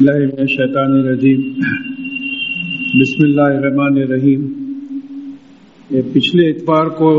اللہ 0.00 0.16
من 0.18 0.40
الشیطان 0.40 0.92
الرجیم۔ 0.92 1.40
بسم 3.00 3.22
اللہ 3.22 3.58
الرحمن 3.58 3.98
الرحیم۔ 4.02 4.40
یہ 5.90 6.02
پچھلے 6.12 6.48
اتوار 6.50 6.86
کو 6.86 7.10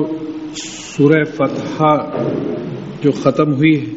سورہ 0.57 1.23
فتح 1.23 1.83
جو 3.03 3.11
ختم 3.11 3.53
ہوئی 3.53 3.71
ہے، 3.81 3.93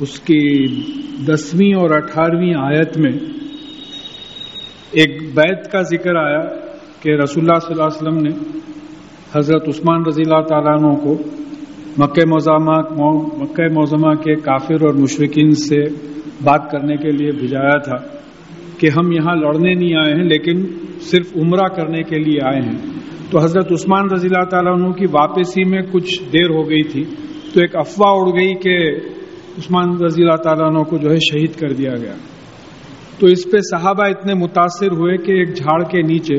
اس 0.00 0.18
کی 0.20 0.66
دسویں 1.26 1.74
اور 1.74 1.90
اٹھارہویں 1.96 2.54
آیت 2.54 2.98
میں 2.98 3.12
ایک 4.92 5.16
بیت 5.34 5.70
کا 5.72 5.82
ذکر 5.82 6.16
آیا 6.16 6.42
کہ 7.00 7.10
رسول 7.10 7.44
اللہ 7.44 7.58
صلی 7.58 7.74
اللہ 7.74 7.88
علیہ 7.88 8.00
وسلم 8.00 8.22
نے 8.22 8.34
حضرت 9.34 9.68
عثمان 9.68 10.06
رضی 10.06 10.22
اللہ 10.22 10.46
تعالیٰ 10.48 10.76
عنہ 10.78 10.94
کو 10.96 11.18
مکہ 11.98 12.26
موزامہ 12.26 12.80
مکہ 13.38 13.72
موزمہ 13.72 14.14
کے 14.14 14.34
کافر 14.34 14.86
اور 14.86 14.94
مشرقین 14.94 15.52
سے 15.52 15.84
بات 16.44 16.70
کرنے 16.70 16.96
کے 16.96 17.10
لیے 17.10 17.30
بھجایا 17.40 17.78
تھا 17.78 17.96
کہ 18.78 18.86
ہم 18.86 19.12
یہاں 19.12 19.36
لڑنے 19.36 19.74
نہیں 19.74 19.96
آئے 19.96 20.14
ہیں، 20.14 20.24
لیکن 20.24 20.66
صرف 21.00 21.36
عمرہ 21.36 21.68
کرنے 21.68 22.02
کے 22.02 22.18
لیے 22.18 22.38
آئے 22.44 22.60
ہیں۔ 22.60 23.00
تو 23.30 23.38
حضرت 23.38 23.72
عثمان 23.72 24.10
رضی 24.14 24.28
اللہ 24.32 24.48
تعالیٰ 24.48 24.72
عنہ 24.72 24.92
کی 24.92 25.04
واپسی 25.04 25.64
میں 25.64 25.82
کچھ 25.92 26.22
دیر 26.32 26.50
ہو 26.50 26.70
گئی 26.70 26.82
تھی۔ 26.82 27.04
تو 27.54 27.60
ایک 27.60 27.76
افواہ 27.76 28.12
اڑ 28.12 28.40
گئی 28.40 28.54
کہ 28.54 28.96
عثمان 29.58 30.04
رضی 30.04 30.22
اللہ 30.22 30.42
تعالیٰ 30.42 30.66
عنہ 30.66 30.82
کو 30.82 30.98
جو 30.98 31.10
ہے 31.10 31.16
شہید 31.16 31.54
کر 31.60 31.68
دیا 31.68 31.92
گیا۔ 31.96 32.14
تو 33.18 33.26
اس 33.26 33.44
پہ 33.44 33.58
صحابہ 33.58 34.04
اتنے 34.04 34.34
متاثر 34.34 34.92
ہوئے 34.92 35.16
کہ 35.16 35.32
ایک 35.32 35.56
جھاڑ 35.56 35.82
کے 35.82 36.02
نیچے 36.02 36.34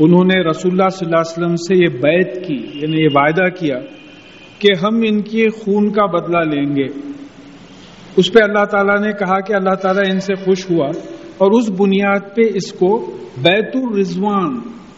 انہوں 0.00 0.24
نے 0.24 0.40
رسول 0.40 0.72
اللہ 0.72 0.88
صلی 0.88 1.06
اللہ 1.06 1.20
علیہ 1.20 1.42
وسلم 1.42 1.56
سے 1.56 1.74
یہ 1.74 2.00
بیت 2.00 2.48
کی 2.48 2.54
یعنی 2.54 3.02
یہ 3.02 3.08
وعدہ 3.14 3.48
کیا 3.48 3.78
کہ 4.58 4.68
ہم 4.82 4.96
ان 4.96 5.22
کے 5.22 5.50
خون 5.50 5.92
کا 5.92 6.06
بدلہ 6.06 6.54
لیں 6.54 6.76
گے۔ 6.76 6.86
اس 8.16 8.32
پہ 8.32 8.38
اللہ 8.42 8.64
تعالیٰ 8.64 8.98
نے 8.98 9.12
کہا 9.12 9.40
کہ 9.40 9.54
اللہ 9.54 9.74
تعالیٰ 9.74 10.02
ان 10.12 10.20
سے 10.20 10.34
خوش 10.34 10.70
ہوا 10.70 10.88
اور 11.38 11.50
اس 11.50 11.70
بنیاد 11.70 12.20
پہ 12.36 12.42
اس 12.54 12.72
کو 12.72 13.16
بیت 13.42 13.70
الرضوان 13.74 14.54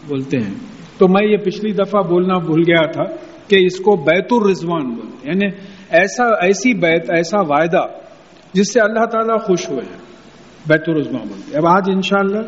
بولتے 0.07 0.37
ہیں۔ 0.37 0.53
تو 0.97 1.07
میں 1.07 1.27
یہ 1.27 1.37
پچھلی 1.37 1.71
دفعہ 1.71 2.01
بولنا 2.01 2.37
بھول 2.37 2.61
گیا 2.67 2.91
تھا 2.91 3.03
کہ 3.47 3.55
اس 3.65 3.77
کو 3.77 3.95
بیت 3.95 4.27
الرضوان 4.31 4.89
بولتے 4.89 5.29
ہیں۔ 5.29 5.35
یعنی 5.35 5.47
ایسا، 5.89 6.23
ایسی 6.23 6.73
بیت، 6.73 7.11
ایسا 7.15 7.41
وعدہ 7.41 7.85
جس 8.53 8.73
سے 8.73 8.79
اللہ 8.79 9.05
تعالیٰ 9.05 9.41
خوش 9.41 9.69
ہوئے 9.69 9.81
ہیں۔ 9.81 9.99
بیت 10.67 10.83
الرضوان 10.87 11.27
بولتے 11.27 11.57
ہیں۔ 11.57 11.57
اب 11.57 11.67
آج 11.67 11.83
انشاءاللہ 11.87 12.41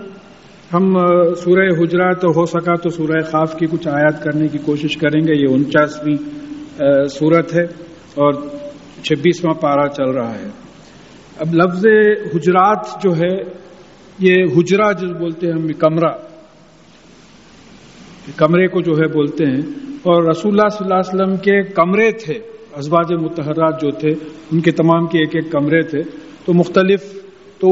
ہم 0.73 0.93
سورہ 1.35 1.67
حجرات 1.79 2.25
ہو 2.25 2.45
سکا 2.45 2.75
تو 2.75 2.89
سورہ 2.89 3.21
خاف 3.25 3.55
کی 3.55 3.65
کچھ 3.71 3.87
آیات 3.87 4.23
کرنے 4.23 4.47
کی 4.47 4.57
کوشش 4.57 4.97
کریں 4.97 5.21
گے۔ 5.21 5.33
یہ 5.33 5.53
انچاسویں 5.53 6.15
صورت 7.07 7.53
ہے 7.53 7.63
اور 8.15 8.33
چھبیسواں 9.03 9.53
پارا 9.53 9.87
چل 9.87 10.09
رہا 10.09 10.35
ہے۔ 10.35 10.49
اب 11.39 11.53
لفظ 11.53 11.85
حجرات 12.35 13.03
جو 13.03 13.17
ہے، 13.17 13.43
یہ 14.19 14.43
حجرا 14.57 14.91
جو 14.91 15.07
بولتے 15.07 15.47
ہیں 15.47 15.53
ہم 15.53 15.67
کمرہ۔ 15.67 16.13
کمرے 18.35 18.67
کو 18.67 18.81
جو 18.81 18.91
ہے 18.91 19.07
بولتے 19.07 19.45
ہیں۔ 19.45 19.61
اور 20.03 20.23
رسول 20.29 20.59
اللہ 20.59 20.69
صلی 20.69 20.87
اللہ 20.89 20.93
علیہ 20.93 21.21
وسلم 21.21 21.37
کے 21.37 21.63
کمرے 21.63 22.11
تھے، 22.11 22.33
ازواج 22.75 23.13
متحرات 23.13 23.81
جو 23.81 23.91
تھے، 23.91 24.09
ان 24.51 24.61
کے 24.61 24.71
تمام 24.71 25.07
کے 25.07 25.19
ایک 25.19 25.35
ایک 25.35 25.51
کمرے 25.51 25.81
تھے۔ 25.81 26.03
تو 26.45 26.53
مختلف، 26.53 27.03
تو 27.59 27.67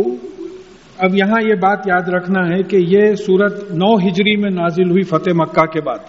اب 0.98 1.16
یہاں 1.16 1.42
یہ 1.50 1.54
بات 1.54 1.80
یاد 1.88 2.10
رکھنا 2.10 2.40
ہے 2.48 2.64
کہ 2.64 2.78
یہ 2.78 3.16
صورت 3.16 3.72
نو 3.72 4.08
ہجری 4.08 4.38
میں 4.38 4.50
نازل 4.50 4.90
ہوئی 4.90 5.04
فتح 5.04 5.32
مکہ 5.34 5.66
کے 5.66 5.82
بعد۔ 5.82 6.00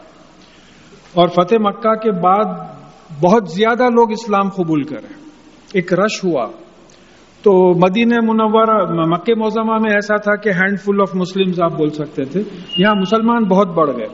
اور 1.15 1.29
فتح 1.29 1.55
مکہ 1.61 1.95
کے 1.95 2.11
بعد 2.11 2.76
بہت 3.25 3.49
زیادہ 3.49 3.83
لوگ 3.83 4.11
اسلام 4.11 4.49
قبول 4.49 4.83
کرے 4.83 5.15
ایک 5.75 5.93
رش 5.93 6.25
ہوا۔ 6.25 6.47
تو 7.43 7.79
مدینہ 7.79 8.15
منورہ، 8.23 9.07
مکہ 9.07 9.35
موزمہ 9.35 9.79
میں 9.79 9.91
ایسا 9.95 10.17
تھا 10.17 10.37
کہ 10.37 10.49
ہینڈ 10.49 10.81
فل 10.81 11.01
آف 11.01 11.15
مسلم 11.15 11.63
آپ 11.63 11.73
بول 11.73 11.91
سکتے 11.91 12.25
تھے۔ 12.25 12.43
یہاں 12.77 12.95
مسلمان 12.95 13.45
بہت 13.45 13.69
بڑھ 13.69 13.91
گئے۔ 13.97 14.07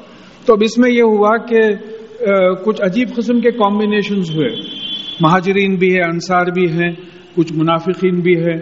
تو 0.46 0.52
اب 0.52 0.58
اس 0.62 0.78
میں 0.78 0.90
یہ 0.90 1.02
ہوا 1.02 1.36
کہ 1.36 1.60
کچھ 2.64 2.82
عجیب 2.82 3.08
قسم 3.16 3.40
کے 3.40 3.50
کمبینیشنز 3.50 4.30
ہوئے۔ 4.30 4.48
مہاجرین 5.20 5.74
بھی 5.74 5.96
ہے 5.96 6.02
انصار 6.02 6.46
بھی 6.46 6.72
ہیں، 6.72 6.92
کچھ 7.36 7.52
منافقین 7.52 8.20
بھی 8.20 8.36
ہے 8.36 8.56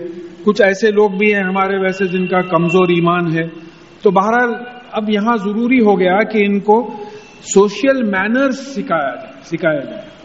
کچھ 0.44 0.62
ایسے 0.62 0.90
لوگ 0.90 1.10
بھی 1.10 1.34
ہیں 1.34 1.42
ہمارے 1.42 1.76
ویسے 1.76 2.04
جن 2.04 2.26
کا 2.26 2.40
کمزور 2.40 2.88
ایمان 2.88 3.32
ہے۔ 3.32 3.48
تو 4.02 4.10
بہرحال 4.10 4.54
اب 4.92 5.10
یہاں 5.10 5.36
ضروری 5.36 5.80
ہو 5.80 6.00
گیا 6.00 6.22
کہ 6.22 6.38
ان 6.46 6.60
کو 6.60 6.90
سوشل 7.54 8.02
مینرز 8.02 8.58
سکھایا 8.58 9.14
جائے 9.14 9.32
سکھایا 9.42 9.80
جائے۔ 9.80 10.19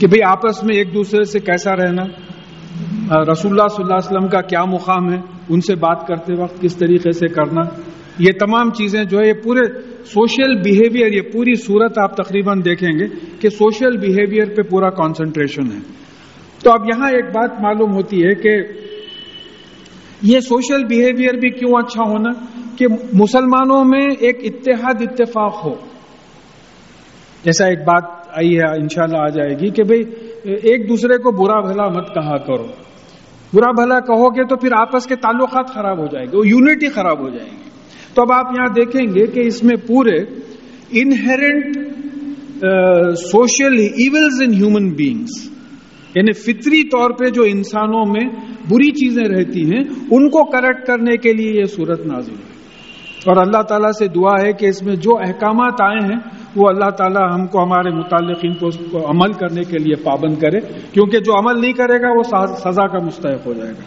کہ 0.00 0.06
بھئی 0.06 0.20
آپس 0.26 0.64
میں 0.64 0.76
ایک 0.76 0.94
دوسرے 0.94 1.24
سے 1.24 1.38
کیسا 1.38 1.76
رہنا؟ 1.76 2.02
رسول 3.32 3.52
اللہ 3.52 3.68
صلی 3.68 3.84
اللہ 3.84 3.94
علیہ 3.94 4.16
وسلم 4.16 4.28
کا 4.28 4.40
کیا 4.40 4.64
مقام 4.64 5.12
ہے؟ 5.12 5.18
ان 5.48 5.60
سے 5.60 5.74
بات 5.74 6.06
کرتے 6.06 6.42
وقت 6.42 6.60
کس 6.60 6.76
طریقے 6.76 7.12
سے 7.12 7.28
کرنا؟ 7.28 7.60
یہ 8.18 8.32
تمام 8.40 8.70
چیزیں 8.70 9.04
جو 9.04 9.18
ہے، 9.18 9.28
یہ 9.28 9.32
پورے 9.32 9.80
سوشل 10.04 10.62
بیہیویئر 10.62 11.12
یہ 11.12 11.20
پوری 11.20 11.54
صورت 11.54 11.98
آپ 11.98 12.16
تقریباً 12.16 12.60
دیکھیں 12.64 12.98
گے 12.98 13.06
کہ 13.40 13.48
سوشل 13.48 13.96
بیہیویئر 13.96 14.56
پہ 14.56 14.62
پورا 14.62 14.90
کانسنٹریشن 14.90 15.72
ہے۔ 15.72 15.78
تو 16.64 16.70
اب 16.70 16.84
یہاں 16.84 17.08
ایک 17.08 17.24
بات 17.24 17.60
معلوم 17.60 17.92
ہوتی 17.92 18.22
ہے 18.24 18.34
کہ 18.34 18.62
یہ 20.22 20.40
سوشل 20.40 20.84
بیہیویئر 20.84 21.36
بھی 21.36 21.50
کیوں 21.50 21.72
اچھا 21.78 22.10
ہونا؟ 22.10 22.30
کہ 22.78 22.86
مسلمانوں 23.12 23.84
میں 23.84 24.06
ایک 24.18 24.38
اتحاد، 24.42 24.94
اتفاق 25.00 25.64
ہو۔ 25.64 25.74
جیسا 27.44 27.66
ایک 27.66 27.78
بات 27.78 28.23
آئی 28.36 28.56
ہے، 28.58 28.68
انشاءاللہ 28.80 29.18
آ 29.18 29.28
جائے 29.28 29.50
گی 29.50 29.70
کہ 29.70 29.82
بھئی، 29.82 30.00
ایک 30.62 30.88
دوسرے 30.88 31.18
کو 31.18 31.30
برا 31.32 31.60
بھلا 31.60 31.88
مت 31.88 32.14
کہا 32.14 32.36
کرو۔ 32.36 32.66
برا 33.54 33.70
بھلا 33.70 34.00
کہو 34.00 34.28
گے 34.28 34.44
تو 34.44 34.56
پھر 34.56 34.68
آپس 34.80 35.06
کے 35.06 35.16
تعلقات 35.16 35.68
خراب 35.74 35.98
ہو 35.98 36.06
جائیں 36.06 36.26
گے، 36.32 36.36
وہ 36.36 36.48
یونٹی 36.48 36.88
خراب 36.88 37.20
ہو 37.20 37.28
جائیں 37.28 37.50
گی 37.50 37.62
تو 38.14 38.22
اب 38.22 38.32
آپ 38.32 38.52
یہاں 38.58 38.68
دیکھیں 38.76 39.14
گے 39.14 39.26
کہ 39.26 39.40
اس 39.46 39.62
میں 39.64 39.76
پورے 39.76 40.16
inherent 40.90 41.78
social 43.18 43.78
evils 43.80 44.42
in 44.42 44.54
human 44.54 44.90
beings 44.90 45.50
یعنی 46.16 46.32
فطری 46.32 46.82
طور 46.88 47.10
پہ 47.10 47.30
جو 47.30 47.42
انسانوں 47.42 48.04
میں 48.06 48.28
بری 48.70 48.90
چیزیں 48.90 49.24
رہتی 49.24 49.64
ہیں، 49.64 49.82
ان 50.10 50.28
کو 50.30 50.44
کریکٹ 50.50 50.86
کرنے 50.86 51.16
کے 51.16 51.32
لیے 51.32 51.52
یہ 51.52 51.64
صورت 51.64 52.06
نازل 52.06 52.32
ہے۔ 52.32 52.54
اور 53.26 53.36
اللہ 53.46 53.62
تعالیٰ 53.62 53.90
سے 53.98 54.08
دعا 54.08 54.46
ہے 54.46 54.52
کہ 54.52 54.66
اس 54.66 54.82
میں 54.82 54.96
جو 54.96 55.16
احکامات 55.16 55.82
آئے 55.82 56.04
ہیں 56.04 56.20
وہ 56.56 56.68
اللہ 56.68 56.90
تعالیٰ 56.90 57.34
ہم 57.34 57.46
کو 57.46 57.62
ہمارے 57.62 57.90
متعلقین 57.90 58.52
کو 58.54 59.10
عمل 59.10 59.32
کرنے 59.32 59.64
کے 59.64 59.78
لیے 59.78 59.94
پابند 59.94 60.36
کرے۔ 60.38 60.60
کیونکہ 60.92 61.18
جو 61.18 61.38
عمل 61.38 61.60
نہیں 61.60 61.72
کرے 61.72 62.02
گا 62.02 62.08
وہ 62.08 62.46
سزا 62.56 62.86
کا 62.86 62.98
مستحق 62.98 63.46
ہو 63.46 63.52
جائے 63.52 63.72
گا۔ 63.72 63.82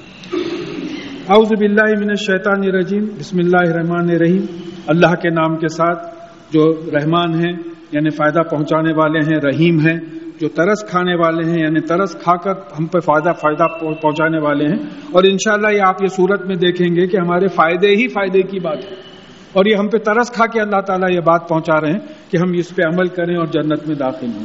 اعوذ 1.30 1.48
باللہ 1.48 2.00
من 2.00 2.10
الشیطان 2.10 2.64
الرجیم۔ 2.64 3.06
بسم 3.20 3.38
اللہ 3.40 3.58
الرحمن 3.58 4.10
الرحیم۔ 4.10 4.46
اللہ 4.88 5.16
کے 5.16 5.30
نام 5.30 5.56
کے 5.56 5.68
ساتھ 5.68 6.16
جو 6.54 6.72
رحمان 6.72 7.34
ہیں 7.36 7.54
یعنی 7.92 8.10
فائدہ 8.10 8.40
پہنچانے 8.40 8.94
والے 8.94 9.20
ہیں، 9.20 9.40
رحیم 9.44 9.80
ہیں، 9.80 10.00
جو 10.42 10.48
ترس 10.50 10.90
کھانے 10.90 11.16
والے 11.16 11.50
ہیں 11.50 11.60
یعنی 11.60 11.80
ترس 11.80 12.16
کھا 12.16 12.36
کر 12.36 12.52
ہم 12.52 12.86
پہ 12.86 13.00
فائدہ 13.00 13.32
فائدہ 13.42 13.64
پہنچانے 14.02 14.40
والے 14.40 14.66
ہیں۔ 14.66 14.78
اور 15.12 15.24
انشاءاللہ 15.24 15.68
یہ 15.74 15.82
آپ 15.88 16.02
یہ 16.02 16.08
صورت 16.08 16.46
میں 16.46 16.56
دیکھیں 16.56 16.96
گے 16.96 17.08
کہ 17.08 17.18
ہمارے 17.18 17.48
فائدے 17.48 17.88
ہی 17.88 18.08
فائدے 18.08 18.42
کی 18.42 18.60
بات 18.60 18.78
ہے۔ 18.78 19.17
اور 19.54 19.66
یہ 19.66 19.76
ہم 19.76 19.88
پہ 19.88 19.98
ترس 19.98 20.32
کھا 20.32 20.46
کے 20.46 20.62
اللہ 20.62 20.82
تعالیٰ 20.82 21.10
یہ 21.12 21.20
بات 21.20 21.50
پہنچا 21.50 21.82
رہے 21.82 21.92
ہیں 21.92 22.32
کہ 22.32 22.38
ہم 22.38 22.52
اس 22.54 22.76
پہ 22.76 22.82
عمل 22.84 23.08
کریں 23.08 23.36
اور 23.36 23.46
جنت 23.46 23.88
میں 23.88 23.96
داخل 23.96 24.28
ہوں۔ 24.36 24.44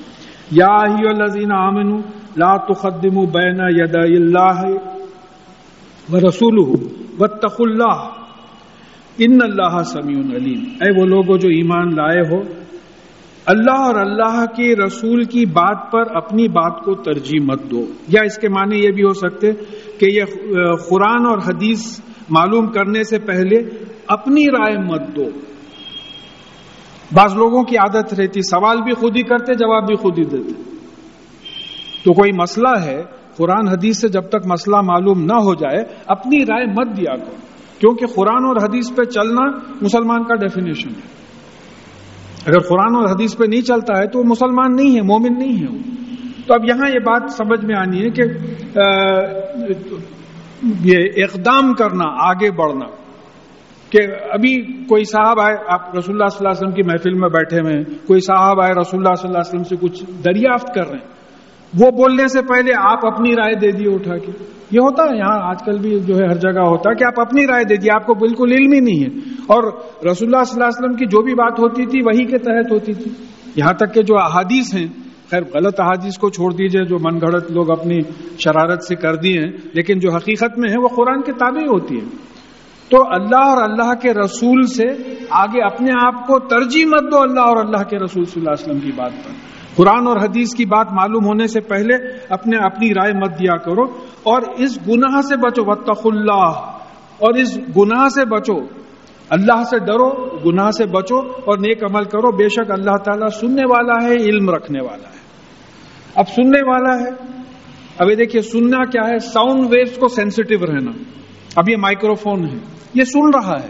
یا 0.50 0.76
ہی 0.88 1.08
الذین 1.08 1.52
آمنوا 1.52 2.00
لا 2.36 2.56
تقدموا 2.56 3.24
بین 3.32 3.56
ید 3.68 3.94
اللہ 3.94 4.70
و 6.12 6.20
رسول 6.20 6.80
اللہ۔ 7.58 8.08
ان 9.18 9.38
اللہ 9.42 9.82
سمیع 9.82 10.20
علیم۔ 10.20 10.64
اے 10.80 11.00
وہ 11.00 11.06
لوگوں 11.06 11.38
جو 11.38 11.48
ایمان 11.48 11.88
لائے 11.96 12.20
ہو، 12.20 12.42
اللہ 13.46 13.70
اور 13.70 13.94
اللہ 13.94 14.46
کے 14.46 14.76
رسول 14.76 15.24
کی 15.24 15.46
بات 15.46 15.92
پر 15.92 16.16
اپنی 16.16 16.48
بات 16.48 16.80
کو 16.84 16.94
ترجیح 16.94 17.44
مت 17.44 17.70
دو۔ 17.70 17.86
یا 18.08 18.22
اس 18.22 18.38
کے 18.38 18.48
معنی 18.48 18.76
یہ 18.76 18.90
بھی 18.90 19.02
ہو 19.02 19.12
سکتے 19.12 19.52
کہ 19.98 20.06
یہ 20.06 20.24
قرآن 20.90 21.26
اور 21.26 21.38
حدیث 21.38 22.00
معلوم 22.30 22.66
کرنے 22.66 23.04
سے 23.04 23.18
پہلے 23.18 23.84
اپنی 24.06 24.44
رائے 24.44 24.78
مت 24.78 25.16
دو۔ 25.16 25.24
بعض 27.12 27.34
لوگوں 27.34 27.62
کی 27.62 27.76
عادت 27.76 28.14
رہتی، 28.14 28.40
سوال 28.40 28.76
بھی 28.82 28.94
خود 28.94 29.16
ہی 29.16 29.22
کرتے، 29.22 29.54
جواب 29.54 29.86
بھی 29.86 29.94
خود 29.94 30.18
ہی 30.18 30.24
دیتے۔ 30.24 30.62
تو 32.04 32.12
کوئی 32.12 32.32
مسئلہ 32.32 32.84
ہے، 32.84 33.02
قرآن 33.36 33.68
حدیث 33.68 34.00
سے 34.00 34.08
جب 34.08 34.22
تک 34.22 34.46
مسئلہ 34.46 34.76
معلوم 34.76 35.24
نہ 35.24 35.36
ہو 35.42 35.54
جائے، 35.54 35.84
اپنی 36.06 36.42
رائے 36.42 36.66
مت 36.66 36.96
دیا 36.96 37.16
کرو۔ 37.16 37.36
کیونکہ 37.78 38.06
قرآن 38.06 38.44
اور 38.46 38.56
حدیث 38.56 38.90
پہ 38.94 39.04
چلنا 39.04 39.58
مسلمان 39.82 40.24
کا 40.24 40.34
ڈیفینیشن 40.34 40.88
ہے۔ 40.88 41.22
اگر 42.46 42.58
قرآن 42.58 42.96
اور 42.96 43.04
حدیث 43.10 43.36
پہ 43.36 43.44
نہیں 43.48 43.62
چلتا 43.62 43.98
ہے 43.98 44.06
تو 44.06 44.18
وہ 44.18 44.24
مسلمان 44.24 44.76
نہیں 44.76 44.96
ہے، 44.96 45.02
مومن 45.02 45.38
نہیں 45.38 45.62
ہے 45.62 45.72
وہ۔ 45.72 45.78
تو 46.46 46.54
اب 46.54 46.64
یہاں 46.68 46.88
یہ 46.94 46.98
بات 46.98 47.30
سمجھ 47.30 47.64
میں 47.64 47.76
آنی 47.78 48.04
ہے 48.04 48.10
کہ 48.10 48.22
یہ 50.62 50.96
اقدام 51.16 51.74
کرنا، 51.74 52.04
آگے 52.06 52.50
بڑھنا۔ 52.50 52.86
کہ 53.90 53.98
ابھی 54.30 54.62
کوئی 54.62 55.04
صاحب 55.04 55.40
آئے، 55.40 55.54
آپ 55.68 55.96
رسول 55.96 56.14
اللہ 56.14 56.26
صلی 56.26 56.38
اللہ 56.38 56.48
علیہ 56.48 56.58
وسلم 56.58 56.70
کی 56.70 56.82
محفل 56.82 57.12
میں 57.12 57.28
بیٹھے 57.28 57.60
ہوئے 57.60 57.72
ہیں، 57.72 57.82
کوئی 58.06 58.20
صاحب 58.20 58.60
آئے 58.60 58.72
رسول 58.80 59.00
اللہ 59.00 59.14
صلی 59.14 59.28
اللہ 59.28 59.38
علیہ 59.38 59.60
وسلم 59.60 59.62
سے 59.62 59.76
کچھ 59.76 60.04
دریافت 60.24 60.74
کر 60.74 60.86
رہے 60.86 60.98
ہیں۔ 60.98 61.12
وہ 61.80 61.90
بولنے 61.90 62.28
سے 62.28 62.42
پہلے 62.42 62.72
آپ 62.78 63.06
اپنی 63.06 63.36
رائے 63.36 63.54
دے 63.54 63.70
دیے 63.70 63.94
اٹھا 63.94 64.16
کے۔ 64.16 64.32
یہ 64.70 64.78
ہوتا 64.80 65.02
ہے، 65.02 65.16
یہاں 65.18 65.48
آج 65.48 65.62
کل 65.64 65.78
بھی 65.78 66.00
جو 66.00 66.14
ہے 66.14 66.24
ہر 66.24 66.34
جگہ 66.34 66.60
ہوتا 66.60 66.90
ہے 66.90 66.94
کہ 66.94 67.04
آپ 67.04 67.20
اپنی 67.20 67.46
رائے 67.46 67.64
دے 67.64 67.76
دیے 67.76 67.94
آپ 67.94 68.06
کو 68.06 68.14
بالکل 68.14 68.52
علم 68.52 68.72
ہی 68.72 68.80
نہیں 68.80 69.00
ہے۔ 69.00 69.06
اور 69.46 69.62
رسول 70.10 70.34
اللہ 70.34 70.44
صلی 70.44 70.54
اللہ 70.54 70.64
علیہ 70.64 70.84
وسلم 70.84 70.94
کی 70.94 71.06
جو 71.06 71.22
بھی 71.22 71.34
بات 71.34 71.58
ہوتی 71.58 71.86
تھی، 71.86 71.98
وہی 72.04 72.24
کے 72.24 72.38
تحت 72.38 72.72
ہوتی 72.72 72.92
تھی۔ 72.92 73.10
یہاں 73.56 73.72
تک 73.72 73.94
کہ 73.94 74.02
جو 74.02 74.14
احادیث 74.18 74.74
ہیں 74.74 74.86
خیر، 75.32 75.42
غلط 75.54 75.80
احادیث 75.80 76.18
کو 76.18 76.30
چھوڑ 76.30 76.52
دیجیے 76.52 76.84
جو 76.84 76.96
من 77.00 77.16
گھڑت 77.16 77.52
لوگ 77.52 77.70
اپنی 77.70 78.00
شرارت 78.38 78.82
سے 78.84 78.94
کر 78.94 79.16
دیے 79.16 79.40
ہیں، 79.40 79.52
لیکن 79.72 79.98
جو 79.98 80.10
حقیقت 80.12 80.58
میں 80.58 80.70
ہے 80.70 80.74
وہ 80.82 80.88
قرآن 80.88 81.22
کے 81.22 81.32
تابع 81.32 81.60
ہوتی 81.60 81.96
ہے۔ 81.96 82.32
تو 82.88 82.98
اللہ 83.10 83.48
اور 83.48 83.70
اللہ 83.70 83.94
کے 83.94 84.14
رسول 84.14 84.62
سے 84.62 84.84
آگے 85.30 85.62
اپنے 85.62 85.90
آپ 86.06 86.26
کو 86.26 86.38
ترجیح 86.38 86.86
مت 86.86 87.12
دو 87.12 87.20
اللہ 87.20 87.40
اور 87.40 87.56
اللہ 87.56 87.82
کے 87.82 87.96
رسول 87.96 88.24
صلی 88.24 88.40
اللہ 88.40 88.50
علیہ 88.50 88.64
وسلم 88.64 88.80
کی 88.80 88.92
بات 88.96 89.10
پر۔ 89.24 89.30
قرآن 89.76 90.06
اور 90.06 90.16
حدیث 90.16 90.54
کی 90.54 90.64
بات 90.64 90.86
معلوم 90.92 91.26
ہونے 91.26 91.46
سے 91.46 91.60
پہلے 91.60 91.94
اپنے 92.28 92.56
اپنی 92.64 92.90
رائے 92.90 93.12
مت 93.12 93.38
دیا 93.40 93.56
کرو۔ 93.56 93.82
اور 94.22 94.42
اس 94.58 94.78
گناہ 94.88 95.20
سے 95.20 95.36
بچو 95.36 95.62
وطخ 95.66 96.06
اللہ۔ 96.12 96.72
اور 97.18 97.34
اس 97.34 97.58
گناہ 97.58 98.08
سے 98.08 98.24
بچو، 98.24 98.54
اللہ 99.30 99.62
سے 99.70 99.78
ڈرو، 99.78 100.36
گناہ 100.36 100.70
سے 100.70 100.86
بچو 100.86 101.18
اور 101.18 101.58
نیک 101.58 101.84
عمل 101.84 102.04
کرو۔ 102.04 102.36
بے 102.36 102.48
شک 102.48 102.70
اللہ 102.70 102.96
تعالیٰ 103.04 103.28
سننے 103.28 103.62
والا 103.70 104.06
ہے، 104.06 104.14
علم 104.14 104.50
رکھنے 104.50 104.80
والا 104.82 105.08
ہے۔ 105.08 105.11
اب 106.14 106.28
سننے 106.28 106.58
والا 106.66 107.04
ہے۔ 107.04 107.32
اب 107.98 108.10
یہ 108.10 108.14
دیکھیے، 108.14 108.42
سننا 108.42 108.84
کیا 108.84 109.02
ہے؟ 109.08 109.18
ساؤنڈ 109.18 109.66
ویوز 109.70 109.98
کو 109.98 110.08
سینسٹیو 110.08 110.58
رہنا۔ 110.66 110.90
اب 111.56 111.68
یہ 111.68 111.76
مائکرو 111.76 112.14
فون 112.14 112.44
ہے۔ 112.44 112.58
یہ 112.94 113.04
سن 113.04 113.28
رہا 113.34 113.62
ہے۔ 113.62 113.68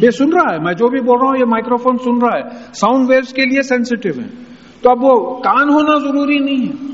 یہ 0.00 0.10
سن 0.10 0.32
رہا 0.32 0.54
ہے۔ 0.54 0.58
میں 0.58 0.72
جو 0.72 0.88
بھی 0.88 1.00
بول 1.00 1.18
رہا 1.20 1.28
ہوں، 1.28 1.36
یہ 1.40 1.44
مائکرو 1.44 1.76
فون 1.76 1.96
سن 1.98 2.26
رہا 2.26 2.38
ہے۔ 2.38 2.64
ساؤنڈ 2.72 3.10
ویوز 3.10 3.32
کے 3.32 3.42
لیے 3.42 3.62
سینسٹیو 3.62 4.12
ہے 4.22 4.28
تو 4.80 4.90
اب 4.90 5.04
وہ 5.04 5.38
کان 5.38 5.68
ہونا 5.72 5.98
ضروری 5.98 6.38
نہیں 6.38 6.68
ہے۔ 6.68 6.92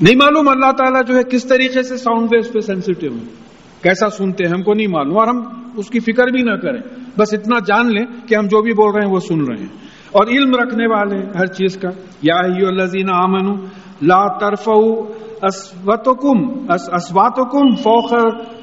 نہیں 0.00 0.16
معلوم 0.16 0.48
اللہ 0.48 0.72
تعالیٰ 0.72 1.00
جو 1.06 1.16
ہے 1.16 1.22
کس 1.22 1.44
طریقے 1.44 1.82
سے 1.82 1.96
ساؤنڈ 1.96 2.28
ویوز 2.32 2.52
پہ 2.52 2.60
سینسٹیو 2.60 3.12
ہے 3.12 3.34
کیسا 3.82 4.08
سنتے 4.08 4.44
ہیں، 4.44 4.52
ہم 4.52 4.62
کو 4.62 4.74
نہیں 4.74 4.86
معلوم۔ 4.86 5.18
اور 5.18 5.28
ہم 5.28 5.40
اس 5.76 5.90
کی 5.90 6.00
فکر 6.00 6.26
بھی 6.26 6.42
نہ 6.42 6.56
کریں۔ 6.56 6.80
بس 7.18 7.34
اتنا 7.34 7.58
جان 7.58 7.86
لیں 7.86 8.28
کہ 8.28 8.34
ہم 8.34 8.46
جو 8.46 8.62
بھی 8.62 8.72
بول 8.72 8.94
رہے 8.94 9.06
ہیں 9.06 9.12
وہ 9.12 9.20
سن 9.20 9.44
رہے 9.44 9.60
ہیں۔ 9.60 9.91
اور 10.12 10.26
علم 10.26 10.54
رکھنے 10.54 10.86
والے 10.86 11.38
ہر 11.38 11.46
چیز 11.46 11.76
کا۔ 11.76 11.88
یا 12.22 12.36
الذین 12.68 13.10
آمنوا 13.10 13.56
لا 14.02 14.38
ترفعوا 14.38 15.06
اسواتکم 15.42 16.66
اسواتکم 16.68 17.74
فوق 17.74 18.10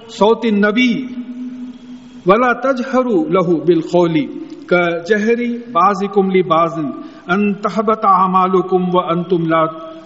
صوت 0.10 0.46
النبی، 0.52 1.06
ولا 2.26 2.52
تجهروا 2.54 3.24
له 3.24 3.60
بالقول 3.68 4.14
كجهر 4.68 5.40
بعضكم 5.72 6.32
لبعض 6.32 6.74
ان 7.28 7.54
تحبت 7.54 7.64
تحبط 7.64 8.06
اعمالكم 8.06 8.84
وانتم 8.94 9.42
لا 9.42 9.66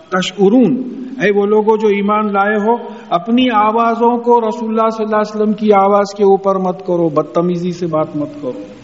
تشعرون۔ 0.10 0.78
اے 1.22 1.40
وہ 1.40 1.46
لوگوں 1.46 1.78
جو 1.78 1.88
ایمان 1.88 2.28
لائے 2.28 2.56
ہو، 2.56 2.76
اپنی 3.10 3.50
آوازوں 3.50 4.18
کو 4.18 4.42
رسول 4.42 4.70
اللہ 4.70 4.90
صلی 4.90 5.06
اللہ 5.06 5.16
علیہ 5.16 5.36
وسلم 5.36 5.54
کی 5.54 5.70
آواز 5.74 6.16
کے 6.18 6.24
اوپر 6.24 6.56
مت 6.56 6.80
کرو، 6.88 7.10
بدتمیزی 7.10 7.72
سے 7.72 7.88
بات 7.88 8.16
مت 8.16 8.30
کرو۔ 8.42 8.83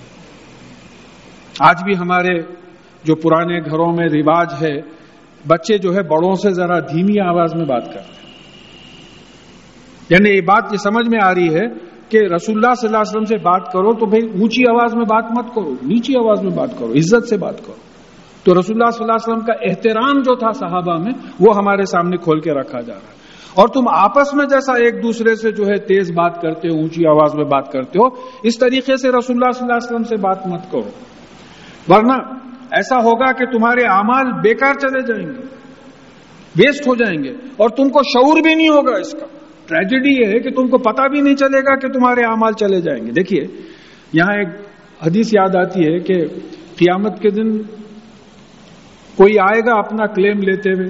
آج 1.60 1.84
بھی 1.84 1.98
ہمارے 1.98 2.42
جو 3.04 3.16
پرانے 3.16 3.60
گھروں 3.60 3.94
میں 3.94 4.06
رواج 4.14 4.54
ہے، 4.62 4.82
بچے 5.48 5.78
جو 5.78 5.96
ہے 5.96 6.04
بڑوں 6.04 6.36
سے 6.36 6.52
ذرا 6.52 6.80
دھیمی 6.80 7.20
آواز 7.20 7.56
میں 7.56 7.66
بات 7.66 7.86
کرتے 7.86 8.00
ہیں۔ 8.00 8.20
یعنی 10.10 10.30
یہ 10.30 10.42
بات 10.42 10.64
یہ 10.72 10.78
سمجھ 10.78 11.10
میں 11.10 11.20
آ 11.24 11.34
رہی 11.36 11.54
ہے 11.54 11.90
کہ 12.10 12.18
رسول 12.18 12.56
اللہ 12.56 12.74
صلی 12.74 12.88
اللہ 12.88 12.98
علیہ 12.98 13.10
وسلم 13.10 13.24
سے 13.24 13.38
بات 13.38 13.72
کرو 13.72 13.94
تو 13.94 14.06
بھائی 14.06 14.42
اونچی 14.42 14.70
آواز 14.70 14.96
میں 14.96 15.06
بات 15.06 15.26
مت 15.32 15.56
کرو، 15.56 15.74
نیچی 15.82 16.14
آواز 16.18 16.44
میں 16.44 16.58
بات 16.58 16.70
کرو، 16.80 16.94
عزت 16.94 17.28
سے 17.28 17.38
بات 17.38 17.58
کرو۔ 17.58 17.76
تو 18.44 18.60
رسول 18.60 18.82
اللہ 18.82 18.92
صلی 18.92 19.04
اللہ 19.04 19.14
علیہ 19.14 19.34
وسلم 19.34 19.46
کا 19.46 19.54
احترام 19.62 20.22
جو 20.22 20.36
تھا 20.36 20.52
صحابہ 20.52 20.98
میں، 20.98 21.12
وہ 21.40 21.58
ہمارے 21.58 21.86
سامنے 21.86 22.18
کھول 22.18 22.40
کے 22.40 22.52
رکھا 22.52 22.82
جا 22.82 22.94
رہا 22.94 23.02
ہے۔ 23.02 23.20
اور 23.56 23.68
تم 23.68 23.88
آپس 23.88 24.34
میں 24.34 24.46
جیسا 24.46 24.74
ایک 24.74 25.04
دوسرے 25.04 25.36
سے 25.36 25.52
جو 25.52 25.64
ہے 25.64 25.78
تیز 25.78 26.12
بات 26.12 26.42
کرتے 26.42 26.68
ہو، 26.68 26.80
اونچی 26.80 27.08
آواز 27.08 27.36
میں 27.36 27.46
بات 27.46 27.72
کرتے 27.72 28.00
ہو، 28.00 28.08
اس 28.44 28.60
طریقے 28.60 28.98
سے 28.98 29.10
رسول 29.10 29.36
اللہ 29.36 29.52
صلی 29.52 29.62
اللہ 29.62 29.74
علیہ 29.74 29.96
وسلم 29.96 30.04
سے 30.04 30.16
بات 30.16 30.48
مت 30.48 30.72
کرو۔ 30.72 31.09
ورنہ 31.90 32.14
ایسا 32.72 32.98
ہوگا 33.04 33.32
کہ 33.32 33.46
تمہارے 33.46 33.86
اعمال 33.90 34.32
بیکار 34.42 34.80
چلے 34.80 35.02
جائیں 35.08 35.28
گے 35.28 35.48
ویسٹ 36.56 36.88
ہو 36.88 36.96
جائیں 36.96 37.18
گے، 37.24 37.32
اور 37.58 37.70
تم 37.70 37.90
کو 37.90 38.02
شعور 38.04 38.42
بھی 38.42 38.54
نہیں 38.54 38.70
ہوگا 38.70 38.96
اس 38.98 39.12
کا۔ 39.12 39.26
ٹریجڈی 39.68 40.14
یہ 40.14 40.28
ہے 40.28 40.40
کہ 40.40 40.52
تم 40.52 40.68
کو 40.68 40.78
پتا 40.80 41.08
بھی 41.08 41.22
نہیں 41.22 41.36
چلے 41.36 41.60
گا 41.60 41.76
کہ 41.80 41.88
تمہارے 41.88 42.22
اعمال 42.26 42.54
چلے 42.60 42.80
جائیں 42.82 43.02
گے۔ 43.06 43.12
دیکھیے، 43.12 43.42
یہاں 44.14 44.38
ایک 44.38 44.48
حدیث 45.06 45.34
یاد 45.34 45.56
آتی 45.56 45.86
ہے 45.86 45.98
کہ 46.00 46.16
قیامت 46.78 47.20
کے 47.22 47.30
دن 47.30 47.52
کوئی 49.18 49.34
آئے 49.40 49.60
گا 49.60 49.78
اپنا 49.80 50.06
کلیم 50.06 50.42
لیتے 50.42 50.72
ہوئے 50.72 50.90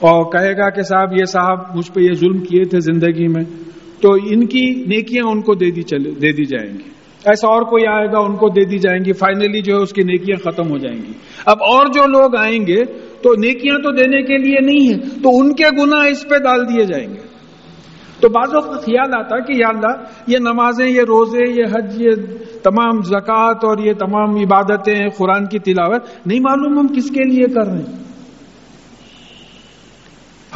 اور 0.00 0.24
کہے 0.32 0.52
گا 0.56 0.68
کہ 0.70 0.82
صاحب، 0.82 1.12
یہ 1.12 1.24
صاحب 1.24 1.76
مجھ 1.76 1.90
پہ 1.92 2.00
یہ 2.00 2.14
ظلم 2.14 2.38
کیے 2.40 2.64
تھے 2.64 2.80
زندگی 2.80 3.26
میں، 3.28 3.44
تو 4.02 4.12
ان 4.30 4.46
کی 4.46 4.64
نیکیاں 4.86 5.26
ان 5.30 5.40
کو 5.40 5.54
دے 5.54 5.70
دی 5.70 5.82
چلے، 5.82 6.10
دے 6.10 6.32
دی 6.32 6.44
جائیں 6.44 6.72
گی۔ 6.78 6.88
ایسا 7.24 7.48
اور 7.48 7.62
کوئی 7.62 7.86
آئے 7.86 8.06
گا، 8.12 8.18
ان 8.18 8.36
کو 8.36 8.48
دے 8.48 8.64
دی 8.64 8.78
جائیں 8.78 9.04
گی 9.04 9.12
فائنلی 9.12 9.60
جو 9.60 9.76
ہے 9.76 9.82
اس 9.82 9.92
کی 9.92 10.02
نیکیاں 10.02 10.50
ختم 10.50 10.70
ہو 10.70 10.78
جائیں 10.78 10.98
گی۔ 10.98 11.12
اب 11.46 11.56
اور 11.60 11.86
جو 11.86 12.06
لوگ 12.06 12.36
آئیں 12.36 12.66
گے، 12.66 12.84
تو 13.22 13.34
نیکیاں 13.34 13.76
تو 13.78 13.90
دینے 13.90 14.22
کے 14.22 14.38
لیے 14.38 14.60
نہیں 14.60 14.94
ہے 14.94 15.22
تو 15.22 15.38
ان 15.38 15.54
کے 15.54 15.64
گنا 15.78 16.02
اس 16.02 16.28
پہ 16.28 16.36
ڈال 16.36 16.68
دیے 16.68 16.84
جائیں 16.84 17.08
گے۔ 17.08 17.30
تو 18.20 18.28
بعضوں 18.28 18.60
کا 18.60 18.80
خیال 18.80 19.14
آتا 19.16 19.38
کہ 19.38 19.52
یا 19.52 19.68
اللہ، 19.68 20.04
یہ 20.26 20.38
نمازیں، 20.38 20.88
یہ 20.88 21.00
روزے، 21.00 21.52
یہ 21.52 21.64
حج، 21.64 22.02
یہ 22.02 22.10
تمام 22.62 23.02
زکوٰۃ 23.02 23.54
اور 23.54 23.78
یہ 23.78 23.92
تمام 23.92 24.30
عبادتیں، 24.36 25.08
قرآن 25.16 25.46
کی 25.46 25.58
تلاوت، 25.58 26.26
نہیں 26.26 26.40
معلوم 26.40 26.78
ہم 26.78 26.86
کس 26.86 27.10
کے 27.10 27.28
لیے 27.28 27.54
کر 27.54 27.66
رہے 27.66 27.78
ہیں۔ 27.78 28.04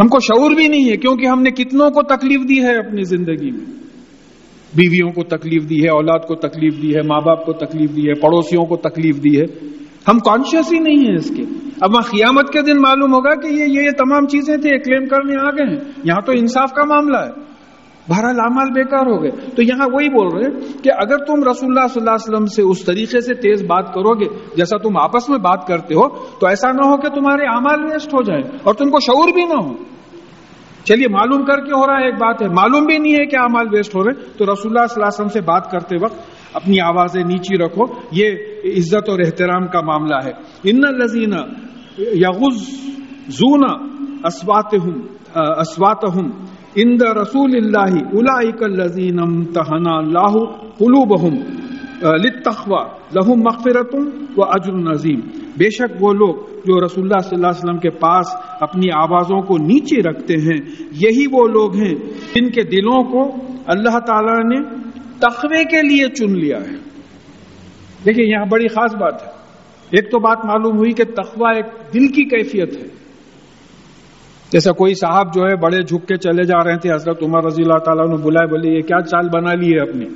ہم 0.01 0.09
کو 0.09 0.19
شعور 0.21 0.51
بھی 0.51 0.69
نہیں 0.69 0.91
ہے، 0.91 0.97
کیونکہ 0.97 1.27
ہم 1.27 1.43
نے 1.43 1.51
کتنوں 1.51 1.91
کو 1.91 2.03
تکلیف 2.03 2.49
دی 2.49 2.63
ہے 2.63 2.79
اپنی 2.79 3.03
زندگی 3.03 3.51
میں۔ 3.51 3.84
بیویوں 4.75 5.11
کو 5.11 5.23
تکلیف 5.23 5.71
دی 5.71 5.85
ہے، 5.85 5.89
اولاد 5.89 6.19
کو 6.19 6.35
تکلیف 6.35 6.83
دی 6.83 6.95
ہے، 6.95 7.01
ماں 7.07 7.21
باپ 7.21 7.47
کو 7.47 7.53
تکلیف 7.53 7.97
دی 7.97 8.09
ہے، 8.09 8.15
پڑوسیوں 8.15 8.65
کو 8.65 8.77
تکلیف 8.77 9.17
دی 9.17 9.41
ہے۔ 9.41 9.75
ہم 10.09 10.19
کانشیس 10.19 10.73
ہی 10.73 10.79
نہیں 10.79 11.09
ہیں 11.09 11.15
اس 11.15 11.31
کے۔ 11.37 11.43
اب 11.81 11.91
وہاں 11.91 12.11
قیامت 12.11 12.53
کے 12.53 12.63
دن 12.63 12.81
معلوم 12.81 13.15
ہوگا 13.15 13.41
کہ 13.41 13.47
یہ 13.47 13.83
یہ 13.83 13.91
تمام 13.91 14.27
چیزیں 14.27 14.57
تھے 14.57 14.79
کلیم 14.79 15.09
کرنے 15.09 15.35
آ 15.41 15.51
گئے 15.51 15.67
ہیں۔ 15.67 15.93
یہاں 16.05 16.21
تو 16.21 16.33
انصاف 16.33 16.73
کا 16.73 16.85
معاملہ 16.85 17.17
ہے۔ 17.17 17.45
بہرحال 18.09 18.41
امال 18.41 18.69
بیکار 18.75 19.07
ہو 19.07 19.23
گئے۔ 19.23 19.31
تو 19.31 19.63
یہاں 19.63 19.87
وہی 19.93 20.09
بول 20.09 20.29
رہے 20.35 20.55
ہیں 20.55 20.83
کہ 20.83 20.91
اگر 20.99 21.17
تم 21.17 21.51
رسول 21.51 21.79
اللہ 21.79 21.89
صلی 21.89 22.01
اللہ 22.01 22.11
علیہ 22.11 22.35
وسلم 22.35 22.47
سے 22.47 22.63
اس 22.63 22.85
طریقے 22.85 23.21
سے 23.21 23.35
تیز 23.35 23.63
بات 23.63 23.95
کرو 23.95 24.21
گے، 24.21 24.25
جیسا 24.57 24.77
تم 24.77 24.97
آپس 24.97 25.29
میں 25.29 25.39
بات 25.39 25.67
کرتے 25.67 25.95
ہو، 25.95 26.09
تو 26.41 26.47
ایسا 26.47 26.73
نہ 26.73 26.87
ہو 26.87 26.97
کہ 26.97 27.09
تمہارے 27.09 27.45
امال 27.45 27.93
ویسٹ 27.93 28.15
ہو 28.15 28.23
جائیں 28.23 28.43
اور 28.63 28.75
تم 28.75 28.91
کو 28.91 29.01
شعور 29.01 29.33
بھی 29.33 29.45
نہ 29.45 29.65
ہو۔ 29.65 29.73
چلیے، 30.85 31.09
معلوم 31.09 31.45
کر 31.45 31.65
کے 31.65 31.73
ہو 31.73 31.87
رہا 31.87 31.99
ہے، 31.99 32.05
ایک 32.05 32.15
بات 32.15 32.43
ہے۔ 32.43 32.49
معلوم 32.49 32.85
بھی 32.85 32.99
نہیں 32.99 33.13
ہے 33.13 33.27
کہ 33.27 33.37
امال 33.37 33.67
ویسٹ 33.73 33.95
ہو 33.95 34.05
رہے 34.05 34.11
ہیں۔ 34.11 34.39
تو 34.39 34.45
رسول 34.45 34.73
اللہ 34.73 34.87
صلی 34.87 35.03
اللہ 35.03 35.07
علیہ 35.07 35.25
وسلم 35.25 35.29
سے 35.29 35.41
بات 35.41 35.71
کرتے 35.71 35.97
وقت 36.03 36.17
اپنی 36.55 36.81
آوازیں 36.81 37.23
نیچی 37.25 37.57
رکھو۔ 37.57 37.83
یہ 38.13 38.29
عزت 38.65 39.09
اور 39.09 39.19
احترام 39.19 39.67
کا 39.67 39.81
معاملہ 39.81 40.17
ہے۔ 40.25 40.31
ان 40.65 40.81
لذین 40.81 41.33
یغز 41.99 42.57
زونا 43.29 43.73
اسوات 44.25 44.75
ہوں 44.75 45.01
اسوات 45.35 46.05
ہوں 46.05 46.29
ان 46.75 46.99
رسول 47.23 47.51
اللہ 47.55 47.99
الزین 48.61 49.45
تہنا 49.45 49.97
اللہ 49.97 50.35
قلوبہم 50.79 51.35
لتخوا 52.03 52.85
لہم 53.15 53.41
مغفرتم 53.41 54.25
و 54.37 54.43
اجر 54.45 54.73
نظیم۔ 54.73 55.21
بے 55.59 55.71
شک 55.71 56.03
وہ 56.03 56.13
لوگ 56.13 56.35
جو 56.35 56.85
رسول 56.85 57.05
اللہ 57.05 57.19
صلی 57.19 57.37
اللہ 57.37 57.47
علیہ 57.47 57.59
وسلم 57.59 57.79
کے 57.79 57.91
پاس 57.91 58.27
اپنی 58.61 58.87
آوازوں 58.95 59.41
کو 59.41 59.57
نیچے 59.59 60.09
رکھتے 60.09 60.35
ہیں، 60.35 60.85
یہی 60.93 61.25
وہ 61.33 61.49
لوگ 61.49 61.77
ہیں 61.77 61.95
جن 62.35 62.51
کے 62.51 62.63
دلوں 62.63 63.05
کو 63.05 63.37
اللہ 63.67 63.99
تعالی 63.99 64.59
نے 64.59 64.85
تخوے 65.19 65.65
کے 65.65 65.83
لیے 65.83 66.09
چن 66.09 66.39
لیا 66.39 66.57
ہے۔ 66.57 66.77
دیکھیں، 68.05 68.25
یہاں 68.25 68.47
بڑی 68.51 68.69
خاص 68.69 68.95
بات 68.95 69.23
ہے۔ 69.23 69.29
ایک 69.91 70.11
تو 70.11 70.19
بات 70.19 70.45
معلوم 70.45 70.77
ہوئی 70.77 70.93
کہ 70.93 71.05
تخوا 71.05 71.51
ایک 71.51 71.65
دل 71.95 72.09
کی 72.09 72.25
کیفیت 72.25 72.77
ہے۔ 72.77 72.89
جیسا 74.53 74.73
کوئی 74.73 74.95
صاحب 74.95 75.35
جو 75.35 75.43
ہے 75.47 75.57
بڑے 75.57 75.83
جھک 75.83 76.09
کے 76.09 76.17
چلے 76.17 76.43
جا 76.43 76.65
رہے 76.65 76.79
تھے، 76.79 76.93
حضرت 76.93 77.23
عمر 77.23 77.45
رضی 77.45 77.63
اللہ 77.63 77.79
تعالیٰ 77.79 78.07
نے 78.07 78.25
بلائے، 78.25 78.47
بولے، 78.47 78.71
یہ 78.71 78.81
کیا 78.81 79.01
چال 79.01 79.29
بنا 79.29 79.55
لی 79.55 79.75
ہے 79.75 79.81
اپنی؟ 79.81 80.07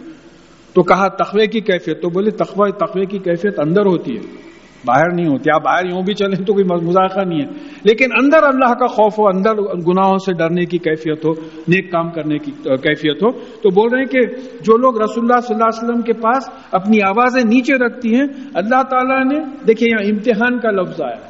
تو 0.73 0.83
کہا 0.83 1.09
تخوے 1.09 1.47
کی 1.47 1.61
کیفیت. 1.61 2.02
تو 2.02 2.09
بولے 2.09 2.30
تخوا 2.30 2.87
تخوے 2.87 3.04
کی 3.04 3.18
کیفیت 3.18 3.61
اندر 3.61 3.87
ہوتی 3.87 4.16
ہے۔ 4.16 4.48
باہر 4.85 5.15
نہیں 5.15 5.27
ہوتی، 5.27 5.51
آپ 5.55 5.63
باہر 5.63 5.87
یوں 5.87 6.03
بھی 6.03 6.15
چلیں 6.15 6.45
تو 6.45 6.53
کوئی 6.53 6.87
مذاقہ 6.87 7.21
نہیں 7.21 7.41
ہے۔ 7.41 7.47
لیکن 7.85 8.07
اندر 8.23 8.43
اللہ 8.43 8.75
کا 8.75 8.87
خوف 8.87 9.19
ہو، 9.19 9.29
اندر 9.29 9.55
گناہوں 9.89 10.19
سے 10.19 10.33
ڈرنے 10.33 10.65
کی 10.65 10.79
کیفیت 10.79 11.25
ہو، 11.25 11.33
نیک 11.69 11.93
کام 11.93 12.11
کرنے 12.11 12.39
کی 12.39 12.53
کیفیت 12.65 13.23
ہو، 13.23 13.31
تو 13.31 13.71
بول 13.71 13.89
رہے 13.93 13.99
ہیں 13.99 14.07
کہ 14.07 14.21
جو 14.37 14.77
لوگ 14.77 15.03
رسول 15.03 15.25
اللہ 15.25 15.41
صلی 15.41 15.55
اللہ 15.55 15.67
علیہ 15.67 15.85
وسلم 15.85 16.03
کے 16.03 16.13
پاس 16.13 16.51
اپنی 16.73 16.99
آوازیں 17.03 17.43
نیچے 17.43 17.75
رکھتی 17.75 18.15
ہیں، 18.15 18.27
اللہ 18.55 18.83
تعالیٰ 18.83 19.25
نے، 19.25 19.39
دیکھیں 19.67 19.89
یہاں 19.91 20.11
امتحان 20.11 20.59
کا 20.59 20.71
لفظ 20.71 21.01
آیا۔ 21.01 21.29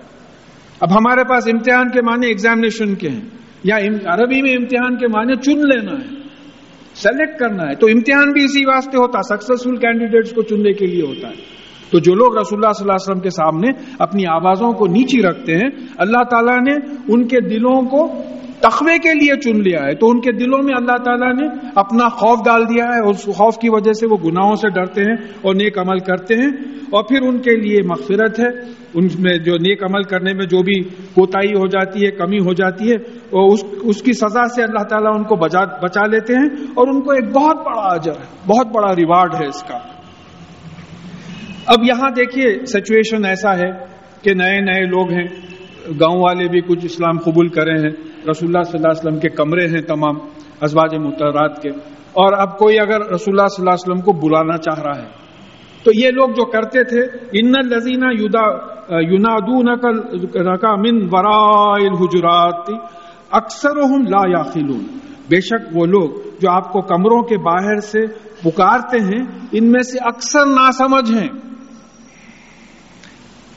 اب 0.80 0.92
ہمارے 0.92 1.24
پاس 1.24 1.48
امتحان 1.52 1.88
کے 1.88 2.02
معنی 2.02 2.26
ایگزامینیشن 2.26 2.94
کے 2.94 3.08
ہیں۔ 3.08 3.20
یا 3.64 3.76
عربی 4.14 4.42
میں 4.42 4.50
امتحان 4.50 4.96
کے 4.96 5.06
معنی 5.06 5.34
چن 5.34 5.58
لینا 5.58 5.92
ہے 5.92 6.16
سلیکٹ 6.94 7.38
کرنا 7.38 7.62
ہے۔ 7.62 7.74
تو 7.74 7.86
امتحان 7.86 8.32
بھی 8.32 8.44
اسی 8.44 8.66
واسطے 8.66 8.96
ہوتا 8.96 9.22
سکسیسفل 9.22 9.76
کینڈیڈیٹس 9.76 10.30
کو 10.30 10.42
چننے 10.42 10.72
کے 10.72 10.86
لیے 10.86 11.02
ہوتا 11.02 11.28
ہے۔ 11.28 11.67
تو 11.90 11.98
جو 11.98 12.14
لوگ 12.14 12.38
رسول 12.38 12.58
اللہ 12.58 12.72
صلی 12.72 12.84
اللہ 12.84 12.92
علیہ 12.92 13.10
وسلم 13.10 13.20
کے 13.20 13.30
سامنے 13.30 13.68
اپنی 13.98 14.26
آوازوں 14.26 14.72
کو 14.72 14.86
نیچی 14.86 15.22
رکھتے 15.22 15.54
ہیں، 15.54 15.68
اللہ 15.98 16.22
تعالیٰ 16.30 16.60
نے 16.60 16.74
ان 17.08 17.28
کے 17.28 17.40
دلوں 17.40 17.82
کو 17.82 18.22
تخوے 18.60 18.98
کے 18.98 19.14
لیے 19.14 19.40
چن 19.40 19.62
لیا 19.62 19.78
ہے۔ 19.86 19.94
تو 19.94 20.10
ان 20.10 20.20
کے 20.20 20.32
دلوں 20.32 20.58
میں 20.62 20.74
اللہ 20.76 20.96
تعالیٰ 21.04 21.34
نے 21.34 21.48
اپنا 21.74 22.08
خوف 22.08 22.38
ڈال 22.44 22.62
دیا 22.62 22.84
ہے 22.84 23.10
اس 23.10 23.24
خوف 23.24 23.58
کی 23.58 23.68
وجہ 23.70 23.92
سے 23.92 24.06
وہ 24.10 24.16
گناہوں 24.24 24.54
سے 24.54 24.68
ڈرتے 24.68 25.00
ہیں 25.00 25.16
اور 25.42 25.54
نیک 25.54 25.78
عمل 25.78 25.98
کرتے 25.98 26.34
ہیں۔ 26.34 26.48
اور 26.90 27.04
پھر 27.04 27.22
ان 27.22 27.38
کے 27.38 27.56
لیے 27.56 27.76
مغفرت 27.84 28.40
ہے۔ 28.40 28.78
ان 28.94 29.08
میں 29.18 29.38
جو 29.38 29.52
نیک 29.52 29.84
عمل 29.84 30.02
کرنے 30.02 30.32
میں 30.34 30.46
جو 30.46 30.62
بھی 30.62 30.82
کوتاہی 31.14 31.52
ہو 31.52 31.66
جاتی 31.66 32.06
ہے، 32.06 32.10
کمی 32.10 32.38
ہو 32.38 32.52
جاتی 32.52 32.90
ہے 32.90 32.96
وہ 33.32 33.52
اس 33.52 33.64
اس 33.82 34.02
کی 34.02 34.12
سزا 34.12 34.48
سے 34.48 34.62
اللہ 34.62 34.82
تعالیٰ 34.82 35.12
ان 35.14 35.22
کو 35.22 35.36
بچا 35.36 35.60
بچا 35.82 36.06
لیتے 36.06 36.34
ہیں۔ 36.34 36.48
اور 36.74 36.88
ان 36.88 37.00
کو 37.00 37.12
ایک 37.12 37.24
بہت 37.32 37.56
بڑا 37.56 37.80
اجر 37.80 38.12
ہے، 38.12 38.36
بہت 38.46 38.66
بڑا 38.66 38.96
ریوارڈ 38.96 39.34
ہے 39.34 39.46
اس 39.46 39.62
کا۔ 39.62 39.97
اب 41.68 41.84
یہاں 41.84 42.10
دیکھیے 42.10 42.64
سچویشن 42.66 43.24
ایسا 43.24 43.52
ہے 43.58 43.70
کہ 44.22 44.34
نئے 44.34 44.60
نئے 44.60 44.84
لوگ 44.84 45.10
ہیں، 45.10 45.26
گاؤں 46.00 46.20
والے 46.20 46.48
بھی 46.48 46.60
کچھ 46.60 46.84
اسلام 46.84 47.18
قبول 47.18 47.48
کرے 47.48 47.72
ہیں، 47.72 47.90
رسول 48.30 48.48
اللہ 48.48 48.62
صلی 48.62 48.78
اللہ 48.78 48.90
علیہ 48.90 49.00
وسلم 49.00 49.18
کے 49.20 49.28
کمرے 49.28 49.66
ہیں 49.68 49.82
تمام 49.82 50.16
ازواج 50.60 50.94
متحرات 50.94 51.62
کے۔ 51.62 51.70
اور 52.18 52.32
اب 52.38 52.58
کوئی 52.58 52.78
اگر 52.80 53.00
رسول 53.12 53.34
اللہ 53.34 53.46
صلی 53.46 53.62
اللہ 53.62 53.74
علیہ 53.74 53.84
وسلم 53.84 54.00
کو 54.00 54.12
بلانا 54.20 54.56
چاہ 54.56 54.80
رہا 54.82 55.02
ہے، 55.02 55.08
تو 55.84 55.90
یہ 55.94 56.10
لوگ 56.10 56.28
جو 56.28 56.44
کرتے 56.44 56.84
تھے، 56.84 57.02
ان 57.32 57.52
لذینہ 57.68 58.12
یونادون 59.02 59.68
کا 60.56 60.74
من 60.76 61.02
ورائل 61.12 61.94
حجرات 62.00 62.70
اکثر 63.30 63.80
لا 64.08 64.22
یا 64.28 64.42
بے 65.30 65.40
شک 65.40 65.66
وہ 65.74 65.84
لوگ 65.86 66.10
جو 66.40 66.50
آپ 66.50 66.72
کو 66.72 66.80
کمروں 66.82 67.22
کے 67.22 67.36
باہر 67.38 67.80
سے 67.80 68.06
پکارتے 68.42 68.98
ہیں، 68.98 69.22
ان 69.52 69.70
میں 69.72 69.82
سے 69.82 69.98
اکثر 70.02 70.46
ناسمجھ 70.46 71.10
ہیں۔ 71.12 71.28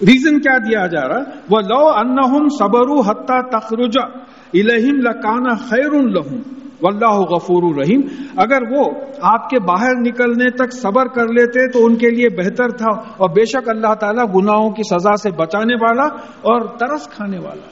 ریزن 0.02 0.40
کیا 0.40 0.58
دیا 0.58 0.88
جا 0.88 1.08
رہا 1.08 1.40
وہ 1.50 1.62
لو 1.62 1.88
ان 1.88 2.50
صبر 2.50 2.92
حتہ 3.08 3.42
تخرجا 3.52 4.06
الہم 4.54 5.00
لکانا 5.00 5.56
خیر 5.56 5.94
الحم 5.94 6.42
واللہ 6.82 7.16
غفور 7.16 7.64
الرحیم 7.64 8.02
اگر 8.38 8.62
وہ 8.72 8.84
آپ 9.22 9.50
کے 9.50 9.60
باہر 9.60 10.00
نکلنے 10.00 10.50
تک 10.50 10.74
صبر 10.74 11.08
کر 11.08 11.28
لیتے 11.28 11.72
تو 11.72 11.86
ان 11.86 11.96
کے 11.96 12.10
لیے 12.10 12.30
بہتر 12.30 12.70
تھا۔ 12.70 12.92
اور 13.18 13.30
بے 13.30 13.46
شک 13.46 13.70
اللہ 13.70 13.94
تعالیٰ 13.94 14.26
گناہوں 14.36 14.70
کی 14.70 14.84
سزا 14.84 15.16
سے 15.16 15.32
بچانے 15.32 15.76
والا 15.76 16.04
اور 16.42 16.62
ترس 16.62 17.08
کھانے 17.10 17.38
والا 17.38 17.70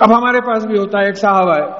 اب 0.00 0.18
ہمارے 0.18 0.40
پاس 0.40 0.66
بھی 0.66 0.78
ہوتا 0.78 1.00
ہے، 1.00 1.04
ایک 1.04 1.18
صاحب 1.18 1.48
آئے، 1.48 1.70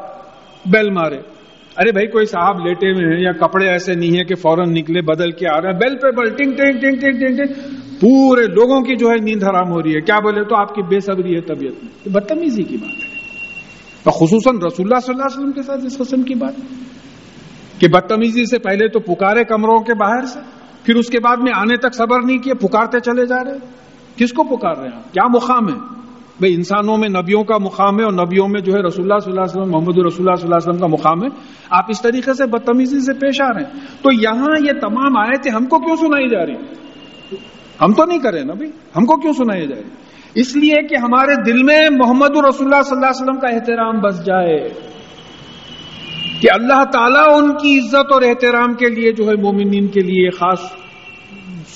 بیل 0.66 0.90
مارے۔ 0.90 1.38
ارے 1.78 1.92
بھائی، 1.92 2.06
کوئی 2.06 2.25
صاحب 2.25 2.66
لیٹے 2.66 2.90
ہوئے 2.90 3.16
ہیں 3.16 3.23
یا 3.23 3.32
کپڑے 3.32 3.68
ایسے 3.68 3.94
نہیں 3.94 4.18
ہے 4.18 4.25
کہ 4.25 4.35
فوراً 4.35 4.73
نکلے، 4.73 5.00
بدل 5.02 5.30
کے 5.30 5.49
آ 5.49 5.61
رہے 5.61 5.70
ہیں، 5.70 5.78
بیل 5.78 5.97
پہ 5.97 6.11
بل، 6.11 6.30
ٹنگ 6.30 6.52
ٹنگ 6.52 6.80
ٹنگ 6.80 7.00
ٹنگ 7.00 7.20
ٹنگ 7.20 7.37
ٹنگ، 7.37 7.70
پورے 8.00 8.42
لوگوں 8.42 8.80
کی 8.80 8.97
جو 8.97 9.08
ہے 9.08 9.16
نیند 9.23 9.42
حرام 9.42 9.70
ہو 9.73 9.82
رہی 9.82 9.94
ہے۔ 9.94 10.00
کیا 10.00 10.18
بولے 10.18 10.44
تو 10.44 10.56
آپ 10.56 10.75
کی 10.75 10.82
بے 10.82 11.00
صبری 11.00 11.35
ہے 11.35 11.40
طبیعت 11.40 11.85
میں۔ 11.85 12.08
بدتمیزی 12.08 12.62
کی 12.62 12.76
بات 12.76 12.90
ہے۔ 12.90 13.18
خصوصاً 14.04 14.54
رسول 14.66 14.87
اللہ 14.87 15.00
صلی 15.00 15.14
اللہ 15.14 15.25
علیہ 15.25 15.38
وسلم 15.38 15.52
کے 15.52 15.62
ساتھ 15.62 15.85
اس 15.85 15.99
قسم 15.99 16.23
کی 16.23 16.35
بات۔ 16.35 16.54
کہ 17.80 17.88
بدتمیزی 17.88 18.44
سے 18.44 18.58
پہلے 18.58 18.88
تو 18.88 19.00
پکارے 19.00 19.44
کمروں 19.44 19.78
کے 19.78 19.94
باہر 19.94 20.25
سے، 20.25 20.38
پھر 20.85 20.94
اس 20.94 21.06
کے 21.06 21.20
بعد 21.20 21.37
میں 21.37 21.52
آنے 21.54 21.76
تک 21.76 21.94
صبر 21.94 22.23
نہیں 22.25 22.38
کیے، 22.38 22.54
پکارتے 22.54 23.00
چلے 23.00 23.26
جا 23.26 23.44
رہے 23.44 23.58
کس 24.16 24.32
کو 24.32 24.56
پکار 24.56 24.76
رہے 24.76 24.88
ہیں 24.94 25.02
کیا 25.12 25.28
مقام 25.35 25.68
ہے؟ 25.68 26.08
بھائی 26.38 26.54
انسانوں 26.54 26.97
میں 26.97 27.09
نبیوں 27.09 27.45
کا 27.45 27.59
مقام 27.59 27.99
ہے 27.99 28.04
اور 28.04 28.12
نبیوں 28.12 28.49
میں 28.49 28.61
جو 28.61 28.73
ہے 28.73 28.80
رسول 28.83 29.04
اللہ 29.04 29.18
صلی 29.18 29.33
اللہ 29.33 29.42
علیہ 29.42 29.61
وسلم، 29.61 29.73
محمد 29.73 29.99
رسول 30.07 30.28
اللہ 30.28 30.35
صلی 30.35 30.45
اللہ 30.45 30.54
علیہ 30.54 30.68
وسلم 30.68 30.80
کا 30.80 30.87
مقام 30.87 31.23
ہے۔ 31.23 31.28
آپ 31.71 31.85
اس 31.88 32.02
طریقے 32.02 32.35
سے 32.35 32.47
بدتمیزی 32.47 33.00
سے 33.00 33.12
پیش 33.12 33.40
آ 33.40 33.47
رہے 33.49 33.61
ہیں۔ 33.61 33.80
تو 34.02 34.12
یہاں 34.12 34.64
یہ 34.64 34.73
تمام 34.80 35.18
آئے 35.18 35.42
تھے 35.42 35.50
ہم 35.50 35.64
کو 35.64 35.78
کیوں 35.78 35.97
سنائی 35.97 36.28
جا 36.28 36.47
رہی 36.47 36.54
ہم 37.80 37.92
تو 37.92 38.04
نہیں 38.04 38.18
کریں 38.18 38.45
نا 38.45 38.54
بھائی؟ 38.54 38.71
ہم 38.97 39.04
کو 39.04 39.21
کیوں 39.21 39.33
سنائی 39.33 39.68
جا 39.68 39.75
رہی 39.75 39.90
اس 40.35 40.57
لیے 40.57 40.87
کہ 40.87 40.95
ہمارے 40.95 41.52
دل 41.52 41.62
میں 41.62 41.88
محمد 41.90 42.30
رسول 42.30 42.75
اللہ 42.75 42.83
صلی 42.83 42.97
اللہ 42.97 43.07
علیہ 43.07 43.23
وسلم 43.23 43.40
کا 43.40 43.49
احترام 43.49 44.00
بس 44.00 44.26
جائے۔ 44.26 44.68
کہ 46.40 46.49
اللہ 46.52 46.85
تعالیٰ 46.85 47.42
ان 47.42 47.52
کی 47.52 47.78
عزت 47.78 48.12
اور 48.12 48.23
احترام 48.23 48.75
کے 48.75 48.87
لیے 48.87 49.12
جو 49.12 49.28
ہے 49.28 49.35
مومنین 49.35 49.87
کے 49.87 50.00
لیے 50.00 50.30
خاص 50.30 50.61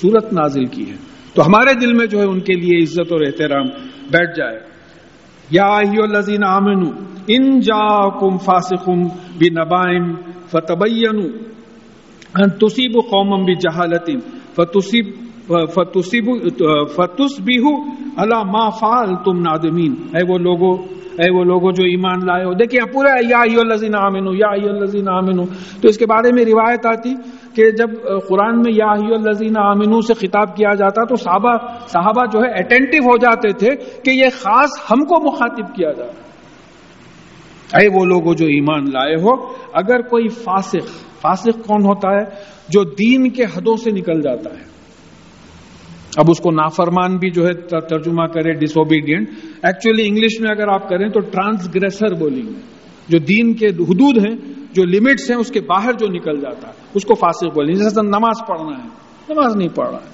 صورت 0.01 0.33
نازل 0.33 0.65
کی 0.65 0.91
ہے۔ 0.91 0.95
تو 1.33 1.45
ہمارے 1.45 1.73
دل 1.73 1.93
میں 1.93 2.05
جو 2.05 2.19
ہے 2.19 2.25
ان 2.25 2.39
کے 2.39 2.53
لیے 2.53 2.83
عزت 2.83 3.11
اور 3.11 3.21
احترام 3.25 3.65
بیٹھ 4.13 4.37
جائے۔ 4.37 4.59
یا 5.51 5.75
الذین 6.03 6.43
آمنو، 6.47 6.89
ان 7.27 7.59
جا 7.59 8.09
کم 8.19 8.37
فاسم 8.37 9.01
بھی 9.37 9.47
نبائم 9.49 10.13
فتبین 10.47 11.31
تصیب 12.49 12.93
قومم 13.11 13.45
بھی 13.45 13.55
جہالتیم 13.55 14.19
فتصیب 14.55 15.05
فتس 16.95 17.39
بھی 17.39 17.57
اللہ 18.17 18.43
ما 18.43 18.69
فال 18.69 19.15
تم 19.15 19.39
نادمین۔ 19.39 19.95
اے 20.15 20.31
وہ 20.31 20.37
لوگو، 20.37 20.71
اے 21.19 21.31
وہ 21.31 21.43
لوگو 21.43 21.71
جو 21.71 21.83
ایمان 21.83 22.19
لائے 22.25 22.45
ہو۔ 22.45 22.53
دیکھیے، 22.53 22.93
پورا 22.93 23.13
یا 23.29 23.37
الزین 23.37 23.95
عامن 23.95 24.35
یا 24.35 24.47
الزین 24.47 25.09
عامن 25.09 25.45
تو 25.81 25.87
اس 25.87 25.97
کے 25.97 26.05
بارے 26.05 26.29
میں 26.33 26.45
روایت 26.45 26.85
آتی 26.85 27.13
کہ 27.55 27.71
جب 27.71 27.89
قرآن 28.29 28.57
میں 28.57 28.73
یا 28.73 28.91
الزین 28.91 29.57
عامن 29.57 30.01
سے 30.01 30.13
خطاب 30.13 30.55
کیا 30.55 30.75
جاتا 30.75 31.05
تو 31.05 31.15
صحابہ 31.15 31.57
صحابہ 31.87 32.25
جو 32.25 32.39
ہے 32.39 32.51
اٹینٹو 32.51 32.97
ہو 32.97 33.17
جاتے 33.17 33.53
تھے 33.53 34.01
کہ 34.03 34.09
یہ 34.09 34.29
خاص 34.33 34.69
ہم 34.91 34.99
کو 34.99 35.31
مخاطب 35.31 35.75
کیا 35.75 35.91
جاتا 35.91 36.23
اے 37.77 37.87
وہ 37.87 38.05
لوگوں 38.05 38.33
جو 38.33 38.45
ایمان 38.45 38.83
لائے 38.83 39.15
ہو، 39.15 39.45
اگر 39.73 40.01
کوئی 40.01 40.27
فاسق 40.27 40.87
فاسق 41.21 41.67
کون 41.67 41.85
ہوتا 41.85 42.11
ہے؟ 42.11 42.23
جو 42.69 42.83
دین 42.83 43.29
کے 43.29 43.43
حدوں 43.43 43.77
سے 43.77 43.91
نکل 43.91 44.21
جاتا 44.21 44.49
ہے۔ 44.49 44.73
اب 46.17 46.25
اس 46.29 46.39
کو 46.39 46.51
نافرمان 46.51 47.17
بھی 47.17 47.29
جو 47.29 47.47
ہے 47.47 47.53
ترجمہ 47.79 48.25
کرے 48.25 48.53
ڈس 48.53 48.77
اوبیڈینٹ 48.77 49.29
ایکچولی 49.63 50.07
انگلش 50.07 50.41
میں 50.41 50.51
اگر 50.51 50.67
آپ 50.67 50.89
کریں 50.89 51.09
تو 51.09 51.19
ٹرانسگریسر 51.19 52.13
بولیں 52.13 52.43
گے۔ 52.43 52.82
جو 53.07 53.17
دین 53.17 53.53
کے 53.53 53.67
حدود 53.67 54.17
ہیں، 54.17 54.35
جو 54.73 54.83
لمٹس 54.85 55.31
ہیں، 55.31 55.37
اس 55.37 55.51
کے 55.51 55.61
باہر 55.61 55.93
جو 55.93 56.07
نکل 56.07 56.39
جاتا 56.41 56.67
ہے، 56.67 56.73
اس 56.93 57.05
کو 57.05 57.15
فاسق 57.15 57.55
بولیں 57.55 57.75
جیسے 57.75 58.01
نماز 58.01 58.47
پڑھنا 58.47 58.83
ہے، 58.83 58.89
نماز 59.29 59.55
نہیں 59.55 59.67
پڑھ 59.67 59.89
رہا 59.89 59.97
ہے۔ 59.97 60.13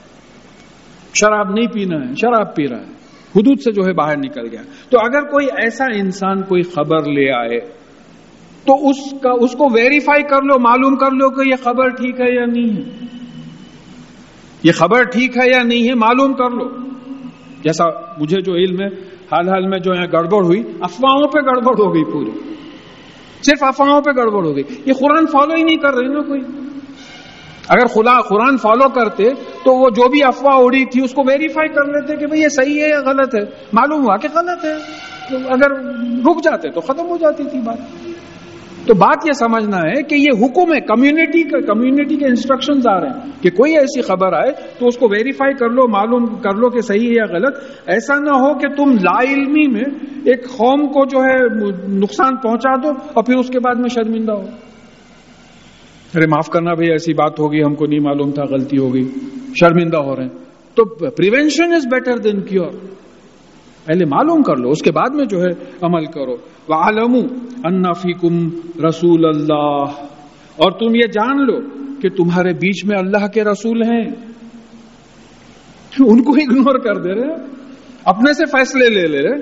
شراب 1.13 1.49
نہیں 1.49 1.67
پینا 1.67 1.95
ہے، 1.95 2.15
شراب 2.15 2.55
پی 2.55 2.67
رہا 2.67 2.77
ہے۔ 2.77 2.99
حدود 3.35 3.59
سے 3.59 3.71
جو 3.71 3.81
ہے 3.87 3.93
باہر 3.93 4.17
نکل 4.17 4.47
گیا۔ 4.51 4.61
تو 4.89 4.97
اگر 4.97 5.21
کوئی 5.21 5.45
ایسا 5.45 5.85
انسان، 5.95 6.41
کوئی 6.41 6.61
خبر 6.61 7.03
لے 7.03 7.31
آئے، 7.31 7.59
تو 8.65 8.89
اس 8.89 9.11
کا، 9.21 9.29
اس 9.39 9.51
کو 9.51 9.67
ویریفائی 9.73 10.23
کر 10.23 10.43
لو، 10.43 10.59
معلوم 10.59 10.95
کر 10.95 11.11
لو 11.11 11.29
کہ 11.29 11.49
یہ 11.49 11.55
خبر 11.63 11.89
ٹھیک 11.89 12.21
ہے 12.21 12.35
یا 12.35 12.45
نہیں 12.45 12.77
ہے۔ 12.77 13.05
یہ 14.63 14.71
خبر 14.71 15.03
ٹھیک 15.03 15.37
ہے 15.37 15.49
یا 15.49 15.63
نہیں 15.63 15.89
ہے، 15.89 15.95
معلوم 15.95 16.33
کر 16.33 16.49
لو۔ 16.49 16.69
جیسا 17.63 17.83
مجھے 18.19 18.41
جو 18.41 18.53
علم 18.53 18.81
ہے، 18.81 18.87
حال 19.31 19.49
حال 19.49 19.67
میں 19.67 19.79
جو 19.79 19.91
ہے 19.91 20.05
گڑبڑ 20.13 20.45
ہوئی، 20.45 20.63
افواہوں 20.79 21.27
پہ 21.27 21.39
گڑبڑ 21.39 21.73
ہو 21.79 21.93
گئی 21.93 22.03
پوری۔ 22.11 22.53
صرف 23.43 23.63
افواہوں 23.63 24.01
پہ 24.01 24.11
گڑبڑ 24.11 24.45
ہو 24.45 24.55
گئی۔ 24.55 24.63
یہ 24.85 24.93
قرآن 24.93 25.25
فالو 25.25 25.53
ہی 25.55 25.63
نہیں 25.63 25.77
کر 25.77 25.93
رہے 25.93 26.07
نا 26.07 26.21
کوئی۔ 26.21 26.41
اگر 27.67 27.85
خلا 27.85 28.21
قرآن 28.21 28.57
فالو 28.57 28.89
کرتے 28.89 29.29
تو 29.33 29.79
وہ 29.79 29.89
جو 29.89 30.09
بھی 30.09 30.23
افواہ 30.23 30.57
اڑی 30.57 30.85
تھی 30.85 31.03
اس 31.03 31.13
کو 31.13 31.21
ویریفائی 31.27 31.69
کر 31.69 31.85
لیتے 31.85 32.15
کہ 32.15 32.25
بھئی 32.25 32.41
یہ 32.41 32.49
صحیح 32.49 32.83
ہے 32.83 32.89
یا 32.89 32.99
غلط 32.99 33.35
ہے۔ 33.35 33.43
معلوم 33.73 34.01
ہوا 34.01 34.17
کہ 34.17 34.27
غلط 34.33 34.65
ہے۔ 34.65 34.73
اگر 35.35 35.71
رک 36.29 36.43
جاتے 36.43 36.69
تو 36.69 36.81
ختم 36.81 37.07
ہو 37.09 37.17
جاتی 37.17 37.43
تھی 37.43 37.59
بات۔ 37.59 38.08
تو 38.85 38.93
بات 38.93 39.25
یہ 39.25 39.31
سمجھنا 39.31 39.77
ہے 39.77 40.03
کہ 40.03 40.15
یہ 40.15 40.45
حکم 40.45 40.73
ہے 40.73 40.79
کمیونٹی 40.79 41.43
کا 41.43 41.73
کمیونٹی 41.73 42.15
کے 42.15 42.25
انسٹرکشن 42.25 42.89
آ 42.89 42.99
رہے 42.99 43.09
ہیں 43.09 43.31
کہ 43.41 43.49
کوئی 43.49 43.73
ایسی 43.73 44.01
خبر 44.01 44.33
آئے 44.33 44.51
تو 44.79 44.87
اس 44.87 44.97
کو 44.97 45.07
ویریفائی 45.11 45.53
کر 45.53 45.69
لو، 45.69 45.87
معلوم 45.87 46.25
کر 46.25 46.55
لو 46.55 46.69
کہ 46.69 46.81
صحیح 46.81 47.09
ہے 47.09 47.13
یا 47.13 47.25
غلط۔ 47.29 47.57
ایسا 47.87 48.19
نہ 48.19 48.29
ہو 48.29 48.53
کہ 48.53 48.67
تم 48.67 48.91
لا 48.91 49.31
علمی 49.31 49.67
میں 49.67 49.83
ایک 50.25 50.43
قوم 50.43 50.87
کو 50.87 51.05
جو 51.05 51.19
ہے 51.23 51.65
نقصان 51.97 52.35
پہنچا 52.35 52.75
دو 52.75 52.89
اور 53.13 53.23
پھر 53.23 53.35
اس 53.35 53.47
کے 53.47 53.59
بعد 53.59 53.75
میں 53.75 53.89
شرمندہ 53.89 54.31
ہو۔ 54.31 54.45
ارے 56.15 56.25
معاف 56.25 56.49
کرنا 56.49 56.73
بھائی، 56.73 56.91
ایسی 56.91 57.13
بات 57.13 57.39
ہوگی، 57.39 57.61
ہم 57.61 57.75
کو 57.75 57.85
نہیں 57.85 57.99
معلوم 57.99 58.31
تھا، 58.31 58.43
غلطی 58.43 58.77
ہوگی، 58.77 59.03
شرمندہ 59.59 59.97
ہو 59.97 60.15
رہے 60.15 60.23
ہیں۔ 60.23 60.49
تو 60.75 60.85
prevention 61.09 61.73
is 61.73 61.87
better 61.91 62.17
than 62.17 62.41
cure 62.41 62.71
پہلے 63.89 64.05
معلوم 64.05 64.41
کر 64.41 64.55
لو، 64.57 64.69
اس 64.69 64.81
کے 64.81 64.91
بعد 64.91 65.15
میں 65.15 65.25
جو 65.25 65.41
ہے 65.41 65.75
عمل 65.81 66.05
کرو۔ 66.05 66.33
عالم 66.73 67.15
انفیکم 67.65 68.49
رسول 68.87 69.25
اللہ 69.25 69.83
اور 70.55 70.71
تم 70.71 70.95
یہ 70.95 71.01
جان 71.01 71.45
لو 71.45 71.59
کہ 72.01 72.09
تمہارے 72.09 72.53
بیچ 72.53 72.85
میں 72.85 72.97
اللہ 72.99 73.27
کے 73.27 73.43
رسول 73.43 73.81
ہیں۔ 73.81 74.09
ان 75.99 76.23
کو 76.23 76.31
اگنور 76.31 76.79
کر 76.79 77.01
دے 77.01 77.13
رہے 77.13 77.33
اپنے 78.05 78.33
سے 78.33 78.45
فیصلے 78.45 78.89
لے 78.89 79.07
لے 79.07 79.17
رہے 79.17 79.37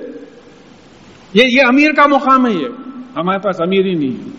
یہ 1.34 1.42
یہ 1.44 1.62
امیر 1.68 1.92
کا 1.92 2.02
مقام 2.06 2.46
ہے 2.46 2.52
یہ۔ 2.52 2.68
ہمارے 3.16 3.38
پاس 3.38 3.56
امیر 3.60 3.84
ہی 3.84 3.92
نہیں 3.92 4.24
ہے۔ 4.24 4.30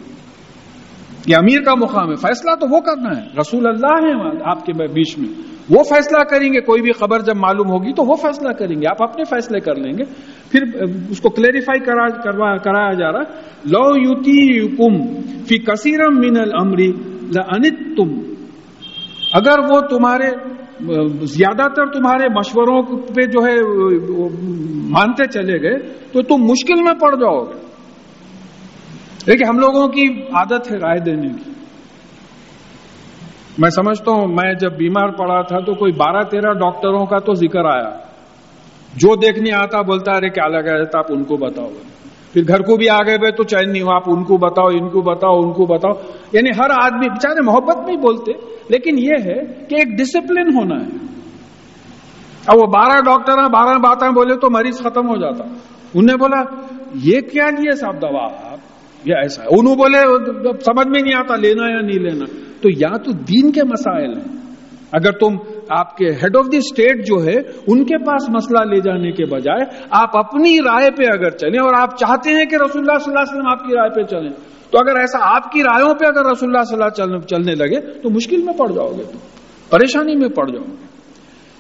یہ 1.28 1.36
امیر 1.36 1.62
کا 1.62 1.76
مقام 1.76 2.10
ہے۔ 2.10 2.16
فیصلہ 2.16 2.52
تو 2.52 2.76
وہ 2.76 2.80
کرنا 2.80 3.22
ہے۔ 3.22 3.28
رسول 3.40 3.68
اللہ 3.68 4.08
ہے 4.08 4.40
آپ 4.46 4.66
کے 4.66 4.74
بیچ 4.74 5.18
میں۔ 5.18 5.59
وہ 5.70 5.84
فیصلہ 5.84 6.24
کریں 6.24 6.54
گے، 6.54 6.62
کوئی 6.62 6.82
بھی 6.82 6.92
خبر 6.92 7.20
جب 7.20 7.38
معلوم 7.38 7.70
ہوگی 7.70 7.94
تو 7.94 8.04
وہ 8.04 8.16
فیصلہ 8.16 8.52
کریں 8.52 8.76
گے، 8.76 8.86
آپ 8.90 9.04
اپنے 9.04 9.24
فیصلے 9.24 9.60
کر 9.60 9.76
لیں 9.76 9.94
گے۔ 9.98 10.04
پھر 10.52 10.62
اس 11.10 11.20
کو 11.22 11.30
کلیریفائی 11.30 11.80
کرایا 11.80 12.94
جا 12.94 13.12
رہا 13.12 13.22
لو 13.66 13.84
یوتی 13.98 14.68
کم 14.78 14.98
فی 15.46 15.58
کثیرم 15.58 16.20
من 16.20 16.38
المری 16.38 16.92
تم 17.96 18.10
اگر 19.34 19.60
وہ 19.60 19.80
تمہارے، 19.82 20.30
زیادہ 21.26 21.68
تر 21.76 21.86
تمہارے 21.86 22.28
مشوروں 22.30 22.82
پہ 23.16 23.22
جو 23.22 23.46
ہے، 23.46 23.56
مانتے 24.90 25.28
چلے 25.32 25.62
گئے، 25.62 25.78
تو 26.12 26.22
تم 26.22 26.44
مشکل 26.44 26.84
میں 26.84 26.94
پڑ 26.94 27.16
جاؤ 27.16 27.44
گے۔ 27.44 27.58
دیکھیے 29.28 29.48
ہم 29.50 29.60
لوگوں 29.60 29.88
کی 29.88 30.08
عادت 30.34 30.72
ہے 30.72 30.78
رائے 30.78 31.00
دینے 31.00 31.28
کی۔ 31.28 31.52
میں 33.60 33.70
سمجھتا 33.70 34.12
ہوں، 34.12 34.28
میں 34.28 34.54
جب 34.54 34.78
بیمار 34.78 35.10
پڑا 35.10 35.42
تھا 35.42 35.60
تو 35.60 35.74
کوئی 35.74 35.92
بارہ 35.92 36.22
تیرہ 36.22 36.54
ڈاکٹروں 36.54 37.06
کا 37.06 37.18
تو 37.18 37.34
ذکر 37.34 37.66
آیا۔ 37.66 37.90
جو 38.96 39.16
دیکھنے 39.16 39.52
آتا 39.54 39.82
بولتا 39.82 40.12
ارے 40.12 40.30
کیا 40.30 40.48
لگا 40.48 40.78
جاتا 40.78 41.00
آپ 41.00 41.06
ان 41.10 41.24
کو 41.24 41.38
بتاؤ۔ 41.38 41.70
پھر 42.34 42.42
گھر 42.48 42.60
کو 42.60 42.78
بھی 42.78 42.90
آ 42.90 42.98
گئے 42.98 43.32
تو 43.32 43.44
چین 43.44 43.72
نہیں 43.72 43.82
ہو 43.82 43.92
آپ 43.92 44.04
ان 44.06 44.24
کو 44.24 44.38
بتاؤ، 44.38 44.68
ان 44.68 44.90
کو 44.90 45.02
بتاؤ، 45.02 45.38
ان 45.38 45.54
کو 45.54 45.66
بتاؤ۔ 45.66 45.92
یعنی 46.32 46.50
ہر 46.50 46.70
آدمی 46.84 47.10
بےچارے 47.10 47.42
محبت 47.42 47.78
میں 47.78 47.96
بولتے، 47.96 48.32
لیکن 48.70 49.00
یہ 49.00 49.14
ہے 49.26 49.54
کہ 49.68 49.76
ایک 49.76 49.88
ڈسپلن 49.98 50.56
ہونا 50.56 50.86
ہے۔ 50.86 51.06
اب 52.48 52.58
وہ 52.58 52.68
بارہ 52.68 53.02
ڈاکٹر 53.02 53.34
ہیں 53.34 53.50
بارہ 53.50 53.78
باتیں 53.78 54.10
بولے 54.10 54.36
تو 54.36 54.50
مریض 54.50 54.80
ختم 54.80 55.10
ہو 55.10 55.16
جاتا۔ 55.16 55.44
انہیں 55.94 56.18
بولا، 56.18 56.42
یہ 56.96 57.22
کیا 57.22 57.50
لیے 57.50 57.76
صاحب 57.76 58.02
دوا 58.02 58.26
آپ؟ 58.26 58.58
یہ 59.06 59.16
ایسا 59.16 59.44
ہے۔ 59.44 59.48
انہوں 59.52 59.76
بولے، 59.76 59.98
سمجھ 60.62 60.88
میں 60.88 61.02
نہیں 61.04 61.16
آتا، 61.16 61.36
لینا 61.36 61.64
یا 61.64 61.82
نہیں 61.82 62.00
لینا۔ 62.00 62.49
تو 62.62 62.70
یا 62.70 62.98
تو 62.98 63.12
دین 63.12 63.52
کے 63.52 63.62
مسائل 63.64 64.18
ہیں۔ 64.18 64.38
اگر 64.92 65.12
تم 65.12 65.36
آپ 65.70 65.98
کے 65.98 66.06
ہیڈ 66.06 66.36
آف 66.38 66.52
دی 66.52 66.58
اسٹیٹ 66.58 67.08
جو 67.08 67.24
ہے، 67.26 67.36
ان 67.68 67.84
کے 67.84 67.98
پاس 67.98 68.30
مسئلہ 68.30 68.74
لے 68.74 68.80
جانے 68.82 69.12
کے 69.12 69.26
بجائے 69.26 69.62
آپ 69.90 70.18
اپنی 70.18 70.58
رائے 70.58 70.90
پہ 70.92 71.04
اگر 71.04 71.30
چلیں 71.30 71.60
اور 71.64 71.74
آپ 71.78 71.98
چاہتے 71.98 72.30
ہیں 72.30 72.46
کہ 72.46 72.56
رسول 72.56 72.82
اللہ 72.82 72.98
صلی 73.00 73.14
اللہ 73.14 73.20
علیہ 73.20 73.34
وسلم 73.34 73.52
آپ 73.52 73.68
کی 73.68 73.76
رائے 73.76 73.90
پہ 73.90 74.02
چلیں، 74.02 74.30
تو 74.72 74.78
اگر 74.80 75.00
ایسا 75.00 75.36
آپ 75.36 75.52
کی 75.52 75.62
رائےوں 75.64 75.94
پہ 75.94 76.06
اگر 76.06 76.30
رسول 76.32 76.50
اللہ 76.50 76.64
صلی 76.64 76.78
اللہ 76.78 77.04
علیہ 77.04 77.28
چلنے 77.28 77.56
لگے، 77.56 78.02
تو 78.02 78.10
مشکل 78.10 78.42
میں 78.44 78.54
پڑ 78.54 78.72
جاؤ 78.72 78.88
گے 78.88 79.04
تو 79.04 79.20
پریشانی 79.70 80.16
میں 80.16 80.30
پڑ 80.30 80.48
جاؤ 80.48 80.64
گے۔ 80.64 80.90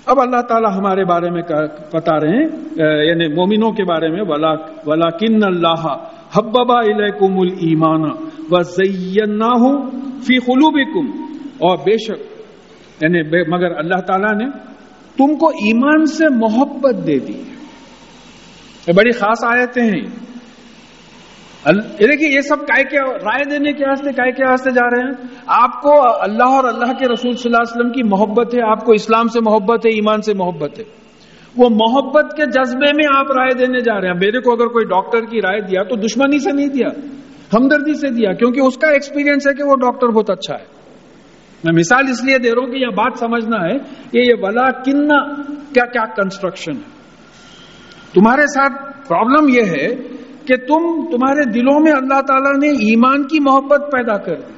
اب 0.05 0.19
اللہ 0.21 0.41
تعالیٰ 0.41 0.77
ہمارے 0.77 1.05
بارے 1.05 1.29
میں 1.29 1.41
بتا 1.93 2.19
رہے 2.19 2.29
ہیں 2.29 2.47
یعنی 3.05 3.33
مومنوں 3.33 3.71
کے 3.71 3.83
بارے 3.83 4.09
میں، 4.09 4.21
ولا 4.27 4.51
ولا 4.85 5.09
کن 5.09 5.43
اللہ 5.43 5.97
حببا 6.33 6.79
الیکم 6.79 7.39
المان 7.39 8.01
و 8.51 8.61
زینا 8.61 9.81
فی 10.19 10.39
قلوبکم. 10.39 11.23
اور 11.57 11.77
بے 11.77 11.97
شک 11.97 12.19
یعنی 13.01 13.21
مگر 13.51 13.77
اللہ 13.77 14.01
تعالیٰ 14.01 14.33
نے 14.33 14.49
تم 15.17 15.35
کو 15.37 15.49
ایمان 15.49 16.05
سے 16.05 16.25
محبت 16.29 17.07
دے 17.07 17.19
دی 17.19 17.43
بڑی 18.95 19.11
خاص 19.11 19.43
آیتیں 19.43 19.83
ہیں۔ 19.83 20.29
دیکھیے، 21.99 22.35
یہ 22.35 22.41
سب 22.41 22.59
کائے 22.59 22.83
کے 22.83 22.97
رائے 22.97 23.49
دینے 23.49 23.73
کے 23.73 23.85
واسطے، 23.87 24.11
کائے 24.11 24.31
کے 24.31 24.43
واسطے 24.49 24.71
جا 24.71 24.89
رہے 24.89 25.03
ہیں۔ 25.03 25.27
آپ 25.47 25.81
کو 25.81 25.91
اللہ 26.19 26.47
اور 26.47 26.63
اللہ 26.63 26.93
کے 26.93 27.05
رسول 27.13 27.35
صلی 27.35 27.51
اللہ 27.53 27.57
علیہ 27.57 27.71
وسلم 27.71 27.91
کی 27.91 28.03
محبت 28.03 28.55
ہے، 28.55 28.71
آپ 28.71 28.85
کو 28.85 28.91
اسلام 28.91 29.27
سے 29.27 29.39
محبت 29.41 29.85
ہے، 29.85 29.89
ایمان 29.89 30.21
سے 30.21 30.33
محبت 30.33 30.79
ہے۔ 30.79 30.83
وہ 31.59 31.69
محبت 31.69 32.35
کے 32.37 32.45
جذبے 32.45 32.91
میں 32.95 33.07
آپ 33.15 33.25
رائے 33.31 33.57
دینے 33.57 33.79
جا 33.79 34.01
رہے 34.01 34.07
ہیں۔ 34.07 34.15
میرے 34.15 34.41
کو 34.41 34.51
اگر 34.51 34.67
کوئی 34.67 34.85
ڈاکٹر 34.85 35.25
کی 35.25 35.37
رائے 35.37 35.61
دیا 35.61 35.83
تو 35.83 35.95
دشمنی 35.95 36.39
سے 36.39 36.51
نہیں 36.51 36.67
دیا، 36.67 36.87
ہمدردی 37.53 37.93
سے 37.93 38.07
دیا، 38.09 38.33
کیونکہ 38.33 38.59
اس 38.59 38.77
کا 38.77 38.87
ایکسپیرینس 38.87 39.47
ہے 39.47 39.53
کہ 39.53 39.63
وہ 39.63 39.75
ڈاکٹر 39.75 40.07
بہت 40.07 40.29
اچھا 40.29 40.55
ہے۔ 40.55 40.79
میں 41.63 41.73
مثال 41.73 42.03
اس 42.11 42.23
لیے 42.23 42.37
دے 42.37 42.49
رہا 42.49 42.61
ہوں 42.61 42.71
کہ 42.71 42.77
یہ 42.77 42.87
بات 42.87 43.19
سمجھنا 43.19 43.57
ہے 43.65 43.77
کہ 44.11 44.17
یہ 44.19 44.33
ولا 44.41 44.71
کن 44.71 45.07
کیا 45.73 45.85
کیا 45.85 46.05
کنسٹرکشن 46.05 46.71
ہے۔ 46.71 46.99
تمہارے 48.13 48.41
ساتھ 48.41 49.07
پرابلم 49.07 49.49
یہ 49.49 49.61
ہے 49.61 49.87
کہ 50.45 50.55
تم 50.55 51.05
تمہارے 51.05 51.49
دلوں 51.49 51.79
میں 51.79 51.91
اللہ 51.91 52.21
تعالیٰ 52.21 52.53
نے 52.53 52.69
ایمان 52.69 53.23
کی 53.23 53.39
محبت 53.39 53.91
پیدا 53.91 54.17
کر 54.17 54.35
دی۔ 54.35 54.53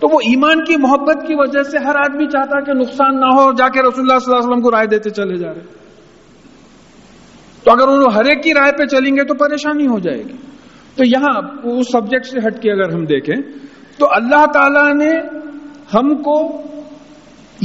تو 0.00 0.14
وہ 0.14 0.20
ایمان 0.20 0.64
کی 0.64 0.76
محبت 0.76 1.26
کی 1.26 1.34
وجہ 1.34 1.62
سے 1.62 1.78
ہر 1.78 1.94
آدمی 1.96 2.26
چاہتا 2.26 2.60
کہ 2.60 2.72
نقصان 2.72 3.20
نہ 3.20 3.26
ہو 3.26 3.52
جا 3.52 3.68
کے 3.68 3.80
رسول 3.80 3.92
اللہ 3.98 4.18
صلی 4.18 4.32
اللہ 4.32 4.38
علیہ 4.38 4.48
وسلم 4.48 4.62
کو 4.62 4.70
رائے 4.70 4.86
دیتے 4.86 5.10
چلے 5.10 5.36
جا 5.36 5.54
رہے۔ 5.54 5.87
تو 7.64 7.70
اگر 7.70 7.88
انہوں 7.88 8.12
ہر 8.14 8.24
ایک 8.24 8.42
کی 8.42 8.50
رائے 8.50 8.72
پہ 8.72 8.84
چلیں 8.84 9.16
گے 9.16 9.24
تو 9.24 9.34
پریشانی 9.34 9.86
ہو 9.86 9.98
جائے 9.98 10.18
گی۔ 10.18 10.36
تو 10.96 11.04
یہاں 11.06 11.42
اس 11.64 11.86
سبجیکٹ 11.92 12.26
سے 12.26 12.38
ہٹ 12.38 12.62
کے 12.62 12.72
اگر 12.72 12.94
ہم 12.94 13.04
دیکھیں، 13.04 13.36
تو 13.98 14.06
اللہ 14.10 14.46
تعالیٰ 14.54 14.94
نے 14.94 15.10
ہم 15.94 16.22
کو 16.22 16.58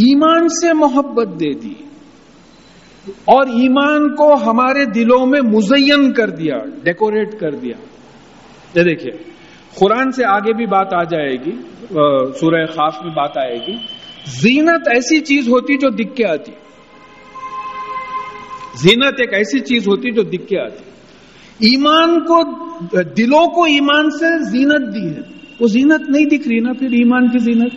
ایمان 0.02 0.48
سے 0.48 0.74
محبت 0.74 1.28
دے 1.28 1.54
دی 1.54 1.74
اور 3.08 3.48
ایمان 3.48 4.16
کو 4.16 4.34
ہمارے 4.34 4.86
دلوں 4.86 5.26
میں 5.26 5.42
مزین 5.42 6.14
کر 6.14 6.30
دیا، 6.30 6.58
ڈیکوریٹ 6.84 7.40
کر 7.40 7.52
دیا۔ 7.52 7.76
یہ 8.76 8.84
دیکھیے، 8.84 9.12
قرآن 9.76 10.12
سے 10.12 10.26
آگے 10.26 10.54
بھی 10.54 10.66
بات 10.66 10.94
آ 10.94 11.04
جائے 11.04 11.34
گی 11.46 11.52
سورہ 12.40 12.66
خاص 12.66 12.94
میں 13.06 13.12
بات 13.16 13.38
آئے 13.38 13.58
گی۔ 13.68 13.76
زینت 14.26 14.88
ایسی 14.88 15.20
چیز 15.20 15.48
ہوتی 15.48 15.78
جو 15.78 15.90
دکھ 15.90 16.16
کے 16.16 16.26
آتی۔ 16.26 16.52
زینت 18.78 19.14
ایک 19.20 19.34
ایسی 19.34 19.60
چیز 19.60 19.88
ہوتی 19.88 20.12
جو 20.12 20.22
دکھ 20.22 20.48
کے 20.48 20.60
آتی۔ 20.60 20.84
ایمان 21.70 22.20
کو، 22.20 22.44
دلوں 23.04 23.46
کو 23.46 23.64
ایمان 23.64 24.12
سے 24.12 24.52
زینت 24.52 24.96
دی 24.96 25.10
ہے۔ 25.10 25.34
وہ 25.60 25.68
زینت 25.68 26.10
نہیں 26.10 26.26
دکھ 26.26 26.48
رہی 26.48 26.60
نا، 26.60 26.74
پھر 26.74 26.88
ایمان 26.88 27.28
کی 27.28 27.40
زینت۔ 27.40 27.74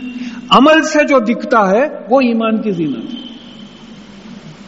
عمل 0.51 0.83
سے 0.83 0.99
جو 1.09 1.19
دکھتا 1.19 1.71
ہے، 1.71 1.83
وہ 2.11 2.21
ایمان 2.21 2.63
کی 2.63 2.71
زینت۔ 2.71 2.97
ہے 2.97 3.27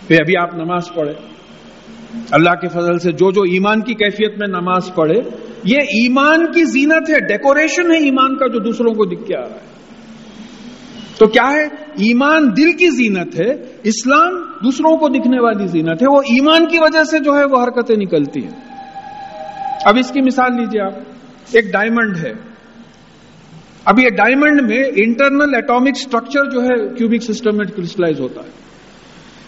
پھر 0.09 0.17
ابھی 0.21 0.35
آپ 0.43 0.55
نماز 0.55 0.95
پڑھے 0.95 1.13
اللہ 2.31 2.51
کے 2.51 2.69
فضل 2.69 2.99
سے 2.99 3.13
جو 3.13 3.31
جو 3.31 3.43
ایمان 3.43 3.81
کی 3.81 3.95
کیفیت 3.95 4.39
میں 4.39 4.61
نماز 4.61 4.95
پڑھے 4.95 5.21
یہ 5.65 5.77
ایمان 5.81 6.47
کی 6.47 6.65
زینت 6.65 7.11
ہے، 7.11 7.19
ڈیکوریشن 7.19 7.91
ہے 7.91 7.99
ایمان 7.99 8.37
کا 8.37 8.47
جو 8.47 8.59
دوسروں 8.59 8.93
کو 8.93 9.05
دکھ 9.05 9.27
کے 9.27 9.37
آ 9.37 9.41
رہا 9.41 9.49
ہے۔ 9.49 9.68
تو 11.19 11.27
کیا 11.27 11.53
ہے؟ 11.53 11.63
ایمان 11.83 12.51
دل 12.57 12.73
کی 12.73 12.91
زینت 12.91 13.41
ہے، 13.41 13.51
اسلام 13.83 14.43
دوسروں 14.65 14.97
کو 14.97 15.09
دکھنے 15.09 15.41
والی 15.41 15.67
زینت 15.67 16.03
ہے، 16.03 16.07
وہ 16.13 16.21
ایمان 16.21 16.67
کی 16.67 16.79
وجہ 16.79 17.05
سے 17.05 17.19
جو 17.19 17.39
ہے 17.39 17.45
وہ 17.45 17.63
حرکتیں 17.65 17.97
نکلتی 17.97 18.45
ہیں۔ 18.45 18.61
اب 19.85 19.97
اس 19.99 20.11
کی 20.11 20.21
مثال 20.21 20.57
لیجیے 20.57 20.83
آپ، 20.83 20.93
ایک 21.53 21.73
ڈائمنڈ 21.73 22.17
ہے۔ 22.17 22.33
اب 23.85 24.01
یہ 24.01 24.09
ڈائمنڈ 24.09 24.71
میں 24.71 24.83
انٹرنل 24.97 25.55
ایٹامک 25.55 25.97
سٹرکچر 25.97 26.51
جو 26.51 26.63
ہے 26.63 26.95
کیوبک 26.95 27.23
سسٹم 27.23 27.57
میں 27.57 27.67
کرسٹلائز 27.77 28.21
ہوتا 28.21 28.41
ہے۔ 28.41 28.51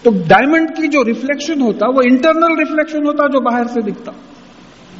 تو 0.03 0.11
ڈائمنڈ 0.11 0.69
کی 0.69 0.89
جو 0.89 1.05
ریفلیکشن 1.05 1.63
ہوتا، 1.63 1.87
وہ 1.89 2.01
انٹرنل 2.11 2.59
ریفلیکشن 2.59 3.07
ہوتا 3.07 3.27
جو 3.27 3.41
باہر 3.41 3.65
سے 3.65 3.81
دکھتا۔ 3.81 4.13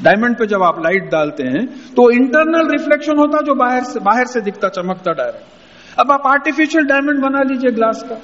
ڈائمنڈ 0.03 0.39
پہ 0.39 0.45
جب 0.45 0.63
آپ 0.63 0.79
لائٹ 0.79 1.11
ڈالتے 1.11 1.43
ہیں، 1.43 1.67
تو 1.97 2.07
انٹرنل 2.07 2.67
ریفلیکشن 2.71 3.19
ہوتا 3.19 3.45
جو 3.45 3.55
باہر 3.55 3.81
سے 3.81 4.01
باہر 4.01 4.25
سے 4.25 4.41
دکھتا، 4.41 4.69
چمکتا 4.69 5.13
ڈائریکٹ 5.13 5.60
اب 6.01 6.13
آپ 6.13 6.27
آرٹیفیشل 6.27 6.87
ڈائمنڈ 6.87 7.25
بنا 7.25 7.43
لیجیے 7.43 7.71
گلاس 7.71 8.03
کا۔ 8.09 8.15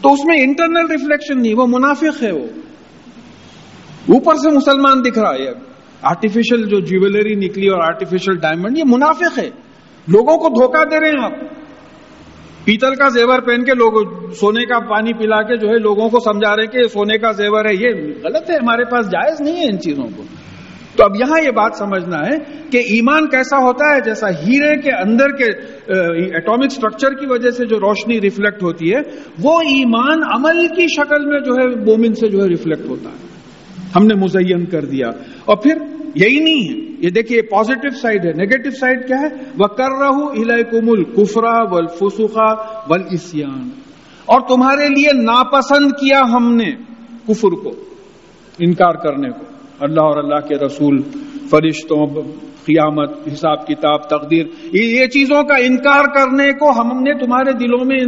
تو 0.00 0.12
اس 0.12 0.24
میں 0.24 0.36
انٹرنل 0.40 0.86
ریفلیکشن 0.90 1.42
نہیں، 1.42 1.54
وہ 1.54 1.66
منافق 1.66 2.22
ہے 2.22 2.32
وہ۔ 2.32 2.46
اوپر 4.08 4.34
سے 4.34 4.50
مسلمان 4.50 5.02
دکھ 5.04 5.18
رہا 5.18 5.34
ہے۔ 5.34 5.72
آرٹیفیشل 6.02 6.68
جو 6.68 6.80
جیولری 6.80 7.34
نکلی 7.34 7.68
اور 7.68 7.78
آرٹیفیشل 7.78 8.36
ڈائمنڈ 8.36 8.78
یہ 8.78 8.82
منافق 8.86 9.38
ہے۔ 9.38 9.50
لوگوں 10.08 10.36
کو 10.38 10.48
دھوکہ 10.48 10.84
دے 10.84 11.00
رہے 11.00 11.08
ہیں 11.08 11.24
آپ۔ 11.24 11.32
پیتل 12.64 12.94
کا 12.94 13.08
زیور 13.08 13.38
پہن 13.38 13.64
کے 13.64 13.72
لوگ 13.72 14.28
سونے 14.30 14.64
کا 14.64 14.78
پانی 14.78 15.12
پلا 15.12 15.42
کے 15.42 15.56
جو 15.56 15.68
ہے، 15.68 15.78
لوگوں 15.78 16.08
کو 16.08 16.20
سمجھا 16.20 16.56
رہے 16.56 16.66
کہ 16.66 16.82
سونے 16.82 17.18
کا 17.18 17.32
زیور 17.32 17.64
ہے۔ 17.64 17.74
یہ 17.74 17.88
غلط 18.24 18.50
ہے، 18.50 18.56
ہمارے 18.56 18.84
پاس 18.84 19.06
جائز 19.06 19.40
نہیں 19.40 19.56
ہے 19.56 19.64
ان 19.64 19.80
چیزوں 19.80 20.08
کو۔ 20.16 20.22
تو 20.96 21.04
اب 21.04 21.10
یہاں 21.20 21.40
یہ 21.44 21.50
بات 21.50 21.76
سمجھنا 21.78 22.16
ہے 22.16 22.36
کہ 22.70 22.78
ایمان 22.78 23.28
کیسا 23.28 23.56
ہوتا 23.56 23.94
ہے 23.94 24.00
جیسا 24.00 24.28
ہیرے 24.30 24.80
کے 24.80 24.90
اندر 24.90 25.28
کے 25.28 25.44
ایٹامک 26.34 26.70
سٹرکچر 26.70 27.10
کی 27.10 27.26
وجہ 27.28 27.50
سے 27.50 27.66
جو 27.66 27.76
روشنی 27.76 28.20
ریفلیکٹ 28.20 28.62
ہوتی 28.62 28.94
ہے، 28.94 29.00
وہ 29.42 29.60
ایمان 29.60 30.18
عمل 30.34 30.68
کی 30.68 30.86
شکل 30.86 31.26
میں 31.26 31.40
جو 31.40 31.52
ہے 31.52 31.66
مومن 31.84 32.14
سے 32.14 32.28
جو 32.28 32.38
ہے 32.38 32.48
ریفلیکٹ 32.48 32.88
ہوتا 32.88 33.10
ہے۔ 33.10 33.32
ہم 33.96 34.06
نے 34.06 34.14
مزین 34.14 34.64
کر 34.64 34.84
دیا۔ 34.84 35.08
اور 35.44 35.56
پھر 35.56 35.74
یہی 36.14 36.40
نہیں 36.44 36.68
ہے۔ 36.68 36.92
یہ 36.98 37.10
دیکھیے 37.10 37.42
پازیٹو 37.42 37.88
سائڈ 37.90 38.26
ہے۔ 38.26 38.32
نیگیٹو 38.32 38.70
سائڈ 38.70 39.08
کیا 39.08 39.20
ہے؟ 39.20 39.26
وہ 39.58 39.66
کر 39.66 39.98
رہا 40.00 40.08
ہوں 40.08 41.04
کفرا 41.04 41.62
ول 41.70 41.86
فسوخا 41.86 42.54
ول 42.88 43.42
اور 44.24 44.40
تمہارے 44.40 44.88
لیے 44.88 45.22
ناپسند 45.22 45.90
کیا 45.90 46.20
ہم 46.32 46.54
نے 46.54 46.70
کفر 47.28 47.48
کو، 47.48 47.70
انکار 48.58 48.94
کرنے 48.94 49.30
کو۔ 49.30 49.51
اللہ 49.82 50.00
اور 50.00 50.16
اللہ 50.16 50.48
کے 50.48 50.54
رسول، 50.66 51.02
فرشتوں، 51.50 52.06
قیامت، 52.64 53.10
حساب 53.32 53.66
کتاب، 53.66 54.02
تقدیر، 54.02 54.46
یہ 54.72 55.06
چیزوں 55.06 55.42
کا 55.42 55.54
انکار 55.54 56.04
کرنے 56.04 56.52
کو 56.52 56.70
ہم 56.80 57.02
نے 57.02 57.14
تمہارے 57.14 57.52
دلوں 57.52 57.84
میں 57.84 57.98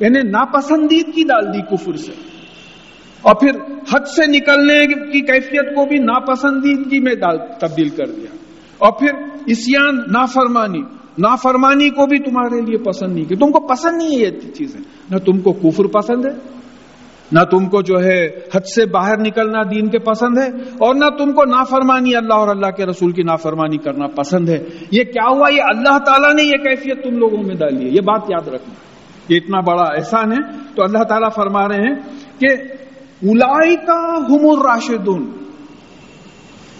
یعنی 0.00 0.30
ناپسندیدگی 0.30 1.22
ڈال 1.22 1.54
دی 1.54 1.76
کفر 1.76 1.92
سے۔ 1.92 2.12
اور 3.22 3.34
پھر 3.34 3.50
حد 3.94 4.08
سے 4.08 4.26
نکلنے 4.26 4.86
کی 4.86 5.20
کیفیت 5.20 5.74
کو 5.74 5.88
بھی 5.88 5.98
ناپسندیدگی 5.98 6.98
میں 6.98 7.14
تبدیل 7.60 7.88
کر 7.88 8.06
دیا۔ 8.06 8.36
اور 8.78 8.92
پھر 8.92 9.08
اسیان، 9.46 9.96
نافرمانی۔ 9.96 10.80
نافرمانی 11.18 11.88
کو 11.88 12.06
بھی 12.06 12.18
تمہارے 12.18 12.60
لیے 12.60 12.78
پسند 12.78 13.12
نہیں، 13.12 13.24
کہ 13.24 13.36
تم 13.36 13.52
کو 13.52 13.60
پسند 13.60 13.96
نہیں 13.96 14.18
ہے 14.18 14.24
یہ 14.24 14.50
چیزیں۔ 14.54 14.80
نہ 15.10 15.18
تم 15.18 15.38
کو 15.40 15.52
کفر 15.52 15.84
پسند 15.84 16.26
ہے 16.26 16.55
نہ 17.32 17.40
تم 17.40 17.68
کو 17.68 17.82
جو 17.82 18.04
ہے 18.04 18.26
حد 18.54 18.66
سے 18.74 18.86
باہر 18.86 19.18
نکلنا 19.18 19.62
دین 19.62 19.88
کے 19.88 19.98
پسند 19.98 20.38
ہے 20.38 20.46
اور 20.78 20.94
نہ 20.94 21.08
تم 21.18 21.32
کو 21.32 21.44
نافرمانی 21.44 22.14
اللہ 22.14 22.34
اور 22.34 22.48
اللہ 22.48 22.70
کے 22.70 22.86
رسول 22.86 23.12
کی 23.12 23.22
نافرمانی 23.22 23.76
کرنا 23.76 24.06
پسند 24.06 24.48
ہے۔ 24.48 24.64
یہ 24.90 25.04
کیا 25.04 25.36
ہوا؟ 25.36 25.52
یہ 25.52 25.62
اللہ 25.62 25.98
تعالیٰ 25.98 26.34
نے 26.34 26.42
یہ 26.42 26.52
کیفیت 26.52 27.04
تم 27.04 27.16
لوگوں 27.16 27.42
میں 27.46 27.54
ڈالی 27.54 27.84
ہے۔ 27.84 27.90
یہ 27.90 28.00
بات 28.00 28.22
یاد 28.28 28.48
رکھنا۔ 28.48 28.74
یہ 29.28 29.36
اتنا 29.36 29.60
بڑا 29.60 29.82
احسان 29.82 30.32
ہے۔ 30.32 30.58
تو 30.76 30.82
اللہ 30.82 31.02
تعالیٰ 31.02 31.28
فرما 31.34 31.68
رہے 31.68 31.76
ہیں 31.76 31.94
کہ 32.38 32.46
الائی 33.22 33.76
کا 33.76 34.16
ہم 34.16 34.62
راشدون 34.62 35.30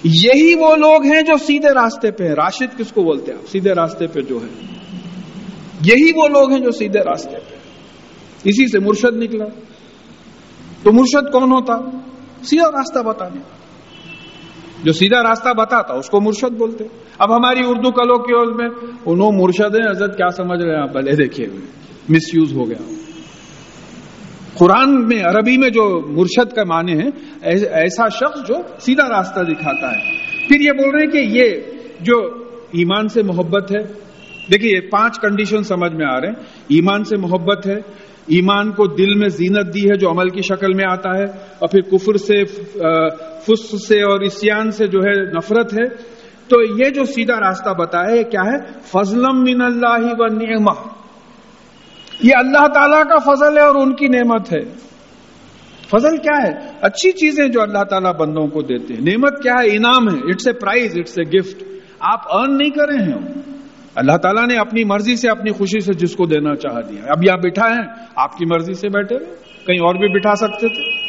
یہی 0.05 0.55
وہ 0.55 0.77
لوگ 0.77 1.05
ہیں 1.05 1.23
جو 1.23 1.37
سیدھے 1.37 1.69
راستے 1.69 2.11
پہ 2.11 2.25
ہیں۔ 2.25 2.35
راشد 2.35 2.79
کس 2.79 2.93
کو 2.93 3.03
بولتے 3.03 3.33
ہیں 3.33 3.39
آپ؟ 3.39 3.51
سیدھے 3.51 3.73
راستے 3.73 4.07
پہ 4.07 4.21
جو 4.21 4.39
ہے۔ 4.43 4.67
یہی 5.85 6.11
وہ 6.15 6.29
لوگ 6.29 6.51
ہیں 6.51 6.61
جو 6.61 6.71
سیدھے 6.71 7.01
راستے 7.01 7.37
پہ 7.51 7.55
اسی 8.45 8.67
سے 8.67 8.79
مرشد 8.79 9.17
نکلا۔ 9.17 9.45
تو 10.87 10.93
مرشد 10.93 11.33
کون 11.33 11.53
ہوتا؟ 11.53 11.75
سیدھا 12.43 12.69
راستہ 12.69 12.99
بتانے۔ 12.99 13.41
جو 14.85 14.93
سیدھا 14.93 15.23
راستہ 15.23 15.49
بتاتا، 15.59 15.95
اس 15.95 16.11
کو 16.11 16.21
مرشد 16.21 16.57
بولتے۔ 16.57 16.85
اب 17.19 17.37
ہماری 17.37 17.61
اردو 17.67 17.91
کلو 17.91 18.19
کی 18.19 18.55
میں 18.55 18.69
انہوں 19.07 19.33
مرشد 19.33 19.75
ہیں، 19.75 19.91
حضرت 19.91 20.17
کیا 20.17 20.29
سمجھ 20.29 20.63
رہے 20.63 20.75
ہیں 20.75 20.83
آپ؟ 20.83 20.93
بھلے 20.93 21.13
دیکھیے 21.13 21.47
مس 22.09 22.35
یوز 22.35 22.53
ہو 22.53 22.69
گیا۔ 22.69 22.95
قرآن 24.55 25.09
میں، 25.09 25.23
عربی 25.25 25.59
میں 25.59 25.71
جو 25.71 26.07
مرشد 26.07 26.53
کا 26.53 26.63
معنی 26.65 26.93
ہے 26.93 27.07
ایسا 27.73 28.09
شخص 28.09 28.49
جو 28.49 28.55
سیدھا 28.81 29.09
راستہ 29.09 29.41
دکھاتا 29.41 29.91
ہے۔ 29.91 30.01
پھر 30.49 30.61
یہ 30.61 30.73
بول 30.73 30.91
رہے 30.91 31.05
ہیں 31.05 31.11
کہ 31.11 31.39
یہ 31.39 31.61
جو 32.01 32.19
ایمان 32.73 33.09
سے 33.09 33.23
محبت 33.23 33.73
ہے، 33.77 33.83
دیکھیے 34.53 34.81
پانچ 34.81 35.21
کنڈیشن 35.21 35.63
سمجھ 35.63 35.93
میں 35.93 36.07
آ 36.07 36.21
رہے 36.21 36.29
ہیں۔ 36.29 36.35
ایمان 36.69 37.05
سے 37.05 37.17
محبت 37.17 37.67
ہے 37.67 38.07
ایمان 38.27 38.71
کو 38.71 38.87
دل 38.87 39.15
میں 39.15 39.29
زینت 39.29 39.75
دی 39.75 39.81
ہے 39.81 39.99
جو 39.99 40.11
عمل 40.11 40.29
کی 40.29 40.43
شکل 40.43 40.75
میں 40.75 40.85
آتا 40.91 41.11
ہے 41.19 41.25
اور 41.59 41.69
پھر 41.69 41.81
کفر 41.81 42.17
سے 42.17 42.45
فس 43.41 43.89
سے 43.89 44.03
اور 44.03 44.21
اسیان 44.21 44.71
سے 44.71 44.87
جو 44.87 44.99
ہے 45.01 45.25
نفرت 45.33 45.73
ہے۔ 45.73 46.17
تو 46.49 46.63
یہ 46.79 46.91
جو 46.91 47.05
سیدھا 47.05 47.41
راستہ 47.41 47.71
بتایا 47.71 48.17
یہ 48.17 48.23
کیا 48.23 48.41
ہے؟ 48.41 48.81
فضلم 48.81 49.43
من 49.43 49.63
اللہ 49.63 50.07
و 50.19 50.27
نعمہ۔ 50.27 50.89
یہ 52.23 52.31
اللہ 52.39 52.67
تعالیٰ 52.75 53.05
کا 53.05 53.35
فضل 53.35 53.57
ہے 53.57 53.63
اور 53.63 53.75
ان 53.75 53.95
کی 53.95 54.07
نعمت 54.07 54.53
ہے۔ 54.53 54.61
فضل 55.91 56.17
کیا 56.17 56.47
ہے؟ 56.47 56.71
اچھی 56.81 57.13
چیزیں 57.13 57.49
جو 57.49 57.63
اللہ 57.63 57.85
تعالیٰ 57.91 58.15
بندوں 58.15 58.47
کو 58.47 58.63
دیتے 58.63 58.95
ہیں۔ 58.95 59.01
نعمت 59.01 59.43
کیا 59.43 59.53
ہے؟ 59.53 59.77
انعام 59.77 60.09
ہے۔ 60.15 60.29
It's 60.29 60.47
a 60.47 60.53
prize 60.53 60.93
it's 60.97 61.19
a 61.19 61.39
gift 61.39 61.63
آپ 62.01 62.21
ارن 62.31 62.57
نہیں 62.57 62.71
کر 62.71 62.89
رہے 62.89 63.05
ہیں۔ 63.05 63.56
اللہ 63.97 64.17
تعالیٰ 64.17 64.47
نے 64.49 64.57
اپنی 64.57 64.85
مرضی 64.85 65.17
سے 65.17 65.29
اپنی 65.31 65.53
خوشی 65.53 65.81
سے 65.81 65.93
جس 65.93 66.17
کو 66.17 66.27
دینا 66.27 66.55
چاہ 66.55 66.81
دیا 66.89 67.01
اب 67.07 67.25
یہاں 67.25 67.37
بٹھا 67.37 67.67
ہے۔ 67.67 67.87
آپ 68.17 68.37
کی 68.39 68.45
مرضی 68.45 68.75
سے 68.75 68.89
بیٹھے 68.89 69.19
رہے 69.19 69.25
کہیں 69.67 69.81
اور 69.81 69.95
بھی 69.95 70.09
بٹھا 70.09 70.35
سکتے 70.35 70.69
تھے۔ 70.69 71.07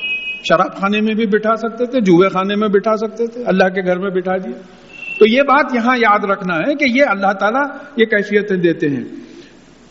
شراب 0.49 0.75
خانے 0.75 1.01
میں 1.01 1.13
بھی 1.13 1.25
بٹھا 1.25 1.55
سکتے 1.55 1.85
تھے۔ 1.85 1.99
جوئے 1.99 2.29
خانے 2.29 2.55
میں 2.55 2.67
بٹھا 2.67 2.97
سکتے 2.97 3.27
تھے۔ 3.27 3.43
اللہ 3.45 3.63
کے 3.63 3.85
گھر 3.85 3.99
میں 3.99 4.09
بٹھا 4.09 4.37
دیا۔ 4.37 4.57
تو 5.19 5.25
یہ 5.29 5.41
بات 5.41 5.75
یہاں 5.75 5.97
یاد 5.97 6.23
رکھنا 6.23 6.55
ہے 6.57 6.75
کہ 6.75 6.99
یہ 6.99 7.05
اللہ 7.07 7.33
تعالیٰ 7.33 7.63
یہ 7.97 8.05
کیفیتیں 8.05 8.57
دیتے 8.57 8.89
ہیں۔ 8.89 9.03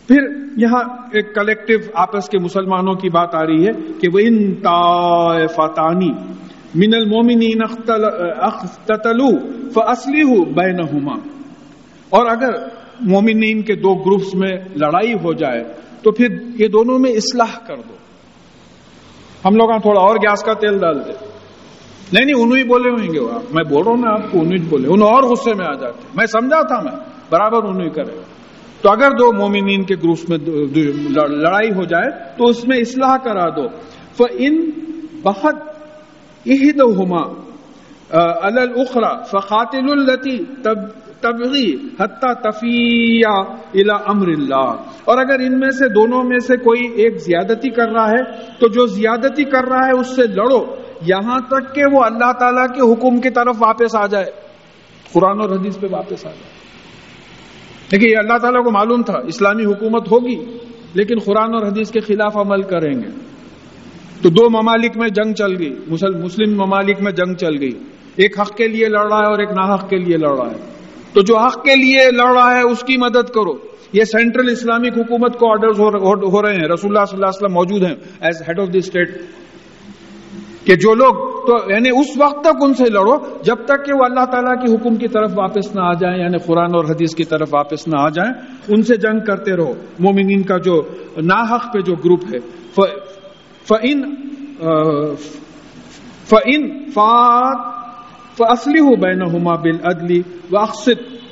پھر 0.09 0.23
یہاں 0.57 0.83
ایک 1.13 1.35
کلیکٹو 1.35 1.91
آپس 1.95 2.29
کے 2.29 2.39
مسلمانوں 2.39 2.95
کی 2.95 3.09
بات 3.09 3.35
آ 3.35 3.47
رہی 3.47 3.67
ہے 3.67 3.73
کہ 4.01 4.09
وہ 4.13 4.19
ان 4.19 4.55
طائفتانی 4.55 6.11
من 6.75 6.95
المومنین 6.95 7.63
اختتلو 8.41 9.29
فاصلحوا 9.71 10.45
بینہما۔ 10.57 11.17
اور 12.11 12.27
اگر 12.27 12.76
مومنین 13.01 13.63
کے 13.63 13.75
دو 13.75 13.95
گروپس 13.95 14.35
میں 14.35 14.57
لڑائی 14.77 15.13
ہو 15.13 15.33
جائے 15.33 15.65
تو 16.03 16.13
پھر 16.13 16.27
یہ 16.59 16.69
دونوں 16.69 16.99
میں 16.99 17.11
اصلاح 17.11 17.59
کر 17.67 17.77
دو۔ 17.77 17.95
ہم 19.45 19.57
لوگ 19.57 19.71
ہاں 19.71 19.79
تھوڑا 19.79 20.01
اور 20.01 20.17
گیس 20.17 20.43
کا 20.43 20.53
تیل 20.53 20.79
ڈال 20.79 21.05
دیں۔ 21.05 21.29
نہیں 22.13 22.25
نہیں، 22.25 22.43
انہوں 22.43 22.57
ہی 22.57 22.65
بولے 22.65 22.91
ہوئیں 22.91 23.15
گے۔ 23.15 23.35
آپ، 23.35 23.55
میں 23.55 23.65
بول 23.65 23.83
رہا 23.83 23.91
ہوں 23.91 23.99
نا، 23.99 24.11
آپ 24.11 24.33
کو 24.33 24.39
انہیں 24.41 24.69
بولے۔ 24.69 24.89
انہوں 24.89 25.09
اور 25.09 25.23
غصے 25.23 25.55
میں 25.55 25.67
آ 25.67 25.73
جاتے 25.73 26.09
میں 26.15 26.27
سمجھا 26.27 26.63
تھا 26.63 26.83
میں، 26.83 27.05
برابر 27.31 27.65
انہیں 27.69 27.91
کرے۔ 27.91 28.23
تو 28.83 28.91
اگر 28.91 29.11
دو 29.11 29.33
مومنین 29.37 29.85
کے 29.85 29.95
گروپس 29.95 30.29
میں 30.29 30.39
لڑائی 31.09 31.71
ہو 31.71 31.85
جائے 31.85 32.37
تو 32.39 32.45
اس 32.45 32.69
میں 32.69 32.79
اصلاح 32.79 33.17
کرا 33.17 33.49
دو۔ 33.49 33.87
ان 34.31 34.71
بہت 35.23 35.55
عہد 36.47 36.81
ہوما 36.81 37.41
الخرا 38.11 39.23
فخاتل 39.23 39.91
التی 39.91 40.45
تب 40.63 41.06
تبغی 41.27 41.75
حتی 42.01 42.35
تفیہ 42.35 43.41
الى 43.75 43.97
امر 44.07 44.29
اللہ۔ 44.29 44.83
اور 45.05 45.19
اگر 45.19 45.41
ان 45.41 45.59
میں 45.59 45.71
سے 45.71 45.89
دونوں 45.89 46.25
میں 46.25 46.39
سے 46.39 46.57
کوئی 46.57 47.03
ایک 47.03 47.19
زیادتی 47.19 47.71
کر 47.71 47.89
رہا 47.89 48.11
ہے، 48.11 48.23
تو 48.59 48.69
جو 48.69 48.87
زیادتی 48.87 49.45
کر 49.45 49.65
رہا 49.69 49.87
ہے 49.87 50.01
اس 50.01 50.17
سے 50.17 50.23
لڑو۔ 50.23 50.65
یہاں 51.03 51.39
تک 51.39 51.75
کہ 51.75 51.83
وہ 51.93 52.03
اللہ 52.03 52.33
تعالی 52.33 52.75
کے 52.75 52.93
حکم 52.93 53.21
کی 53.21 53.31
طرف 53.31 53.57
واپس 53.59 53.97
آ 53.97 54.07
جائے۔ 54.07 54.27
قرآن 55.13 55.41
اور 55.41 55.51
حدیث 55.51 55.79
پہ 55.81 55.87
واپس 55.91 56.27
آ 56.27 56.31
جائے۔ 56.31 56.57
دیکھیے، 57.93 58.11
یہ 58.11 58.17
اللہ 58.17 58.39
تعالیٰ 58.39 58.65
کو 58.65 58.71
معلوم 58.71 59.03
تھا، 59.03 59.15
اسلامی 59.27 59.65
حکومت 59.65 60.13
ہوگی، 60.13 60.59
لیکن 60.95 61.19
قرآن 61.25 61.55
اور 61.55 61.67
حدیث 61.67 61.91
کے 61.91 62.01
خلاف 62.01 62.37
عمل 62.37 62.63
کریں 62.63 62.95
گے۔ 62.95 63.27
تو 64.23 64.29
دو 64.29 64.51
ممالک 64.51 64.97
میں 64.97 65.09
جنگ 65.09 65.33
چل 65.33 65.59
گئی 65.59 65.75
مسلم 66.17 66.57
ممالک 66.57 67.03
میں 67.03 67.13
جنگ 67.13 67.35
چل 67.35 67.57
گئی۔ 67.61 67.73
ایک 68.17 68.41
حق 68.41 68.57
کے 68.57 68.69
لیے 68.69 68.87
لڑ 68.89 69.09
رہا 69.09 69.19
ہے 69.19 69.27
اور 69.27 69.39
ایک 69.39 69.51
ناحق 69.51 69.91
کے 69.91 69.97
لیے 69.97 70.17
لڑ 70.17 70.37
رہا 70.37 70.51
ہے۔ 70.51 70.76
تو 71.17 71.23
جو 71.23 71.39
حق 71.39 71.65
کے 71.65 71.77
لیے 71.77 72.11
لڑ 72.11 72.33
رہا 72.33 72.57
ہے 72.57 72.63
اس 72.63 72.81
کی 72.81 72.97
مدد 72.97 73.31
کرو۔ 73.31 73.53
یہ 73.93 74.05
سینٹرل 74.05 74.49
اسلامک 74.51 74.99
حکومت 74.99 75.39
کو 75.39 75.51
آرڈر 75.51 75.69
ہو 76.29 76.43
رہے 76.43 76.55
ہیں۔ 76.55 76.69
رسول 76.75 76.97
اللہ 76.97 77.05
صلی 77.05 77.17
اللہ 77.17 77.27
علیہ 77.27 77.37
وسلم 77.37 77.53
موجود 77.53 77.83
ہیں 77.83 77.95
as 78.21 78.43
head 78.49 78.61
of 78.61 78.73
the 78.73 78.79
state 78.79 79.21
کہ 80.65 80.77
جو 80.77 80.95
لوگ 80.95 81.15
تو 81.47 81.73
یعنی 81.73 81.89
اس 81.89 82.17
وقت 82.17 82.41
تک 82.41 82.57
ان 82.61 82.75
سے 82.75 82.85
لڑو 82.85 83.43
جب 83.43 83.55
تک 83.65 83.85
کہ 83.85 83.93
وہ 83.95 84.05
اللہ 84.05 84.25
تعالیٰ 84.25 84.67
کی 84.67 84.75
حکم 84.75 84.97
کی 84.97 85.09
طرف 85.09 85.31
واپس 85.35 85.75
نہ 85.75 85.81
آ 85.81 85.93
جائیں 85.93 86.19
یعنی 86.19 86.39
قرآن 86.39 86.75
اور 86.75 86.85
حدیث 86.85 87.15
کی 87.15 87.25
طرف 87.25 87.49
واپس 87.55 87.89
نہ 87.89 88.01
آ 88.01 88.09
جائیں۔ 88.09 88.33
ان 88.69 88.83
سے 88.83 88.97
جنگ 88.97 89.25
کرتے 89.25 89.57
رہو۔ 89.57 89.73
مومنین 89.99 90.43
کا 90.43 90.59
جو 90.59 90.83
ناحق 91.17 91.75
پہ 91.75 91.81
جو 91.81 91.95
گروپ 91.95 92.25
ہے۔ 92.35 92.39
فن 93.69 94.15
فن 96.29 96.91
فات 96.91 97.76
فصلی 98.39 98.81
ہو 98.81 98.97
بین 98.97 99.23
ہوما 99.23 99.55
بل 99.55 99.77
ادلی 99.85 100.23
واقست 100.53 101.27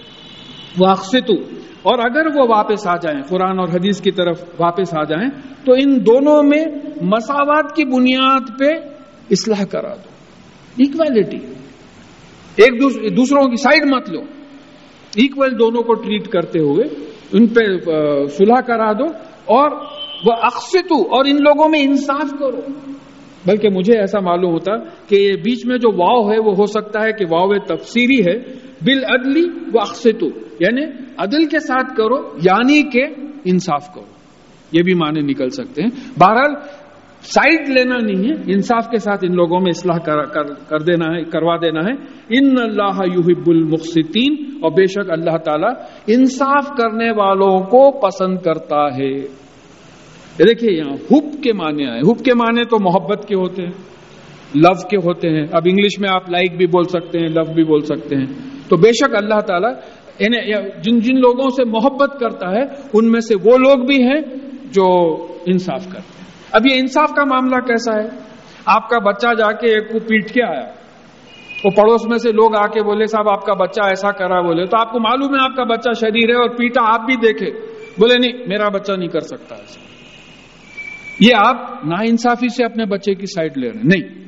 اور 1.83 1.99
اگر 1.99 2.27
وہ 2.27 2.49
واپس 2.49 2.87
آ 2.87 2.97
جائیں، 2.97 3.23
قرآن 3.23 3.59
اور 3.59 3.69
حدیث 3.69 4.01
کی 4.01 4.11
طرف 4.11 4.45
واپس 4.59 4.95
آ 4.95 5.05
جائیں، 5.05 5.29
تو 5.65 5.73
ان 5.73 6.07
دونوں 6.07 6.43
میں 6.43 6.65
مساوات 7.03 7.77
کی 7.77 7.85
بنیاد 7.85 8.59
پہ 8.59 8.71
اصلاح 9.31 9.65
کرا 9.65 9.95
دو۔ 9.95 10.09
ایکویلٹی 10.77 11.39
ایک 12.57 12.83
دوسروں 13.17 13.45
کی 13.45 13.57
سائڈ 13.57 13.85
مت 13.85 14.11
لو۔ 14.11 14.21
ایکول 15.17 15.59
دونوں 15.59 15.83
کو 15.83 15.95
ٹریٹ 15.95 16.29
کرتے 16.29 16.61
ہوئے 16.61 16.85
ان 17.33 17.47
پہ 17.47 17.61
صلح 18.29 18.55
کرا 18.55 18.93
دو۔ 18.93 19.05
اور 19.45 19.71
وہ 20.25 20.33
اقسطو 20.43 21.01
اور 21.01 21.25
ان 21.25 21.37
لوگوں 21.37 21.69
میں 21.69 21.83
انصاف 21.83 22.39
کرو۔ 22.39 22.61
بلکہ 23.47 23.69
مجھے 23.75 23.99
ایسا 23.99 24.21
معلوم 24.21 24.53
ہوتا 24.53 24.77
کہ 25.09 25.15
یہ 25.15 25.33
بیچ 25.33 25.67
میں 25.67 25.79
جو 25.79 25.93
واؤ 25.93 26.33
ہے 26.33 26.39
وہ 26.39 26.53
ہو 26.59 26.67
سکتا 26.67 27.03
ہے 27.05 27.13
کہ 27.13 27.25
واؤ 27.31 27.53
تفسیری 27.53 28.27
ہے 28.27 28.65
بل 28.83 29.05
و 29.75 29.81
اقسطو 29.81 30.27
یعنی 30.61 30.85
عدل 31.19 31.45
کے 31.45 31.59
ساتھ 31.59 31.97
کرو 31.97 32.17
یعنی 32.17 32.83
کہ 32.91 33.05
انصاف 33.45 33.95
کرو۔ 33.95 34.05
یہ 34.73 34.83
بھی 34.83 34.95
معنی 34.95 35.21
نکل 35.21 35.49
سکتے 35.49 35.83
ہیں۔ 35.83 35.91
بہرحال، 36.21 36.55
سائڈ 37.23 37.69
لینا 37.69 37.97
نہیں 38.03 38.29
ہے، 38.29 38.53
انصاف 38.53 38.89
کے 38.91 38.99
ساتھ 38.99 39.25
ان 39.29 39.35
لوگوں 39.35 39.61
میں 39.61 39.71
اصلاح 39.71 39.99
کر 40.69 40.79
دینا 40.79 41.17
ہے، 41.17 41.23
کروا 41.25 41.57
دینا 41.57 41.81
ہے۔ 41.81 41.93
ان 42.29 42.55
اللہ 42.59 42.99
یحب 43.07 43.43
المقسطین 43.47 44.37
اور 44.63 44.71
بے 44.71 44.87
شک 44.87 45.11
اللہ 45.11 45.37
تعالی 45.37 45.73
انصاف 46.07 46.69
کرنے 46.69 47.11
والوں 47.11 47.61
کو 47.61 48.01
پسند 48.01 48.39
کرتا 48.39 48.97
ہے۔ 48.97 49.44
دیکھیے 50.39 50.73
یہاں 50.73 50.93
ہپ 50.93 51.43
کے 51.43 51.53
معنی 51.53 51.87
آئے 51.87 52.01
ہپ 52.01 52.25
کے 52.25 52.35
معنی 52.35 52.65
تو 52.65 52.77
محبت 52.81 53.29
کے 53.29 53.35
ہوتے 53.35 53.63
ہیں 53.63 53.73
لو 54.55 54.89
کے 54.89 54.97
ہوتے 54.97 55.29
ہیں۔ 55.29 55.47
اب 55.53 55.63
انگلش 55.67 56.01
میں 56.01 56.09
آپ 56.13 56.31
لائک 56.31 56.57
بھی 56.57 56.67
بول 56.67 56.85
سکتے 56.85 57.19
ہیں 57.19 57.29
لو 57.29 57.53
بھی 57.53 57.65
بول 57.65 57.81
سکتے 57.81 58.17
ہیں۔ 58.17 58.27
تو 58.69 58.77
بے 58.77 58.93
شک 58.93 59.15
اللہ 59.17 59.41
تعالیٰ 59.41 59.73
جن 60.83 61.01
جن 61.01 61.17
لوگوں 61.17 61.49
سے 61.51 61.65
محبت 61.65 62.21
کرتا 62.21 62.51
ہے، 62.51 62.63
ان 62.93 63.11
میں 63.11 63.21
سے 63.21 63.35
وہ 63.45 63.59
لوگ 63.59 63.87
بھی 63.87 64.03
ہیں 64.03 64.21
جو 64.73 65.17
انصاف 65.47 65.85
کرتے 65.85 66.19
ہیں۔ 66.19 66.27
اب 66.53 66.67
یہ 66.67 66.75
انصاف 66.75 67.11
کا 67.11 67.25
معاملہ 67.25 67.57
کیسا 67.57 67.93
ہے؟ 67.93 68.09
آپ 68.67 68.89
کا 68.89 68.99
بچہ 68.99 69.27
جا 69.39 69.53
کے 69.53 69.67
ایک 69.67 69.93
کو 69.93 69.99
پیٹ 69.99 70.33
کے 70.33 70.43
آیا۔ 70.43 70.71
وہ 71.65 71.71
پڑوس 71.77 72.07
میں 72.07 72.19
سے 72.19 72.33
لوگ 72.33 72.57
آ 72.57 72.67
کے 72.67 72.83
بولے، 72.83 73.07
صاحب، 73.07 73.29
آپ 73.29 73.45
کا 73.45 73.55
بچہ 73.55 73.81
ایسا 73.85 74.11
کرا 74.11 74.41
بولے۔ 74.41 74.67
تو 74.67 74.77
آپ 74.81 74.93
کو 74.93 75.01
معلوم 75.01 75.35
ہے 75.35 75.45
آپ 75.45 75.57
کا 75.57 75.65
بچہ 75.65 75.91
شریر 76.01 76.29
ہے 76.29 76.35
اور 76.35 76.49
پیٹا 76.49 76.95
آپ 76.95 77.07
بھی 77.07 77.17
دیکھے۔ 77.17 77.51
بولے، 77.99 78.15
نہیں، 78.19 78.49
میرا 78.49 78.69
بچہ 78.69 78.93
نہیں 78.93 79.09
کر 79.09 79.21
سکتا 79.21 79.55
ایسا۔ 79.55 79.94
یہ 81.21 81.31
آپ 81.37 81.87
نا 81.87 81.95
انصافی 82.09 82.49
سے 82.49 82.65
اپنے 82.65 82.85
بچے 82.85 83.15
کی 83.15 83.27
سائڈ 83.27 83.59
لے 83.59 83.71
رہے 83.71 83.79
ہیں۔ 83.79 83.85
نہیں۔ 83.85 84.25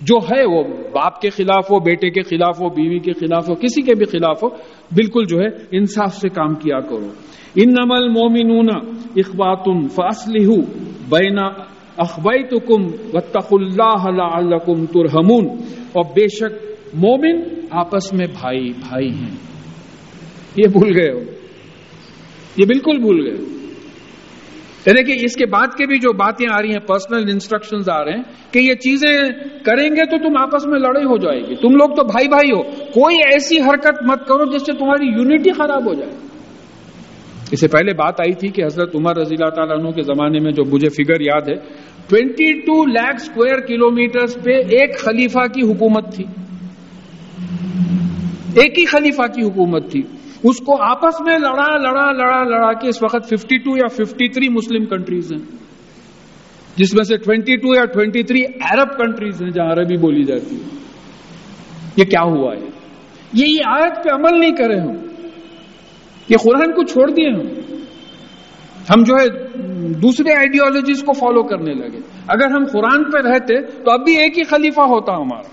جو 0.00 0.16
ہے 0.16 0.44
وہ 0.46 0.62
باپ 0.64 1.20
کے 1.20 1.30
خلاف 1.30 1.70
ہو، 1.70 1.78
بیٹے 1.80 2.10
کے 2.10 2.22
خلاف 2.22 2.60
ہو، 2.60 2.68
بیوی 2.68 2.98
کے 2.98 3.12
خلاف 3.12 3.50
ہو، 3.50 3.54
کسی 3.54 3.82
کے 3.82 3.94
بھی 3.94 4.06
خلاف 4.06 4.44
ہو، 4.44 4.48
بالکل 4.92 5.24
جو 5.24 5.38
ہے 5.38 5.76
انصاف 5.78 6.14
سے 6.14 6.28
کام 6.28 6.54
کیا 6.54 6.80
کرو۔ 6.80 7.08
ان 7.54 7.70
نمل 7.70 8.08
مومنون 8.08 8.68
اخبات 9.16 9.92
فاصلی 9.92 10.60
بینا 11.08 11.46
اخبائی 11.96 12.42
تو 12.42 12.58
کم 12.58 12.84
و 13.14 13.56
اللہ 13.56 14.18
اور 15.92 16.04
بے 16.04 16.28
شک 16.28 16.70
مومن 16.94 17.40
آپس 17.70 18.12
میں 18.12 18.26
بھائی 18.26 18.68
بھائی 18.68 19.08
ہیں۔ 19.08 19.36
یہ 20.56 20.68
بھول 20.72 20.96
گئے 20.96 21.12
ہو۔ 21.12 21.20
یہ 22.56 22.64
بالکل 22.66 22.98
بھول 22.98 23.26
گئے 23.26 23.36
ہو۔ 23.40 23.61
یعنی 24.86 25.04
کہ 25.04 25.24
اس 25.24 25.36
کے 25.36 25.46
بعد 25.46 25.74
کے 25.78 25.86
بھی 25.86 25.98
جو 25.98 26.12
باتیں 26.12 26.46
آ 26.52 26.62
رہی 26.62 26.68
ہیں 26.68 26.78
پرسنل 26.78 27.30
انسٹرکشن 27.32 27.90
آ 27.90 28.04
رہے 28.04 28.12
ہیں 28.12 28.22
کہ 28.52 28.58
یہ 28.58 28.74
چیزیں 28.74 29.28
کریں 29.64 29.88
گے 29.88 30.04
تو 30.04 30.28
تم 30.28 30.36
آپس 30.42 30.66
میں 30.66 30.80
لڑائی 30.80 31.04
ہو 31.04 31.16
جائے 31.16 31.40
گی۔ 31.40 31.54
تم 31.54 31.76
لوگ 31.76 31.88
تو 31.88 32.04
بھائی 32.04 32.28
بھائی 32.28 32.50
ہو۔ 32.50 32.62
کوئی 32.72 33.16
ایسی 33.16 33.60
حرکت 33.60 34.02
مت 34.02 34.26
کرو 34.28 34.52
جس 34.52 34.62
سے 34.62 34.72
تمہاری 34.72 35.06
یونٹی 35.06 35.52
خراب 35.52 35.88
ہو 35.88 35.94
جائے۔ 35.94 36.12
اس 37.52 37.60
سے 37.60 37.68
پہلے 37.68 37.94
بات 37.94 38.20
آئی 38.20 38.32
تھی 38.32 38.48
کہ 38.48 38.64
حضرت 38.64 38.94
عمر 38.94 39.16
رضی 39.16 39.34
اللہ 39.40 39.54
تعالیٰ 39.54 39.78
عنہ 39.78 39.90
کے 39.90 40.02
زمانے 40.02 40.38
میں 40.38 40.52
جو 40.52 40.64
مجھے 40.64 40.88
فگر 40.88 41.20
یاد 41.20 41.48
ہے 41.48 41.54
twenty 42.08 42.60
two 42.60 42.86
lakh 42.86 43.22
square 43.22 43.60
kilometre 43.90 44.26
پہ 44.44 44.50
ایک 44.50 44.98
خلیفہ 44.98 45.38
کی 45.38 45.62
حکومت 45.62 46.14
تھی۔ 46.14 46.24
ایک 48.62 48.78
ہی 48.78 48.84
خلیفہ 48.84 49.22
کی 49.22 49.42
حکومت 49.42 49.90
تھی۔ 49.90 50.02
اس 50.44 50.56
کو 50.56 50.82
آپس 50.82 51.20
میں 51.20 51.38
لڑا 51.38 51.76
لڑا 51.76 52.12
لڑا 52.12 52.42
لڑا 52.42 52.72
کے 52.72 52.88
اس 52.88 53.02
وقت 53.02 53.28
ففٹی 53.28 53.58
ٹو 53.58 53.76
یا 53.76 53.86
ففٹی 53.86 54.28
تھری 54.28 54.48
مسلم 54.48 54.84
کنٹریز 54.84 55.32
ہیں۔ 55.32 55.56
جس 56.76 56.94
میں 56.94 57.04
سے 57.04 57.16
ٹوینٹی 57.16 57.56
ٹو 57.56 57.76
یا 57.76 57.84
ٹوینٹی 57.84 58.22
تھری 58.22 58.44
ارب 58.44 58.98
کنٹریز 58.98 59.42
ہیں 59.42 59.50
جہاں 59.50 59.72
عربی 59.72 59.96
بولی 59.96 60.22
جاتی 60.22 60.56
ہے۔ 60.56 60.78
یہ 61.96 62.04
کیا 62.04 62.22
ہوا 62.22 62.54
ہے؟ 62.54 62.70
یہ 63.32 63.46
یہ 63.46 63.58
آیت 63.66 64.04
پہ 64.04 64.14
عمل 64.14 64.40
نہیں 64.40 64.50
کرے 64.50 64.80
ہم۔ 64.80 64.92
یہ 66.28 66.36
قرآن 66.36 66.72
کو 66.72 66.84
چھوڑ 66.84 67.10
دیے 67.10 67.30
ہم۔ 67.30 67.40
ہم 68.90 69.02
جو 69.02 69.14
ہے 69.14 69.48
دوسرے 69.92 70.34
آئیڈیالوجیز 70.34 71.02
کو 71.02 71.12
فالو 71.12 71.42
کرنے 71.42 71.74
لگے۔ 71.74 71.98
اگر 72.28 72.46
ہم 72.50 72.64
قرآن 72.72 73.04
پہ 73.10 73.28
رہتے 73.28 73.62
تو 73.62 73.90
اب 73.90 74.04
بھی 74.04 74.16
ایک 74.16 74.38
ہی 74.38 74.42
خلیفہ 74.42 74.80
ہوتا 74.80 75.12
ہمارا۔ 75.12 75.48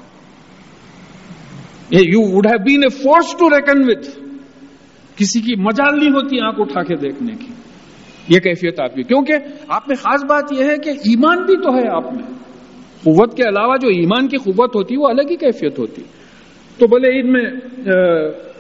You 1.92 2.38
would 2.38 2.48
have 2.48 2.64
been 2.64 2.80
a 2.84 2.90
force 2.90 3.36
to 3.40 3.50
reckon 3.50 3.82
with 3.84 4.29
کسی 5.20 5.40
کی 5.42 5.56
مجال 5.56 6.00
نہیں 6.00 6.10
ہوتی 6.10 6.40
آنکھ 6.40 6.62
اٹھا 6.62 6.84
کے 6.84 6.96
دیکھنے 6.96 7.34
کی۔ 7.34 7.54
یہ 8.28 8.40
کیفیت 8.40 8.80
آپ 8.80 8.96
کی۔ 8.96 9.04
کیونکہ 9.04 9.34
آپ 9.68 9.82
میں 9.88 9.96
خاص 9.96 10.24
بات 10.24 10.44
یہ 10.52 10.64
ہے 10.64 10.78
کہ 10.78 10.90
ایمان 10.90 11.46
بھی 11.46 11.58
تو 11.58 11.76
ہے 11.76 11.90
آپ 11.90 12.14
میں۔ 12.14 12.24
قوت 13.04 13.38
کے 13.38 13.44
علاوہ 13.44 13.76
جو 13.82 13.88
ایمان 13.88 14.28
کی 14.28 14.38
قوت 14.38 14.76
ہوتی 14.76 14.98
وہ 14.98 15.08
الگ 15.08 15.22
ہی 15.22 15.36
کیفیت 15.36 15.80
ہوتی۔ 15.80 16.02
تو 16.78 16.88
بولے 16.88 17.20
ان 17.20 17.32
میں 17.32 17.52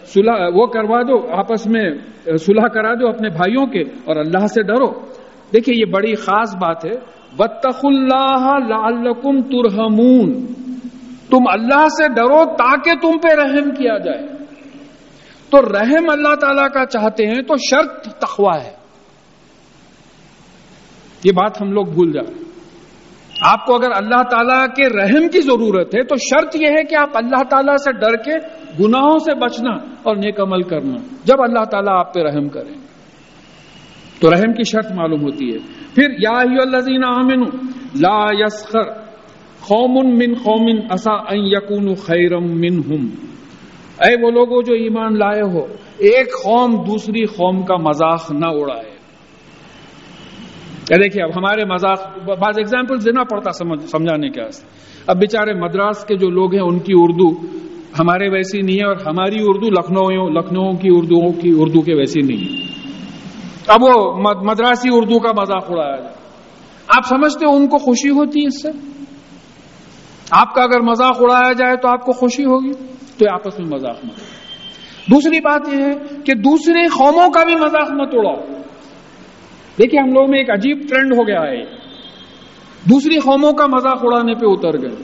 صلح، 0.05 0.33
وہ 0.53 0.65
کروا 0.65 1.01
دو، 1.01 1.27
آپس 1.31 1.67
میں 1.67 1.91
صلح 2.37 2.67
کرا 2.67 2.93
دو 2.93 3.07
اپنے 3.07 3.29
بھائیوں 3.29 3.65
کے 3.65 3.81
اور 3.81 4.15
اللہ 4.15 4.47
سے 4.47 4.63
ڈرو۔ 4.63 4.91
دیکھیے 5.53 5.75
یہ 5.79 5.85
بڑی 5.85 6.15
خاص 6.15 6.55
بات 6.55 6.85
ہے۔ 6.85 7.19
بتخ 7.37 7.79
اللہ 7.83 8.57
لعلکم 8.67 9.41
ترہمون 9.41 10.45
تم 11.29 11.43
اللہ 11.51 11.87
سے 11.87 12.07
ڈرو 12.07 12.45
تاکہ 12.45 12.91
تم 13.01 13.17
پہ 13.17 13.27
رحم 13.41 13.71
کیا 13.71 13.97
جائے۔ 13.97 14.38
تو 15.49 15.61
رحم 15.61 16.09
اللہ 16.09 16.35
تعالی 16.35 16.69
کا 16.73 16.85
چاہتے 16.85 17.27
ہیں 17.27 17.41
تو 17.41 17.55
شرط 17.57 18.03
تخوا 18.03 18.63
ہے۔ 18.63 18.71
یہ 21.23 21.31
بات 21.31 21.61
ہم 21.61 21.71
لوگ 21.71 21.85
بھول 21.85 22.11
جائیں۔ 22.11 22.49
آپ 23.41 23.65
کو 23.65 23.75
اگر 23.75 23.89
اللہ 23.95 24.23
تعالیٰ 24.31 24.67
کے 24.67 24.89
رحم 24.89 25.27
کی 25.27 25.41
ضرورت 25.41 25.95
ہے 25.95 26.03
تو 26.03 26.15
شرط 26.15 26.55
یہ 26.55 26.67
ہے 26.67 26.83
کہ 26.83 26.95
آپ 26.95 27.09
اللہ 27.13 27.43
تعالیٰ 27.49 27.75
سے 27.75 27.91
ڈر 27.91 28.15
کے 28.15 28.31
گناہوں 28.83 29.19
سے 29.19 29.35
بچنا 29.35 29.71
اور 30.03 30.15
نیک 30.15 30.39
عمل 30.39 30.61
کرنا۔ 30.61 30.95
جب 31.23 31.41
اللہ 31.41 31.63
تعالیٰ 31.63 31.99
آپ 31.99 32.13
پہ 32.13 32.19
رحم 32.21 32.49
کریں 32.49 32.73
تو 34.21 34.31
رحم 34.31 34.53
کی 34.53 34.63
شرط 34.63 34.91
معلوم 34.91 35.21
ہوتی 35.21 35.53
ہے۔ 35.53 35.57
پھر 35.95 36.09
یا 36.11 36.39
الذین 36.39 37.03
آمنوا، 37.03 37.57
لا 37.95 38.25
یسخر 38.31 38.91
قوم 39.59 40.09
من 40.09 40.33
قوم 40.33 40.79
اسا 40.91 41.13
ان 41.13 41.39
یکون 41.39 41.95
خیرم 41.95 42.43
منہم۔ 42.43 43.07
اے 43.99 44.25
وہ 44.25 44.31
لوگوں 44.31 44.61
جو 44.61 44.73
ایمان 44.73 45.17
لائے 45.17 45.41
ہو، 45.41 45.59
ایک 45.97 46.33
قوم 46.43 46.75
دوسری 46.75 47.25
قوم 47.25 47.61
کا 47.61 47.75
مذاق 47.75 48.31
نہ 48.31 48.45
اڑائے۔ 48.45 48.99
یعنی 50.89 51.03
دیکھیے 51.03 51.23
اب 51.23 51.29
ہمارے 51.37 51.65
مذاق، 51.65 51.99
بعض 52.25 52.53
ایگزامپل 52.57 53.05
دینا 53.05 53.23
پڑتا 53.23 53.51
سمجھانے 53.77 54.29
کے 54.29 54.41
اب 55.07 55.17
بیچارے 55.17 55.53
مدراس 55.53 56.05
کے 56.05 56.15
جو 56.15 56.29
لوگ 56.29 56.53
ہیں، 56.53 56.61
ان 56.61 56.79
کی 56.79 56.93
اردو 56.95 57.47
ہمارے 57.99 58.29
ویسی 58.29 58.61
نہیں 58.61 58.75
ہے 58.75 58.85
اور 58.85 58.95
ہماری 58.95 59.35
اردو 59.41 59.69
لکھنؤ 59.69 60.29
لکھنؤ 60.29 60.71
کی 60.71 60.89
اردو 60.91 61.31
کی 61.31 61.53
اردو 61.57 61.81
کے 61.81 61.93
ویسی 61.93 62.21
نہیں 62.21 62.37
ہے۔ 62.37 62.67
اب 63.67 63.79
وہ 63.83 64.17
مدراسی 64.43 64.89
اردو 64.91 65.19
کا 65.19 65.31
مذاق 65.41 65.71
اڑایا 65.71 65.95
جائے۔ 65.95 66.13
آپ 66.87 67.05
سمجھتے 67.05 67.45
ہو 67.45 67.55
ان 67.55 67.67
کو 67.67 67.77
خوشی 67.77 68.09
ہوتی 68.09 68.41
ہے 68.41 68.47
اس 68.47 68.61
سے؟ 68.61 68.69
آپ 70.31 70.53
کا 70.53 70.63
اگر 70.63 70.81
مذاق 70.81 71.17
اڑایا 71.19 71.53
جائے 71.53 71.75
تو 71.75 71.89
آپ 71.89 72.05
کو 72.05 72.11
خوشی 72.11 72.43
ہوگی۔ 72.43 72.71
تو 73.19 73.33
آپس 73.33 73.59
میں 73.59 73.67
مذاق 73.67 73.97
مت 74.03 74.19
دوسری 75.11 75.39
بات 75.39 75.61
یہ 75.73 75.83
ہے 75.83 75.91
کہ 76.25 76.33
دوسرے 76.33 76.87
قوموں 76.87 77.29
کا 77.29 77.43
بھی 77.43 77.55
مذاق 77.55 77.91
مت 77.91 78.09
اڑاؤ۔ 78.13 78.35
دیکھیے 79.77 79.99
ہم 80.01 80.13
لوگوں 80.13 80.27
میں 80.27 80.39
ایک 80.39 80.49
عجیب 80.49 80.77
ٹرینڈ 80.89 81.13
ہو 81.13 81.27
گیا 81.27 81.41
ہے۔ 81.41 81.65
دوسری 82.89 83.19
قوموں 83.19 83.53
کا 83.53 83.65
مذاق 83.65 83.99
اڑانے 84.03 84.33
پہ 84.33 84.45
اتر 84.45 84.81
گئے۔ 84.81 84.95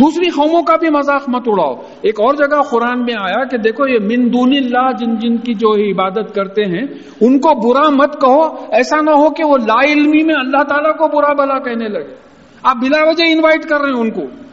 دوسری 0.00 0.30
قوموں 0.30 0.62
کا 0.62 0.76
بھی 0.76 0.88
مذاق 0.90 1.28
مت 1.28 1.42
اڑاؤ۔ 1.46 1.74
ایک 2.00 2.20
اور 2.20 2.34
جگہ 2.34 2.62
قرآن 2.62 3.00
میں 3.00 3.14
آیا 3.20 3.44
کہ 3.44 3.56
دیکھو 3.58 3.88
یہ 3.88 3.98
من 3.98 4.32
دون 4.32 4.52
اللہ 4.52 4.92
جن 4.98 5.16
جن 5.16 5.36
کی 5.36 5.54
جو 5.54 5.90
عبادت 5.90 6.34
کرتے 6.34 6.64
ہیں، 6.64 6.82
ان 7.20 7.38
کو 7.38 7.68
برا 7.68 7.88
مت 7.88 8.20
کہو۔ 8.20 8.42
ایسا 8.70 8.96
نہ 9.00 9.10
ہو 9.10 9.30
کہ 9.30 9.44
وہ 9.44 9.58
لا 9.58 9.92
علمی 9.92 10.24
میں 10.24 10.34
اللہ 10.38 10.62
تعالیٰ 10.62 10.96
کو 10.96 11.08
برا 11.08 11.32
بلا 11.32 11.58
کہنے 11.58 11.88
لگے۔ 11.88 12.14
آپ 12.62 12.76
بلا 12.76 13.08
وجہ 13.08 13.24
انوائٹ 13.26 13.64
کر 13.64 13.80
رہے 13.80 13.88
ہیں 13.88 14.00
ان 14.00 14.10
کو۔ 14.10 14.43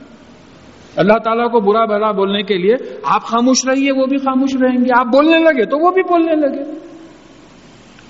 اللہ 0.95 1.17
تعالیٰ 1.23 1.51
کو 1.51 1.59
برا 1.59 1.85
بھلا 1.85 2.11
بولنے 2.11 2.43
کے 2.43 2.57
لیے 2.57 2.75
آپ 3.03 3.21
خاموش 3.21 3.67
رہیے، 3.67 3.91
وہ 3.91 4.05
بھی 4.05 4.17
خاموش 4.17 4.55
رہیں 4.61 4.77
گے۔ 4.77 4.99
آپ 4.99 5.05
بولنے 5.05 5.37
لگے 5.37 5.65
تو 5.65 5.85
وہ 5.85 5.91
بھی 5.91 6.01
بولنے 6.01 6.35
لگے۔ 6.35 6.63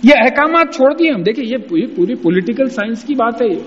یہ 0.04 0.12
احکامات 0.15 0.74
چھوڑ 0.74 0.94
دیے 0.94 1.12
ہم۔ 1.12 1.22
دیکھیں، 1.22 1.46
یہ 1.48 1.58
پوری 1.96 2.15
پولیٹیکل 2.15 2.65
سائنس 2.65 3.04
کی 3.04 3.15
بات 3.15 3.41
ہے 3.41 3.48
یہ۔ 3.48 3.60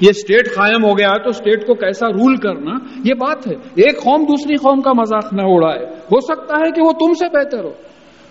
اسٹیٹ 0.00 0.54
قائم 0.54 0.84
ہو 0.84 0.98
گیا 0.98 1.08
تو 1.08 1.28
اسٹیٹ 1.28 1.66
کو 1.66 1.74
کیسا 1.74 2.08
رول 2.08 2.36
کرنا؟ 2.36 2.70
یہ 3.04 3.14
بات 3.14 3.46
ہے۔ 3.46 3.52
ایک 3.52 4.02
قوم 4.02 4.22
دوسری 4.22 4.56
قوم 4.56 4.80
کا 4.80 4.92
مذاق 4.92 5.32
نہ 5.32 5.42
اڑائے۔ 5.44 5.84
ہو 5.84 6.20
سکتا 6.20 6.56
ہے 6.56 6.70
کہ 6.70 6.82
وہ 6.82 6.92
تم 6.92 7.12
سے 7.12 7.38
بہتر 7.38 7.64
ہو۔ 7.64 7.70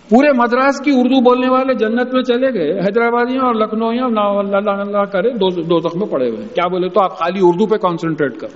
پورے 0.09 0.27
مدراس 0.37 0.81
کی 0.81 0.91
اردو 0.91 1.21
بولنے 1.21 1.49
والے 1.49 1.73
جنت 1.73 2.13
میں 2.13 2.23
چلے 2.23 2.53
گئے۔ 2.53 2.79
حیدرآبادیاں 2.79 3.43
اور 3.43 3.55
لکھنؤ 3.55 3.87
اللہ 3.87 4.69
اللہ 4.69 5.03
کرے، 5.03 5.31
دو 5.31 5.79
زخم 5.79 6.05
پڑے 6.05 6.29
ہوئے 6.29 6.47
کیا 6.55 6.67
بولے 6.67 6.89
تو 6.89 7.03
آپ 7.03 7.17
خالی 7.17 7.39
اردو 7.41 7.65
پہ 7.65 7.77
کانسنٹریٹ 7.77 8.33
کر 8.37 8.47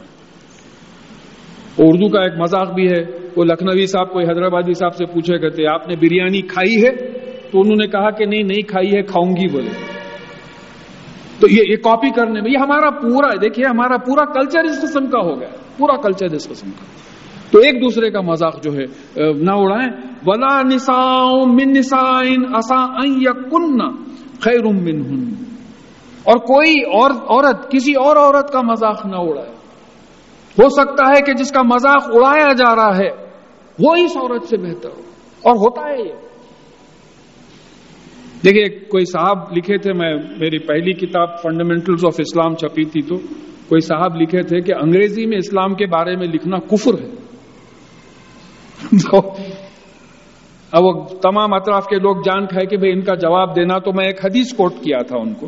اردو 1.78 2.10
کا 2.10 2.22
ایک 2.22 2.34
مذاق 2.38 2.74
بھی 2.74 2.88
ہے۔ 2.88 3.04
وہ 3.38 3.44
لکھنوی 3.44 3.86
صاحب 3.86 4.14
کو 4.14 4.20
حیدرآبادی 4.20 4.74
صاحب 4.74 4.96
سے 4.96 5.06
پوچھے 5.06 5.38
کرتے 5.38 5.68
آپ 5.68 5.88
نے 5.88 5.96
بریانی 5.96 6.42
کھائی 6.42 6.86
ہے؟ 6.86 6.96
تو 7.52 7.60
انہوں 7.60 7.76
نے 7.76 7.88
کہا 7.88 8.10
کہ 8.10 8.26
نہیں 8.26 8.44
نہیں 8.44 8.62
کھائی 8.68 8.88
ہے، 8.88 9.02
کھاؤں 9.02 9.32
گی 9.32 9.52
بولے۔ 9.52 9.70
تو 11.40 11.48
یہ 11.52 11.64
یہ 11.70 11.76
کاپی 11.76 12.10
کرنے 12.10 12.42
میں، 12.42 12.52
یہ 12.52 12.58
ہمارا 12.58 12.90
پورا 12.90 13.28
دیکھیے، 13.42 13.66
ہمارا 13.66 13.98
پورا 13.98 14.26
کلچر 14.26 14.64
اس 14.64 14.82
قسم 14.82 15.06
کا 15.06 15.20
ہو 15.20 15.40
گیا۔ 15.40 15.50
پورا 15.78 16.02
کلچر 16.02 16.26
اس 16.26 16.50
قسم 16.50 16.70
کا۔ 16.72 16.86
تو 17.52 17.60
ایک 17.60 17.82
دوسرے 17.82 18.10
کا 18.10 18.22
مذاق 18.22 18.64
جو 18.64 18.74
ہے 18.74 18.84
نہ 19.34 19.52
اڑائیں۔ 19.52 19.92
ولا 20.26 20.62
نسا 20.62 21.24
من 21.46 21.72
نسائن 21.78 22.44
اصا 22.54 23.02
کن 23.50 23.80
خیر 24.40 24.66
من 24.66 25.30
اور 26.24 26.38
کوئی 26.38 26.74
اور، 26.82 27.12
عورت، 27.12 27.72
کسی 27.72 27.94
اور 27.94 28.16
عورت 28.16 28.52
کا 28.52 28.62
مذاق 28.62 29.06
نہ 29.06 29.16
اڑائے۔ 29.16 29.55
ہو 30.64 30.70
سکتا 30.70 31.10
ہے 31.10 31.22
کہ 31.26 31.34
جس 31.34 31.52
کا 31.52 31.62
مذاق 31.62 32.04
اڑایا 32.08 32.54
جا 32.54 32.76
رہا 32.76 32.98
ہے، 32.98 33.10
وہ 33.80 33.96
اس 33.96 34.18
عورت 34.18 34.44
سے 34.44 34.58
بہتر 34.58 34.90
ہو۔ 34.90 35.02
اور 35.42 35.56
ہوتا 35.56 35.82
ہے 35.82 36.02
یہ۔ 36.02 36.14
دیکھیے 38.46 38.80
کوئی 38.80 39.06
صاحب 39.06 39.58
لکھے 39.58 39.78
تھے، 39.78 39.94
میں 39.94 40.14
میری 40.16 40.60
پہلی 40.60 40.92
کتاب 40.92 41.42
فنڈامنٹلز 41.42 42.06
آف 42.06 42.16
اسلام 42.18 42.56
چھپی 42.56 42.84
تھی 42.84 43.02
تو 43.02 43.16
کوئی 43.70 43.80
صاحب 43.80 44.22
لکھے 44.22 44.44
تھے 44.44 44.62
کہ 44.62 44.74
انگریزی 44.82 45.26
میں 45.26 45.38
اسلام 45.38 45.74
کے 45.74 45.86
بارے 45.86 46.16
میں 46.16 46.28
لکھنا 46.28 46.58
کفر 46.58 46.94
ہے۔ 47.02 47.10
اب 50.72 50.84
وہ 50.84 51.06
تمام 51.06 51.54
اطراف 51.54 51.86
کے 51.86 51.96
لوگ 51.96 52.16
جان 52.18 52.46
کھائے 52.46 52.66
کہ 52.66 52.78
بھئی 52.78 52.92
ان 52.92 53.02
کا 53.02 53.16
جواب 53.16 53.56
دینا 53.56 53.80
تو 53.80 53.92
میں 53.94 54.06
ایک 54.06 54.26
حدیث 54.26 54.54
کوٹ 54.54 54.74
کیا 54.74 54.98
تھا 55.04 55.18
ان 55.18 55.34
کو 55.34 55.48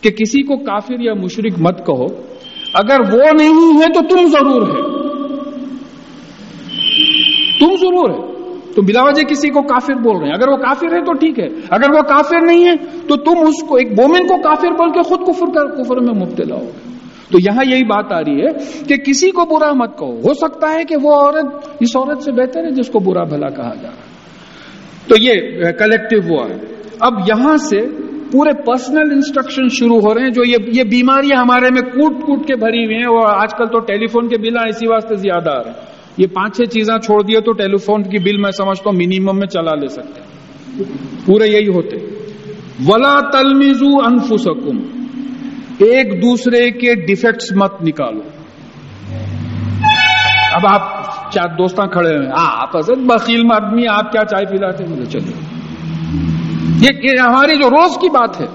کہ 0.00 0.10
کسی 0.10 0.42
کو 0.42 0.56
کافر 0.56 1.00
یا 1.00 1.14
مشرق 1.14 1.58
مت 1.58 1.86
کہو۔ 1.86 2.25
اگر 2.76 3.00
وہ 3.00 3.22
نہیں 3.40 3.78
ہے 3.78 3.92
تو 3.92 4.00
تم 4.00 4.26
ضرور 4.26 4.62
ہے 4.62 4.82
تم 7.60 7.76
ضرور 7.76 8.10
ہے 8.10 8.36
تو 8.74 8.82
بلا 8.82 9.02
وجہ 9.02 9.22
کسی 9.22 9.48
کو 9.48 9.62
کافر 9.62 9.94
بول 9.94 10.16
رہے 10.16 10.26
ہیں۔ 10.26 10.34
اگر 10.34 10.48
وہ 10.48 10.56
کافر 10.56 10.86
ہے 10.86 11.04
تو 11.04 11.12
ٹھیک 11.12 11.38
ہے۔ 11.38 11.46
اگر 11.70 11.90
وہ 11.90 12.02
کافر 12.02 12.40
نہیں 12.46 12.64
ہے 12.64 12.76
تو 13.08 13.16
تم 13.16 13.38
اس 13.38 13.68
کو، 13.68 13.76
ایک 13.76 14.00
مومن 14.00 14.26
کو 14.26 14.36
کافر 14.36 14.68
بول 14.68 14.90
کے 14.90 15.02
خود 15.02 15.20
کفر 15.26 15.46
کر، 15.46 15.82
کفر 15.82 15.96
میں 15.96 16.14
مبتلا 16.14 16.54
ہو 16.54 16.60
گئے۔ 16.60 16.96
تو 17.32 17.38
یہاں 17.38 17.64
یہی 17.70 17.84
بات 17.84 18.12
آ 18.12 18.20
رہی 18.20 18.40
ہے 18.40 18.82
کہ 18.88 18.96
کسی 18.96 19.30
کو 19.30 19.44
برا 19.44 19.72
مت 19.72 19.98
کہو۔ 19.98 20.16
ہو 20.16 20.34
سکتا 20.34 20.74
ہے 20.74 20.84
کہ 20.84 20.96
وہ 21.02 21.14
عورت، 21.14 21.68
اس 21.80 21.96
عورت 21.96 22.22
سے 22.22 22.32
بہتر 22.32 22.64
ہے 22.64 22.70
جس 22.70 22.88
کو 22.88 22.98
برا 22.98 23.22
بھلا 23.22 23.48
کہا 23.48 23.74
جا 23.74 23.82
رہا 23.82 23.88
ہے۔ 23.88 24.16
تو 25.08 25.14
یہ 25.20 25.32
کلیکٹو 25.72 26.16
ہوا 26.28 26.46
ہے 26.48 26.54
اب 27.00 27.12
یہاں 27.18 27.56
سے 27.56 28.05
پورے 28.36 28.62
پرسنل 28.62 29.12
انسٹرکشن 29.12 29.68
شروع 29.68 30.00
ہو 30.00 30.14
رہے 30.14 30.22
ہیں 30.22 30.30
جو 30.30 30.42
یہ 30.44 30.56
یہ 30.72 30.82
بیماریاں 30.82 31.40
ہمارے 31.40 31.70
میں 31.70 31.82
کوٹ 31.82 32.12
کوٹ 32.20 32.46
کے 32.46 32.56
بھری 32.56 32.84
ہوئی 32.84 32.96
ہیں 32.96 33.02
اور 33.02 33.42
آج 33.42 33.54
کل 33.58 33.66
تو 33.66 33.78
ٹیلی 33.78 34.06
فون 34.06 34.28
کے 34.28 34.38
بل 34.38 34.56
اسی 34.68 34.86
واسطے 34.88 35.14
زیادہ 35.14 35.50
آ 35.50 35.62
رہے 35.62 35.70
ہیں۔ 35.70 35.96
یہ 36.16 36.26
پانچ 36.26 36.56
چھ 36.56 36.62
چیزاں 36.62 36.98
چھوڑ 36.98 37.22
دیے 37.22 37.40
تو 37.40 37.52
ٹیلی 37.52 37.76
فون 37.76 38.02
کی 38.02 38.18
بل 38.18 38.36
میں 38.36 38.50
سمجھتا 38.50 38.90
ہوں 38.90 38.96
منیمم 38.96 39.38
میں 39.38 39.46
چلا 39.46 39.74
لے 39.74 39.88
سکتے 39.88 40.20
ہیں۔ 40.20 40.26
پورے 41.26 41.46
یہی 41.46 41.68
ہوتے 41.68 41.96
ولا 42.88 43.30
تلمیزو 43.30 44.04
انفسکم 44.04 44.76
ایک 45.78 46.22
دوسرے 46.22 46.70
کے 46.70 46.94
ڈیفیکٹس 46.94 47.52
مت 47.52 47.82
نکالو۔ 47.82 48.20
اب 50.52 50.66
آپ 50.68 51.06
چار 51.30 51.48
دوست 51.48 51.76
کھڑے 51.76 52.08
ہیں۔ 52.08 52.26
ہاں، 52.26 52.62
آپ 52.62 52.76
حضرت 52.76 52.98
بخیل 52.98 53.42
آدمی 53.54 53.86
آپ 53.86 54.12
کیا 54.12 54.24
چائے 54.24 54.46
پلاتے 54.46 54.84
مجھے 54.84 55.04
چلے۔ 55.04 55.55
یہ 56.80 57.20
ہماری 57.20 57.56
جو 57.56 57.70
روز 57.70 57.98
کی 57.98 58.08
بات 58.08 58.40
ہے، 58.40 58.46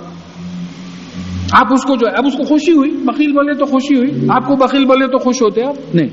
آپ 1.52 1.74
اس 1.74 1.84
کو 1.84 1.96
جو 1.96 2.08
ہے، 2.08 2.14
اب 2.18 2.26
اس 2.26 2.34
کو 2.34 2.44
خوشی 2.44 2.72
ہوئی، 2.72 2.92
بخیل 2.92 3.32
بولے 3.32 3.54
تو 3.54 3.66
خوشی 3.66 3.98
ہوئی۔ 3.98 4.28
آپ 4.30 4.48
کو 4.48 4.56
بخیل 4.56 4.86
بولے 4.86 5.08
تو 5.08 5.18
خوش 5.18 5.42
ہوتے 5.42 5.66
آپ؟ 5.66 5.96
نہیں۔ 5.96 6.08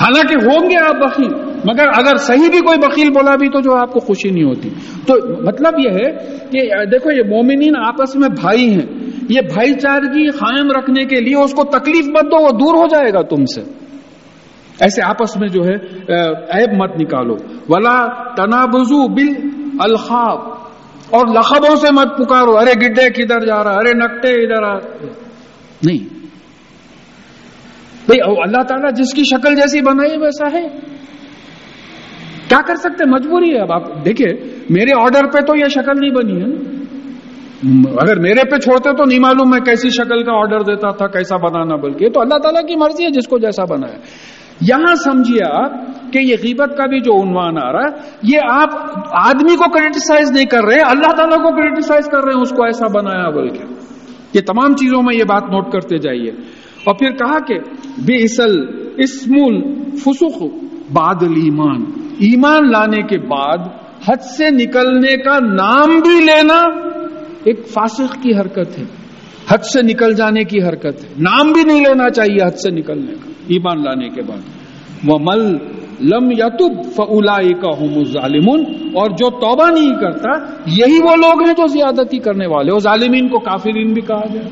حالانکہ 0.00 0.34
ہوں 0.34 0.70
گے 0.70 0.76
آپ 0.76 0.94
بخیل، 0.94 1.34
مگر 1.64 1.88
اگر 1.96 2.16
صحیح 2.16 2.48
بھی 2.50 2.58
کوئی 2.58 2.78
بخیل 2.78 3.08
بولا 3.10 3.36
بھی 3.36 3.48
تو 3.48 3.60
جو 3.60 3.76
آپ 3.76 3.92
کو 3.92 4.00
خوشی 4.00 4.30
نہیں 4.30 4.44
ہوتی۔ 4.44 4.68
تو 5.06 5.14
مطلب 5.42 5.74
یہ 5.78 5.90
ہے 5.90 6.12
کہ 6.52 6.84
دیکھو، 6.84 7.10
یہ 7.10 7.22
مومنین 7.28 7.72
آپس 7.86 8.16
میں 8.16 8.28
بھائی 8.28 8.70
ہیں۔ 8.70 9.10
یہ 9.28 9.40
بھائی 9.40 9.74
چارگی 9.74 10.30
قائم 10.30 10.70
رکھنے 10.70 11.04
کے 11.04 11.16
لیے 11.16 11.36
اس 11.36 11.54
کو 11.54 11.62
تکلیف 11.64 12.06
مت 12.06 12.24
دو، 12.24 12.42
وہ 12.42 12.50
دور 12.50 12.74
ہو 12.74 12.86
جائے 12.86 13.12
گا 13.12 13.22
تم 13.22 13.44
سے۔ 13.44 13.60
ایسے 14.80 15.02
آپس 15.02 15.36
میں 15.36 15.48
جو 15.48 15.60
ہے 15.64 15.74
عیب 16.58 16.82
مت 16.82 17.00
نکالو۔ 17.00 17.34
ولا 17.68 18.06
تنابزو 18.34 19.08
بل 19.08 19.63
الخاب 19.80 20.38
اور 21.10 21.26
لقبوں 21.26 21.76
سے 21.76 21.92
مت 21.92 22.08
پکارو۔ 22.18 22.58
ارے 22.58 22.72
گڈے 22.72 23.10
کدھر 23.10 23.40
جا 23.40 23.64
رہا 23.64 23.70
ارے 23.70 23.90
نکٹے 23.96 24.28
ادھر 24.28 24.62
آ۔ 24.62 24.74
نہیں۔ 25.86 26.14
بھائی 28.06 28.20
اللہ 28.20 28.62
تعالیٰ 28.62 28.90
جس 28.96 29.14
کی 29.14 29.24
شکل 29.24 29.54
جیسی 29.54 29.80
بنائی 29.80 30.16
ویسا 30.16 30.46
ہے۔ 30.52 30.68
کیا 32.48 32.58
کر 32.66 32.74
سکتے؟ 32.74 33.04
مجبوری 33.04 33.54
ہے۔ 33.54 33.60
اب 33.60 33.72
آپ 33.72 34.04
دیکھیں 34.04 34.48
میرے 34.70 35.02
آرڈر 35.02 35.26
پہ 35.32 35.40
تو 35.40 35.56
یہ 35.56 35.68
شکل 35.68 35.92
نہیں 36.00 36.10
بنی 36.10 36.42
ہے 36.42 36.74
اگر 38.02 38.18
میرے 38.18 38.50
پہ 38.50 38.56
چھوڑتے 38.56 38.96
تو 38.96 39.04
نہیں 39.04 39.18
معلوم 39.18 39.50
میں 39.50 39.60
کیسی 39.60 39.88
شکل 39.88 40.22
کا 40.22 40.32
آرڈر 40.32 40.60
دیتا 40.60 40.90
تھا، 40.90 41.06
کیسا 41.06 41.36
بنانا، 41.36 41.76
بلکہ 41.76 42.08
تو 42.08 42.20
اللہ 42.20 42.38
تعالیٰ 42.42 42.62
کی 42.62 42.76
مرضی 42.76 43.04
ہے 43.04 43.10
جس 43.10 43.28
کو 43.28 43.38
جیسا 43.38 43.64
بنایا۔ 43.64 43.98
یہاں 44.60 44.94
سمجھیے 44.94 45.40
آپ 45.52 45.72
کہ 46.12 46.18
یہ 46.18 46.36
غیبت 46.42 46.76
کا 46.76 46.86
بھی 46.86 47.00
جو 47.00 47.22
عنوان 47.22 47.58
آ 47.58 47.72
رہا 47.72 47.82
ہے، 47.82 48.10
یہ 48.22 48.38
آپ 48.50 48.68
آدمی 49.10 49.56
کو 49.56 49.70
کریٹیسائز 49.70 50.30
نہیں 50.30 50.44
کر 50.44 50.64
رہے، 50.64 50.80
اللہ 50.86 51.12
تعالیٰ 51.16 51.38
کو 51.38 51.56
کریٹیسائز 51.56 52.04
کر 52.06 52.24
رہے 52.24 52.32
ہیں، 52.34 52.40
اس 52.40 52.50
کو 52.50 52.64
ایسا 52.64 52.86
بنایا 52.94 53.30
بلکہ۔ 53.30 53.64
یہ 54.34 54.40
تمام 54.40 54.72
چیزوں 54.72 55.02
میں 55.02 55.16
یہ 55.16 55.24
بات 55.24 55.42
نوٹ 55.42 55.72
کرتے 55.72 55.98
جائیے۔ 55.98 56.30
اور 56.84 56.94
پھر 56.94 57.10
کہا 57.10 57.38
کہ 57.38 57.58
بے 57.98 58.14
اصل 58.14 58.50
اسمول 58.96 59.74
فسوخ 59.96 60.54
بادل 60.92 61.32
ایمان 61.44 61.84
ایمان 61.98 62.70
لانے 62.70 63.02
کے 63.02 63.18
بعد 63.18 63.58
حد 64.08 64.22
سے 64.22 64.50
نکلنے 64.50 65.16
کا 65.16 65.38
نام 65.40 65.98
بھی 65.98 66.24
لینا 66.24 66.62
ایک 67.44 67.68
فاسق 67.68 68.22
کی 68.22 68.36
حرکت 68.40 68.78
ہے۔ 68.78 68.84
حد 69.48 69.58
سے 69.58 69.82
نکل 69.82 70.12
جانے 70.12 70.44
کی 70.44 70.62
حرکت 70.62 71.04
ہے۔ 71.04 71.08
نام 71.18 71.52
بھی 71.52 71.64
نہیں 71.64 71.80
لینا 71.80 72.10
چاہیے 72.10 72.46
حد 72.46 72.50
سے 72.50 72.70
نکلنے 72.70 73.12
کا۔ 73.24 73.33
ایمان 73.48 73.84
لانے 73.84 74.08
کے 74.08 74.22
بعد۔ 74.22 74.38
وہ 75.08 75.18
مل 75.20 75.56
لم 76.00 76.30
یتب 76.30 76.82
فلا 76.96 77.36
کا 77.36 78.02
ظالم 78.04 78.50
اور 78.96 79.10
جو 79.10 79.30
توبہ 79.30 79.70
نہیں 79.70 80.00
کرتا، 80.00 80.30
یہی 80.66 80.98
وہ 81.02 81.16
لوگ 81.16 81.44
ہیں 81.46 81.52
جو 81.52 81.66
زیادتی 81.66 82.18
کرنے 82.18 82.46
والے 82.46 82.72
وہ 82.72 82.78
ظالمین 82.78 83.28
کو 83.28 83.38
کافرین 83.38 83.92
بھی 83.92 84.02
کہا 84.02 84.26
جائے۔ 84.34 84.48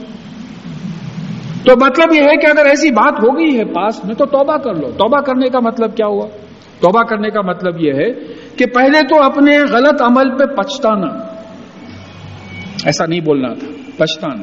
تو 1.64 1.74
مطلب 1.84 2.14
یہ 2.14 2.22
ہے 2.22 2.36
کہ 2.36 2.46
اگر 2.46 2.66
ایسی 2.66 2.90
بات 2.90 3.12
ہو 3.12 3.38
گئی 3.38 3.58
ہے 3.58 3.64
پاس 3.64 4.04
میں، 4.04 4.14
تو 4.14 4.26
توبہ 4.26 4.56
کر 4.56 4.74
لو۔ 4.74 4.90
توبہ 4.90 5.20
کرنے 5.20 5.48
کا 5.48 5.58
مطلب 5.60 5.96
کیا 5.96 6.06
ہوا؟ 6.06 6.26
توبہ 6.80 7.02
کرنے 7.02 7.30
کا 7.30 7.40
مطلب 7.40 7.80
یہ 7.80 7.92
ہے 7.92 8.12
کہ 8.56 8.66
پہلے 8.66 8.98
تو 9.08 9.22
اپنے 9.22 9.58
غلط 9.70 10.02
عمل 10.02 10.38
پہ 10.38 10.44
پچھتانا۔ 10.44 11.06
ایسا 12.84 13.06
نہیں 13.06 13.20
بولنا 13.20 13.54
تھا، 13.54 13.66
پچھتانا۔ 13.96 14.42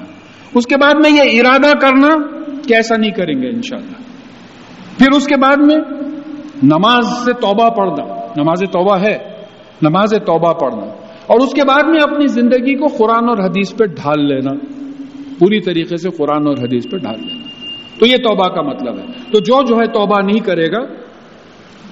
اس 0.56 0.66
کے 0.66 0.76
بعد 0.78 0.94
میں 0.94 1.26
یہ 1.26 1.40
ارادہ 1.40 1.78
کرنا 1.78 2.28
کہ 2.68 2.74
ایسا 2.74 2.96
نہیں 2.98 3.12
کریں 3.12 3.42
گے 3.42 3.48
انشاءاللہ۔ 3.48 4.09
پھر 5.00 5.12
اس 5.16 5.28
کے 5.28 5.36
بعد 5.36 5.58
میں 5.58 5.78
نماز 6.64 7.06
سے 7.26 7.34
توبہ 7.34 7.70
پڑھنا، 7.70 8.14
نماز 8.38 8.60
توبہ 8.60 8.98
ہے، 9.00 9.18
نماز 9.82 10.10
توبہ 10.10 10.54
پڑھنا۔ 10.54 10.86
اور 11.28 11.40
اس 11.40 11.54
کے 11.54 11.62
بعد 11.64 11.84
میں 11.84 12.02
اپنی 12.02 12.28
زندگی 12.28 12.78
کو 12.78 12.86
قرآن 12.86 13.30
اور 13.30 13.38
حدیث 13.38 13.76
پہ 13.76 13.86
ڈھال 13.86 14.28
لینا۔ 14.28 14.52
پوری 15.40 15.60
طریقے 15.60 15.98
سے 15.98 16.10
قرآن 16.10 16.48
اور 16.48 16.58
حدیث 16.58 16.84
پہ 16.92 16.98
ڈال 16.98 17.16
دینا 17.16 17.48
تو 18.00 18.06
یہ 18.06 18.18
توبہ 18.18 18.56
کا 18.56 18.62
مطلب 18.62 18.98
ہے۔ 19.00 19.06
تو 19.06 19.40
جو 19.40 19.66
جو 19.66 19.76
ہے 19.76 19.88
توبہ 19.88 20.22
نہیں 20.26 20.40
کرے 20.40 20.68
گا، 20.68 20.82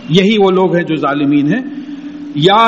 یہی 0.09 0.35
وہ 0.43 0.51
لوگ 0.51 0.75
ہیں 0.75 0.83
جو 0.83 0.95
ظالمین 0.95 1.47
ہیں۔ 1.47 1.63
یا 2.35 2.67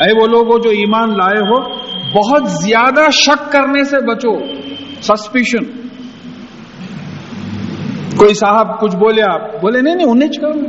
اے 0.00 0.20
وہ 0.20 0.26
لوگ 0.26 0.60
جو 0.60 0.70
ایمان 0.70 1.08
لائے 1.10 1.40
ہو، 1.40 1.76
بہت 2.18 2.50
زیادہ 2.50 3.10
شک 3.10 3.52
کرنے 3.52 3.84
سے 3.84 3.96
بچو۔ 4.06 4.38
سسپیشن 5.02 5.87
کوئی 8.16 8.34
صاحب 8.34 8.80
کچھ 8.80 8.96
بولے 8.96 9.22
آپ؟ 9.22 9.52
بولے، 9.52 9.80
نہیں 9.80 9.94
نہیں، 9.94 10.06
انہیں 10.06 10.28
کرو 10.28 10.60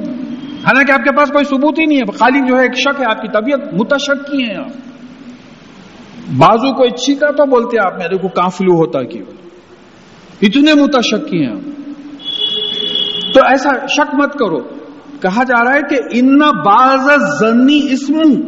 حالانکہ 0.66 0.92
آپ 0.92 1.04
کے 1.04 1.18
پاس 1.18 1.30
کوئی 1.30 1.44
ثبوت 1.44 1.80
ہی 1.80 1.86
نہیں 1.86 1.98
ہے۔ 1.98 2.12
خالی 2.12 2.40
جو 2.48 2.58
ہے، 2.58 2.62
ایک 2.62 2.78
شک 2.78 3.00
ہے، 3.00 3.06
آپ 3.06 3.22
کی 3.22 3.28
طبیعت 3.28 3.74
متشک 3.74 4.32
کی 4.32 4.44
ہے 4.50 4.56
آپ۔ 4.56 4.70
بازو 6.38 6.74
کو 6.74 6.84
اچھی 6.84 7.16
کا 7.16 7.28
تو 7.32 7.46
بولتے 7.46 7.78
آپ، 7.86 7.98
میرے 7.98 8.18
کو 8.18 8.28
کہاں 8.28 8.50
فلو 8.50 8.74
ہوتا 8.74 9.04
کیوں 9.04 9.26
اتنے 10.42 10.74
متشک 10.74 11.34
ہیں 11.34 11.56
تو 13.34 13.40
ایسا 13.50 13.86
شک 13.88 14.16
مت 14.16 14.34
کرو۔ 14.34 14.60
کہا 15.22 15.44
جا 15.44 15.64
رہا 15.64 15.76
ہے 15.76 15.82
کہ 15.90 15.96
ان 16.12 16.40
باز 16.40 17.10
زنی 17.40 17.94
اسم۔ 17.94 18.42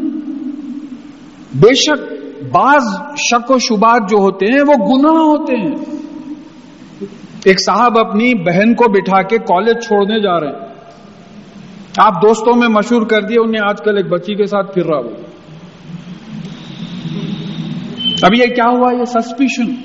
بے 1.56 1.73
شک، 1.73 2.13
بعض 2.51 2.82
شک 3.17 3.51
و 3.51 3.58
شبات 3.58 4.10
جو 4.10 4.17
ہوتے 4.17 4.45
ہیں، 4.45 4.62
وہ 4.62 4.73
گناہ 4.73 5.12
ہوتے 5.12 5.56
ہیں۔ 5.56 6.00
ایک 7.45 7.60
صاحب 7.65 7.97
اپنی 7.97 8.34
بہن 8.34 8.73
کو 8.73 8.91
بٹھا 8.91 9.21
کے 9.21 9.38
کالج 9.38 9.86
چھوڑنے 9.86 10.19
جا 10.19 10.39
رہے 10.39 10.47
ہیں۔ 10.47 10.71
آپ 11.97 12.13
دوستوں 12.27 12.60
میں 12.60 12.67
مشہور 12.67 13.01
کر 13.01 13.21
دیے 13.21 13.38
انہیں 13.39 13.62
آج 13.69 13.77
کل 13.86 13.97
ایک 13.97 14.06
بچی 14.06 14.36
کے 14.36 14.45
ساتھ 14.45 14.73
پھر 14.73 14.86
رہا 14.86 14.97
ہو 14.97 15.10
اب 18.23 18.34
یہ 18.38 18.45
کیا 18.45 18.69
ہوا؟ 18.77 18.93
یہ 18.93 19.04
سسپیشن 19.04 19.75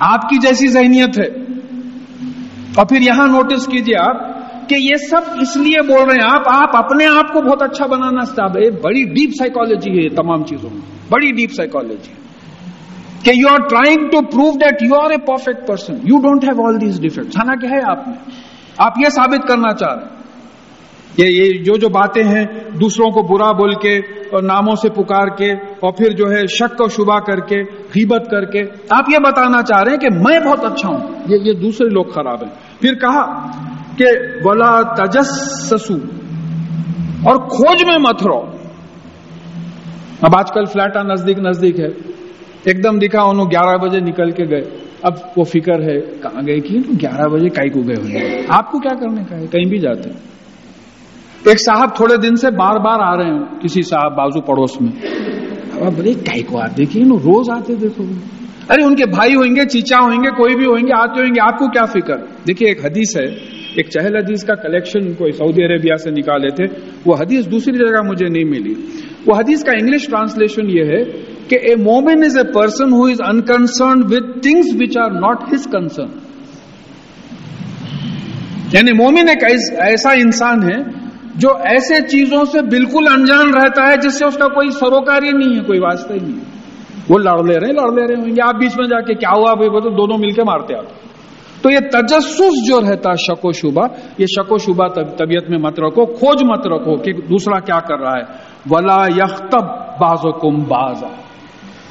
آپ 0.00 0.28
کی 0.28 0.38
جیسی 0.38 0.66
ذہنیت 0.68 1.18
ہے۔ 1.18 1.42
اور 2.74 2.86
پھر 2.86 3.00
یہاں 3.00 3.28
نوٹس 3.28 3.66
کیجیے 3.66 3.96
آپ 4.00 4.32
کہ 4.68 4.74
یہ 4.74 4.94
سب 5.10 5.20
اس 5.40 5.56
لیے 5.56 5.82
بول 5.82 6.02
رہے 6.02 6.14
ہیں۔ 6.14 6.28
آپ 6.30 6.42
آپ 6.46 6.76
اپنے 6.76 7.06
آپ 7.06 7.32
کو 7.32 7.40
بہت 7.40 7.62
اچھا 7.62 7.86
بنانا 7.86 8.42
ہے۔ 8.42 8.70
بڑی 8.70 9.04
ڈیپ 9.04 9.30
سائیکالوجی 9.38 9.90
ہے 9.90 10.04
یہ 10.04 10.16
تمام 10.16 10.42
چیزوں 10.44 10.70
میں۔ 10.70 10.80
بڑی 11.10 11.32
ڈیپ 11.32 11.52
سائیکالوجی 11.52 12.21
کہ 13.22 13.30
you 13.34 13.48
are 13.52 13.68
trying 13.68 14.08
to 14.08 14.20
prove 14.22 14.50
that 14.50 14.82
you 14.82 14.94
are 15.04 15.10
a 15.10 15.16
perfect 15.16 15.68
person 15.68 15.94
you 15.94 16.18
don't 16.20 16.44
have 16.44 16.66
all 16.66 16.80
these 16.80 17.00
defect 17.00 17.26
حالانکہ 17.26 17.66
ہے 17.66 17.80
آپ 17.90 18.08
میں 18.08 18.16
آپ 18.78 18.92
یہ 18.98 19.08
ثابت 19.08 19.48
کرنا 19.48 19.74
چاہ 19.74 19.94
رہے 19.94 20.04
ہیں 20.04 20.22
یہ 21.18 21.62
جو 21.62 21.78
جو 21.78 21.88
باتیں 21.88 22.24
ہیں 22.24 22.44
دوسروں 22.80 23.10
کو 23.10 23.22
برا 23.22 23.52
بول 23.52 23.72
کے 23.72 23.98
اور 23.98 24.42
ناموں 24.42 24.74
سے 24.74 24.88
پکار 24.88 25.36
کے 25.36 25.52
اور 25.52 25.92
پھر 25.92 26.10
جو 26.10 26.30
ہے 26.30 26.46
شک 26.46 26.80
و 26.80 26.88
شبہ 26.88 27.18
کر 27.18 27.40
کے، 27.40 27.62
غیبت 27.64 28.30
کر 28.30 28.44
کے 28.44 28.60
آپ 28.90 29.04
یہ 29.12 29.18
بتانا 29.18 29.62
چاہ 29.62 29.82
رہے 29.82 29.92
ہیں 29.92 29.98
کہ 29.98 30.08
میں 30.10 30.40
بہت 30.40 30.64
اچھا 30.64 30.88
ہوں۔ 30.88 30.98
یہ 31.26 31.36
یہ 31.42 31.52
دوسرے 31.52 31.88
لوگ 31.88 32.04
خراب 32.04 32.42
ہیں۔ 32.42 32.80
پھر 32.80 32.94
کہا 32.94 33.50
کہ 33.96 34.06
بلا 34.44 34.94
تجسسو 34.94 35.94
اور 37.24 37.36
کھوج 37.36 37.84
میں 37.84 37.98
مت 37.98 38.26
رہو۔ 38.26 38.56
اب 40.22 40.30
آج 40.38 40.52
کل 40.52 40.64
فلیٹا 40.64 41.02
نزدیک 41.02 41.38
نزدیک 41.38 41.80
ہے۔ 41.80 42.11
ایک 42.64 42.84
دم 42.84 42.98
دکھا 42.98 43.22
انہوں 43.22 43.46
گیارہ 43.46 43.76
بجے 43.76 44.00
نکل 44.00 44.30
کے 44.30 44.44
گئے۔ 44.44 44.60
اب 45.02 45.12
وہ 45.36 45.44
فکر 45.44 45.82
ہے، 45.82 46.00
کہاں 46.00 46.42
گئے 46.46 46.60
کہ 46.60 46.78
گیارہ 46.78 47.28
بجے 47.28 47.48
کائی 47.48 47.70
کو 47.70 47.80
گئے 47.80 48.02
ہوئے 48.02 48.42
آپ 48.48 48.70
کو 48.70 48.78
کیا 48.78 48.94
کرنے 48.94 49.22
کا 49.28 49.36
ہے؟ 49.36 49.46
کہیں 49.46 49.68
بھی 49.68 49.78
جاتے 49.78 50.10
ہیں۔ 50.10 50.16
ایک 51.46 51.60
صاحب 51.60 51.96
تھوڑے 51.96 52.16
دن 52.16 52.36
سے 52.36 52.50
بار 52.50 52.76
بار 52.76 52.98
آ 53.00 53.16
رہے 53.16 53.34
ہیں، 53.34 53.60
کسی 53.60 53.82
صاحب 53.82 54.16
بازو 54.16 54.40
پڑوس 54.40 54.80
میں۔ 54.80 54.92
اب 55.86 55.98
بڑے 55.98 56.14
کئی 56.14 56.42
کو 56.42 56.58
آتے 56.58 56.74
دیکھیے 56.76 57.02
روز 57.04 57.50
آتے 57.50 57.74
دیکھو۔ 57.74 58.04
ارے، 58.70 58.84
ان 58.84 58.96
کے 58.96 59.04
بھائی 59.06 59.34
ہوئیں 59.34 59.56
گے، 59.56 59.64
چیچا 59.68 59.96
ہوئیں 60.04 60.18
گے، 60.18 60.30
کوئی 60.30 60.54
بھی 60.54 60.66
ہوئیں 60.66 60.86
گے، 60.86 60.92
آتے 61.02 61.20
ہوئیں 61.20 61.34
گے، 61.34 61.40
آپ 61.40 61.58
کو 61.58 61.66
کیا 61.66 61.84
فکر؟ 61.84 62.16
دیکھیے، 62.48 62.68
ایک 62.68 62.84
حدیث 62.84 63.16
ہے، 63.16 63.24
ایک 63.76 63.88
چہل 63.88 64.16
حدیث 64.16 64.44
کا 64.44 64.54
کلیکشن 64.54 65.12
کوئی 65.12 65.32
سعودی 65.32 65.64
عربیہ 65.64 65.96
سے 65.96 66.10
نکالے 66.10 66.48
تھے۔ 66.48 66.80
وہ 67.06 67.14
حدیث 67.20 67.50
دوسری 67.50 67.74
جگہ 67.74 68.08
مجھے 68.08 68.28
نہیں 68.28 68.44
ملی۔ 68.44 68.74
وہ 69.26 69.36
حدیث 69.36 69.64
کا 69.64 69.72
انگلش 69.72 70.06
ٹرانسلیشن 70.06 70.70
یہ 70.70 70.84
ہے 70.84 71.31
کہ 71.52 71.58
اے 71.62 71.74
مومن 71.76 72.24
is 72.24 72.36
a 72.36 72.52
person 72.52 72.92
who 72.92 73.04
is 73.04 73.20
unconcerned 73.28 74.04
with 74.04 74.38
things 74.42 74.74
which 74.80 74.98
are 74.98 75.10
not 75.10 75.54
his 75.54 75.66
concern 75.72 76.08
یعنی 78.72 78.92
مومن 78.92 79.28
ایک 79.28 79.44
ایسا 79.78 80.10
انسان 80.10 80.62
ہے 80.62 81.02
جو 81.34 81.48
ایسے 81.64 82.08
چیزوں 82.08 82.44
سے 82.44 82.62
بالکل 82.62 83.06
انجان 83.12 83.54
رہتا 83.54 83.82
ہے 83.82 83.96
جس 83.96 84.18
سے 84.18 84.24
اس 84.24 84.36
کا 84.36 84.46
کوئی 84.46 84.70
سروکار 84.70 85.22
ہی 85.22 85.30
نہیں 85.30 85.58
ہے، 85.58 85.64
کوئی 85.64 85.78
واسطہ 85.78 86.12
ہی 86.12 86.18
نہیں 86.22 86.36
ہے۔ 86.36 86.44
وہ 87.08 87.18
لڑ 87.18 87.44
لے 87.44 87.58
رہے 87.60 87.66
ہیں، 87.66 87.74
لڑ 87.74 87.92
لے 87.92 88.06
رہے 88.06 88.20
ہوں 88.20 88.36
گے 88.36 88.42
آپ 88.46 88.54
بیچ 88.54 88.78
میں 88.78 88.86
جا 88.86 89.00
کے 89.00 89.14
کیا 89.14 89.30
ہوا 89.36 89.54
بھائی 89.54 89.80
دونوں 89.90 90.18
مل 90.18 90.30
کے 90.30 90.42
مارتے 90.42 90.74
آپ 90.74 90.84
تو 91.62 91.70
یہ 91.70 91.78
تجسس 91.78 92.68
جو 92.68 92.80
رہتا 92.80 93.14
شک 93.14 93.44
و 93.44 93.52
شبہ، 93.52 93.86
یہ 94.18 94.26
شک 94.26 94.52
و 94.52 94.58
شبہ 94.58 94.88
طبیعت 95.18 95.50
میں 95.50 95.58
مت 95.58 95.80
رکھو، 95.80 96.06
کھوج 96.06 96.44
مت 96.44 96.66
رکھو 96.66 96.96
کہ 96.96 97.12
دوسرا 97.12 97.60
کیا 97.60 97.80
کر 97.80 97.98
رہا 97.98 98.16
ہے۔ 98.16 98.22
ولا 98.70 99.02
یختب 99.16 99.64
باز 100.00 100.22
کم 100.42 100.58
باز 100.58 101.04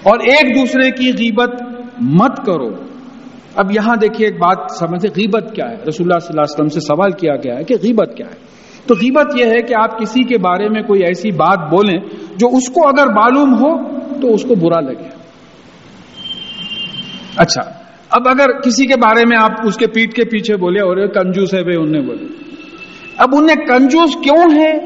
اور 0.03 0.19
ایک 0.19 0.55
دوسرے 0.55 0.91
کی 0.91 1.09
غیبت 1.09 1.63
مت 2.01 2.37
کرو۔ 2.45 2.69
اب 3.55 3.71
یہاں 3.71 3.95
دیکھیے 3.95 4.27
ایک 4.27 4.35
بات 4.35 4.71
سمجھے، 4.79 5.09
غیبت 5.09 5.55
کیا 5.55 5.69
ہے؟ 5.69 5.75
رسول 5.87 6.07
اللہ 6.07 6.19
صلی 6.19 6.27
اللہ 6.29 6.41
علیہ 6.41 6.53
وسلم 6.53 6.67
سے 6.67 6.79
سوال 6.79 7.11
کیا 7.11 7.35
گیا 7.35 7.57
ہے 7.57 7.63
کہ 7.63 7.75
غیبت 7.83 8.17
کیا 8.17 8.27
ہے؟ 8.27 8.51
تو 8.87 8.93
غیبت 8.93 9.39
یہ 9.39 9.45
ہے 9.45 9.61
کہ 9.61 9.73
آپ 9.73 9.99
کسی 9.99 10.23
کے 10.23 10.37
بارے 10.37 10.69
میں 10.69 10.81
کوئی 10.81 11.01
ایسی 11.03 11.31
بات 11.31 11.69
بولیں 11.71 11.99
جو 12.37 12.47
اس 12.47 12.69
کو 12.69 12.87
اگر 12.87 13.07
معلوم 13.07 13.53
ہو 13.53 13.99
تو 14.21 14.33
اس 14.33 14.43
کو 14.43 14.55
برا 14.55 14.79
لگے۔ 14.79 15.09
اچھا 17.37 17.61
اب 18.09 18.27
اگر 18.27 18.59
کسی 18.59 18.85
کے 18.85 18.93
بارے 18.97 19.25
میں 19.25 19.37
آپ 19.41 19.51
اس 19.65 19.77
کے 19.77 19.87
پیٹ 19.87 20.13
کے 20.13 20.25
پیچھے 20.25 20.55
بولے 20.55 20.79
اور 20.79 21.07
کنجوس 21.07 21.53
ہے 21.53 21.63
بھائی 21.63 21.77
انہیں 21.77 22.01
بولے۔ 22.01 22.25
اب 23.17 23.29
انہیں 23.33 23.65
کنجوس 23.65 24.15
کیوں 24.15 24.55
ہے 24.55 24.77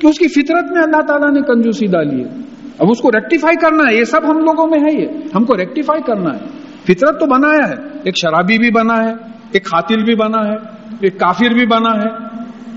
کہ 0.00 0.06
اس 0.06 0.18
کی 0.18 0.28
فطرت 0.28 0.64
میں 0.72 0.82
اللہ 0.82 1.00
تعالیٰ 1.06 1.30
نے 1.30 1.40
کنجوسی 1.40 1.86
ڈالی 1.86 2.24
ہے۔ 2.24 2.47
اب 2.78 2.86
اس 2.90 2.98
کو 2.98 3.08
ریکٹیفائی 3.08 3.56
کرنا 3.56 3.90
ہے، 3.90 3.96
یہ 3.96 4.04
سب 4.04 4.20
ہم 4.24 4.38
لوگوں 4.38 4.66
میں 4.70 4.78
ہے 4.78 5.02
یہ۔ 5.02 5.08
ہم 5.34 5.44
کو 5.44 5.56
ریکٹیفائی 5.56 6.02
کرنا 6.02 6.34
ہے۔ 6.34 6.40
فطرت 6.82 7.20
تو 7.20 7.26
بنایا 7.26 7.68
ہے، 7.68 7.74
ایک 8.04 8.16
شرابی 8.16 8.58
بھی 8.58 8.70
بنا 8.70 8.94
ہے، 8.94 9.12
ایک 9.52 9.64
خاتل 9.64 10.04
بھی 10.04 10.14
بنا 10.14 10.46
ہے، 10.46 10.54
ایک 11.00 11.20
کافر 11.20 11.54
بھی 11.54 11.66
بنا 11.66 11.98
ہے۔ 11.98 12.28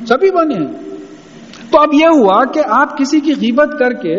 سبھی 0.06 0.32
بنے 0.32 0.56
ہیں۔ 0.56 0.72
تو 1.72 1.82
اب 1.82 1.90
یہ 1.94 2.06
ہوا 2.06 2.46
کہ 2.54 2.62
آپ 2.70 2.98
کسی 2.98 3.20
کی 3.20 3.32
غیبت 3.32 3.80
کر 3.80 3.94
کے 3.94 4.16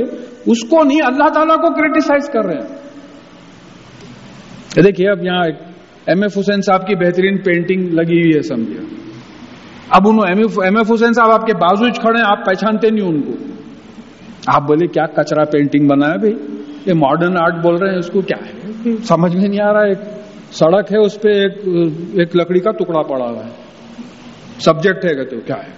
اس 0.47 0.61
کو 0.61 0.85
نہیں، 0.85 0.99
اللہ 1.05 1.29
تعالیٰ 1.29 1.57
کو 1.57 1.75
کریٹیسائز 1.75 2.29
کر 2.29 2.45
رہے 2.45 2.55
ہیں۔ 2.55 2.77
دیکھیے، 4.83 5.11
اب 5.11 5.25
یہاں 5.25 5.45
ایم 6.07 6.23
ایف 6.23 6.39
حسین 6.39 6.61
صاحب 6.61 6.87
کی 6.87 6.95
بہترین 6.95 7.39
پینٹنگ 7.39 7.81
لگی 7.81 8.21
ہوئی 8.21 8.37
ہے 8.37 8.43
سمجھے 8.43 8.97
اب 9.91 10.09
انہوں، 10.09 10.29
ایم 10.65 10.77
ایف 10.77 10.93
حسین 10.93 11.13
صاحب 11.13 11.31
آپ 11.31 11.47
کے 11.47 11.55
بازو 11.55 11.85
کھڑے 11.85 12.19
ہیں، 12.19 12.31
آپ 12.31 12.47
پہچانتے 12.47 12.91
نہیں 12.91 13.09
ان 13.09 13.23
کو۔ 13.23 13.33
آپ 14.47 14.63
بولے 14.63 14.87
کیا 14.87 15.07
کچرا 15.07 15.45
پینٹنگ 15.45 15.89
بنا 15.89 16.07
ہے 16.07 16.19
بھائی؟ 16.19 16.35
یہ 16.87 16.93
ماڈرن 16.95 17.37
آرٹ 17.39 17.55
بول 17.55 17.77
رہے 17.77 17.91
ہیں، 17.91 17.99
اس 17.99 18.11
کو 18.11 18.21
کیا 18.21 18.47
ہے؟ 18.47 18.73
سمجھ 19.05 19.37
میں 19.37 19.49
نہیں 19.49 19.61
آ 19.61 19.73
رہا، 19.73 19.83
ایک 19.83 19.99
سڑک 20.53 20.93
ہے، 20.93 20.99
اس 20.99 21.21
پہ 21.21 21.29
ایک 21.29 21.53
ایک 22.13 22.37
لکڑی 22.37 22.61
کا 22.61 22.71
ٹکڑا 22.71 23.03
پڑا 23.03 23.25
ہوا 23.25 23.45
ہے۔ 23.45 23.51
سبجیکٹ 24.61 25.05
ہے 25.05 25.15
کہتے 25.15 25.37
کیا 25.37 25.57
ہے؟ 25.57 25.73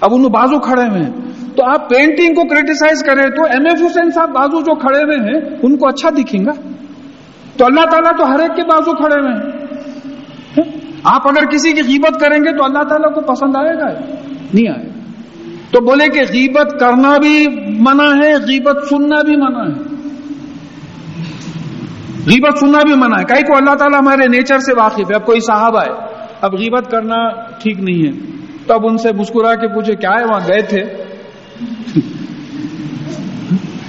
اب 0.00 0.14
انہوں 0.14 0.30
بازو 0.30 0.60
کھڑے 0.60 0.82
ہوئے 0.82 1.02
ہیں۔ 1.02 1.12
تو 1.56 1.70
آپ 1.70 1.90
پینٹنگ 1.90 2.34
کو 2.34 2.48
کریٹیسائز 2.48 3.02
کریں 3.02 3.30
تو 3.30 3.42
ایم 3.42 3.66
ایف 3.66 3.90
حسین 3.90 4.10
صاحب 4.10 4.30
بازو 4.30 4.60
جو 4.60 4.74
کھڑے 4.74 4.98
ہوئے 4.98 5.16
ہیں، 5.16 5.56
ان 5.62 5.76
کو 5.76 5.88
اچھا 5.88 6.08
دکھیں 6.08 6.44
گا؟ 6.46 6.52
تو 7.56 7.64
اللہ 7.64 7.80
تعالیٰ 7.80 8.18
تو 8.18 8.34
ہر 8.34 8.40
ایک 8.40 8.56
کے 8.56 8.62
بازو 8.62 8.96
کھڑے 8.96 9.20
ہوئے 9.20 9.32
ہیں۔ 9.32 9.66
ہاں؟ 10.58 10.76
آپ 11.04 11.28
اگر 11.28 11.46
کسی 11.46 11.72
کی 11.72 11.80
غیبت 11.80 12.20
کریں 12.20 12.38
گے 12.38 12.56
تو 12.56 12.64
اللہ 12.64 12.82
تعالیٰ 12.88 13.14
کو 13.14 13.20
پسند 13.20 13.56
آئے 13.56 13.78
گا؟ 13.78 13.86
نہیں 14.54 14.68
آئے 14.68 14.86
گا۔ 14.86 14.95
تو 15.70 15.80
بولے 15.80 16.08
کہ 16.08 16.20
غیبت 16.20 16.80
کرنا 16.80 17.18
بھی 17.18 17.46
منع 17.78 18.02
ہے، 18.02 18.34
غیبت 18.34 18.88
سننا 18.88 19.22
بھی 19.22 19.36
منع 19.36 19.58
ہے۔ 19.58 19.94
غیبت 22.26 22.58
سننا 22.58 22.78
بھی 22.78 22.94
منع 22.94 23.18
ہے۔ 23.18 23.24
کہیں 23.24 23.40
کو 23.40 23.56
اللہ 23.56 23.74
تعالیٰ 23.74 24.00
ہمارے 24.00 24.28
نیچر 24.28 24.58
سے 24.58 24.80
واقف 24.80 25.00
ہے، 25.00 25.14
اب 25.14 25.26
کوئی 25.26 25.40
صاحب 25.40 25.76
آئے 25.76 26.16
اب 26.40 26.54
غیبت 26.54 26.90
کرنا 26.90 27.44
ٹھیک 27.44 27.80
نہیں 27.80 28.06
ہے۔ 28.06 28.10
تو 28.66 28.74
اب 28.74 28.80
ان 28.84 28.98
سے 28.98 29.12
مسکرا 29.12 29.54
کے 29.54 29.68
پوچھے، 29.68 29.94
کیا 29.94 30.10
ہے؟ 30.10 30.24
وہاں 30.24 30.48
گئے 30.48 30.62
تھے۔ 30.62 30.80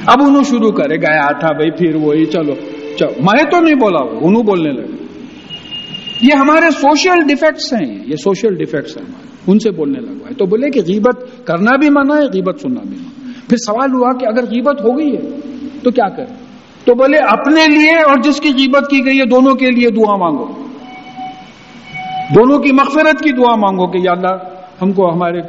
اب 0.05 0.17
انہوں 0.21 0.43
شروع 0.43 0.71
کرے، 0.71 0.95
گیا 0.95 1.39
تھا 1.39 1.51
بھائی 1.51 1.71
پھر 1.71 1.95
وہی، 1.95 2.25
چلو 2.25 2.53
میں 3.01 3.51
تو 3.51 3.59
نہیں 3.59 3.75
بولا، 3.75 4.27
انہوں 4.27 4.43
بولنے 4.43 4.71
لگے۔ 4.71 5.03
یہ 6.21 6.33
ہمارے 6.33 6.71
سوشل 6.71 7.27
ڈیفیکٹس 7.27 7.73
ہیں، 7.73 8.05
یہ 8.05 8.15
سوشل 8.15 8.55
ڈیفیکٹس 8.55 8.97
ہیں۔ 8.97 9.05
ہمارے 9.05 9.36
ان 9.47 9.59
سے 9.59 9.71
بولنے 9.71 9.99
لگا 9.99 10.27
ہے 10.29 10.33
تو 10.33 10.45
بولے 10.45 10.69
کہ 10.69 10.81
غیبت 10.87 11.45
کرنا 11.45 11.75
بھی 11.75 11.89
منع 11.89 12.15
ہے، 12.15 12.25
غیبت 12.33 12.59
سننا 12.59 12.81
بھی 12.81 12.97
منع 12.97 13.27
ہے۔ 13.27 13.33
پھر 13.49 13.57
سوال 13.57 13.93
ہوا 13.93 14.17
کہ 14.17 14.25
اگر 14.25 14.43
غیبت 14.43 14.81
ہو 14.81 14.97
گئی 14.97 15.15
ہے 15.15 15.39
تو 15.83 15.91
کیا 15.91 16.09
کریں؟ 16.09 16.35
تو 16.85 16.93
بولے 16.95 17.17
اپنے 17.17 17.67
لیے 17.67 17.95
اور 17.95 18.21
جس 18.23 18.41
کی 18.41 18.49
غیبت 18.49 18.89
کی 18.89 19.05
گئی 19.05 19.19
ہے، 19.19 19.25
دونوں 19.25 19.55
کے 19.55 19.71
لیے 19.71 19.89
دعا 19.89 20.15
مانگو۔ 20.15 20.45
دونوں 22.35 22.59
کی 22.59 22.71
مغفرت 22.71 23.23
کی 23.23 23.31
دعا 23.31 23.55
مانگو 23.55 23.87
کہ 23.87 23.97
یا 24.03 24.11
اللہ 24.11 24.35
ہم 24.81 24.91
کو 24.91 25.13
ہمارے 25.13 25.39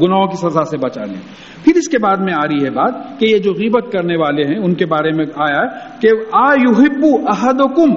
گناہوں 0.00 0.26
کی 0.26 0.36
سزا 0.36 0.64
سے 0.64 0.76
بچا 0.76 1.04
لیں 1.04 1.20
پھر 1.64 1.76
اس 1.76 1.88
کے 1.88 1.98
بعد 1.98 2.16
میں 2.16 2.34
آ 2.34 2.46
رہی 2.46 2.64
ہے 2.64 2.70
بات 2.70 3.20
کہ 3.20 3.26
یہ 3.26 3.38
جو 3.38 3.50
غیبت 3.52 3.92
کرنے 3.92 4.16
والے 4.16 4.42
ہیں، 4.42 4.58
ان 4.64 4.74
کے 4.74 4.86
بارے 4.86 5.10
میں 5.10 5.26
آیا 5.36 5.60
ہے 5.60 5.98
کہ 6.00 6.08
آ 6.32 6.52
یوہبو 6.52 7.28
احدکم 7.28 7.90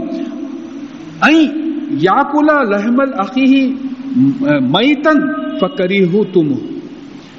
یا 1.92 2.24
کلا 2.32 2.64
لحمل 2.64 3.14
عقی 3.20 3.87
میتن 4.62 5.20
فکری 5.60 6.04
ہوں 6.04 6.24
تم 6.34 6.54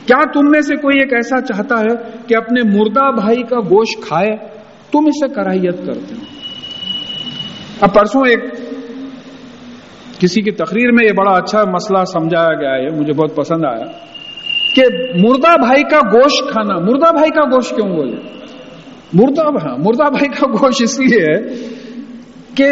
کیا 0.06 0.32
تم 0.32 0.40
میں 0.50 0.60
سے 0.60 0.76
کوئی 0.76 0.96
ایک 1.00 1.12
ایسا 1.12 1.40
چاہتا 1.40 1.80
ہے 1.80 2.18
کہ 2.26 2.36
اپنے 2.36 2.60
مردہ 2.62 3.10
بھائی 3.20 3.42
کا 3.42 3.60
گوشت 3.60 4.02
کھائے؟ 4.02 4.36
تم 4.92 4.98
اسے 5.06 5.34
کراہیت 5.34 5.86
کرتے 5.86 6.14
ہو۔ 6.14 6.20
اب 7.80 7.94
پرسوں 7.94 8.20
ایک 8.28 8.40
کسی 10.20 10.42
کی 10.42 10.50
تقریر 10.50 10.92
میں 10.92 11.04
یہ 11.04 11.12
بڑا 11.16 11.30
اچھا 11.30 11.64
مسئلہ 11.70 12.04
سمجھایا 12.04 12.54
گیا 12.54 12.70
ہے 12.70 13.00
مجھے 13.00 13.12
بہت 13.12 13.36
پسند 13.36 13.64
آیا 13.64 13.84
کہ 14.74 14.82
مردہ 15.14 15.60
بھائی 15.60 15.82
کا 15.82 15.98
گوشت 16.12 16.50
کھانا، 16.50 16.78
مردہ 16.78 17.12
بھائی 17.12 17.30
کا 17.30 17.44
گوشت 17.44 17.76
کیوں 17.76 17.96
بولے؟ 17.96 18.16
مردہ 19.12 19.40
ہاں 19.40 19.76
مردہ 19.78 20.10
بھائی 20.10 20.28
کا 20.28 20.46
گوشت 20.46 20.82
اس 20.82 21.00
لیے 21.00 21.22
ہے 21.22 21.52
کہ 22.54 22.64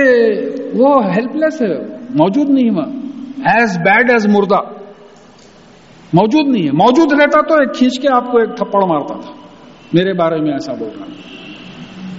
وہ 0.74 1.05
ہیلپ 1.05 1.36
لیس 1.36 1.62
ہے، 1.62 1.78
موجود 2.14 2.51
نہیں 2.51 2.70
وہاں 2.70 3.05
ایز 3.47 3.78
بیڈ 3.78 4.11
ایز 4.11 4.26
مردہ۔ 4.26 4.59
موجود 6.12 6.49
نہیں 6.49 6.66
ہے۔ 6.66 6.72
موجود 6.72 7.12
رہتا 7.12 7.40
تو 7.49 7.55
ایک 7.55 7.74
کھینچ 7.74 7.99
کے 8.01 8.09
آپ 8.14 8.32
کو 8.32 8.38
ایک 8.38 8.57
تھپڑ 8.57 8.86
مارتا 8.88 9.14
تھا۔ 9.14 9.32
میرے 9.92 10.12
بارے 10.12 10.40
میں 10.40 10.53
ایسا 10.53 10.72
بول 10.72 10.88
رہا 10.99 11.07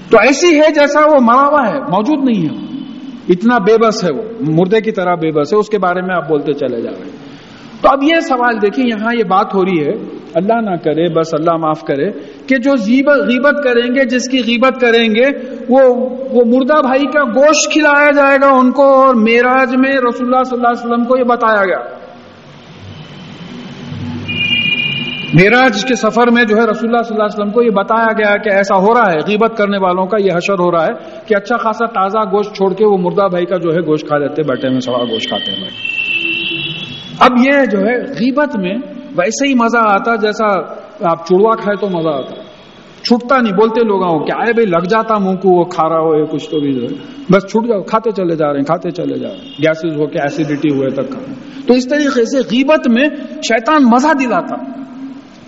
تو 0.09 0.17
ایسی 0.21 0.61
ہے 0.61 0.73
جیسا 0.73 0.99
وہ 0.99 1.15
مرا 1.21 1.47
ہوا 1.47 1.67
ہے۔ 1.67 1.79
موجود 1.79 2.29
نہیں 2.29 2.43
ہے۔ 2.43 2.67
اتنا 3.29 3.57
بے 3.57 3.87
بس 3.87 4.03
ہے 4.03 4.11
وہ۔ 4.11 4.21
مردے 4.39 4.81
کی 4.81 4.91
طرح 4.91 5.15
بے 5.15 5.31
بس 5.31 5.53
ہے۔ 5.53 5.59
اس 5.59 5.69
کے 5.69 5.79
بارے 5.79 6.01
میں 6.01 6.15
آپ 6.15 6.29
بولتے 6.29 6.53
چلے 6.53 6.81
جا 6.81 6.91
رہے 6.91 7.05
ہیں۔ 7.05 7.17
تو 7.81 7.89
اب 7.91 8.03
یہ 8.03 8.19
سوال 8.19 8.61
دیکھیں، 8.61 8.85
یہاں 8.85 9.15
یہ 9.19 9.23
بات 9.23 9.55
ہو 9.55 9.65
رہی 9.65 9.81
ہے 9.81 10.16
اللہ 10.37 10.61
نہ 10.61 10.75
کرے، 10.83 11.07
بس 11.13 11.33
اللہ 11.33 11.57
معاف 11.57 11.83
کرے، 11.83 12.09
کہ 12.47 12.57
جو 12.57 12.71
غیبت 13.27 13.63
کریں 13.63 13.87
گے، 13.95 14.05
جس 14.05 14.29
کی 14.29 14.39
غیبت 14.47 14.81
کریں 14.81 15.07
گے، 15.15 15.29
وہ 15.69 15.81
وہ 16.31 16.43
مردہ 16.45 16.81
بھائی 16.81 17.05
کا 17.05 17.23
گوشت 17.35 17.71
کھلایا 17.73 18.11
جائے 18.11 18.37
گا 18.41 18.47
ان 18.57 18.71
کو 18.71 18.87
اور 19.03 19.15
میراج 19.15 19.75
میں 19.75 19.91
رسول 19.91 20.27
اللہ 20.27 20.43
صلی 20.43 20.57
اللہ 20.57 20.67
علیہ 20.67 20.85
وسلم 20.85 21.03
کو 21.03 21.17
یہ 21.17 21.23
بتایا 21.23 21.65
گیا۔ 21.65 21.79
میراج 25.33 25.85
کے 25.85 25.95
سفر 25.95 26.29
میں 26.31 26.43
جو 26.43 26.55
ہے 26.57 26.61
رسول 26.61 26.89
اللہ 26.89 27.01
صلی 27.01 27.15
اللہ 27.15 27.25
علیہ 27.25 27.39
وسلم 27.39 27.51
کو 27.51 27.63
یہ 27.63 27.69
بتایا 27.69 28.11
گیا 28.17 28.35
کہ 28.37 28.49
ایسا 28.49 28.75
ہو 28.75 28.93
رہا 28.93 29.11
ہے، 29.11 29.17
غیبت 29.27 29.57
کرنے 29.57 29.77
والوں 29.77 30.05
کا 30.05 30.17
یہ 30.21 30.31
حشر 30.35 30.59
ہو 30.59 30.71
رہا 30.71 30.85
ہے 30.85 31.21
کہ 31.27 31.35
اچھا 31.35 31.57
خاصا 31.57 31.85
تازہ 31.85 32.17
گوشت 32.31 32.55
چھوڑ 32.55 32.73
کے 32.73 32.85
وہ 32.85 32.97
مردہ 32.97 33.27
بھائی 33.27 33.45
کا 33.45 33.57
جو 33.57 33.69
ہے 33.69 33.81
گوشت 33.87 34.07
کھا 34.07 34.17
لیتے 34.17 34.43
بیٹھے 34.43 34.69
میں 34.69 34.79
سڑا 34.79 35.03
گوشت 35.03 35.27
کھاتے 35.29 35.51
ہیں۔ 35.51 35.69
اب 37.19 37.31
یہ 37.43 37.65
جو 37.71 37.79
ہے 37.79 37.97
غیبت 38.19 38.57
میں 38.57 38.75
ویسے 39.17 39.47
ہی 39.47 39.53
مزہ 39.53 39.77
آتا، 39.77 40.15
جیسا 40.15 40.45
آپ 41.11 41.27
چڑوا 41.27 41.55
کھائے 41.55 41.75
تو 41.75 41.99
مزہ 41.99 42.09
آتا۔ 42.09 42.35
چھٹتا 43.03 43.37
نہیں، 43.41 43.53
بولتے 43.53 43.85
لوگ 43.85 44.25
کیا 44.25 44.47
ہے 44.47 44.53
بھائی 44.53 44.65
لگ 44.65 44.87
جاتا 44.89 45.17
منہ 45.17 45.35
کو، 45.35 45.59
وہ 45.59 45.63
کھا 45.63 45.89
رہا 45.89 45.99
ہو 45.99 46.25
کچھ 46.25 46.49
تو 46.49 46.59
بھی۔ 46.59 46.73
جو 46.73 46.81
ہے 46.81 47.11
بس 47.31 47.51
چھٹ 47.51 47.67
جاؤ، 47.67 47.81
کھاتے 47.81 48.11
چلے 48.11 48.35
جا 48.35 48.47
رہے 48.47 48.57
ہیں، 48.57 48.65
کھاتے 48.65 48.91
چلے 48.91 49.19
جا 49.19 49.27
رہے 49.27 49.35
ہیں۔ 49.35 49.43
گیسز 49.43 49.99
ہو 49.99 50.07
کے 50.07 50.19
ایسیڈیٹی 50.19 50.75
ہوئے 50.75 50.89
تک۔ 50.89 51.09
کھا 51.09 51.33
تو 51.67 51.73
اس 51.73 51.87
طریقے 51.87 52.25
سے 52.25 52.37
غیبت 52.37 52.89
میں 52.89 53.05
شیطان 53.31 53.83
مزہ 53.83 54.13
دلاتا۔ 54.19 54.55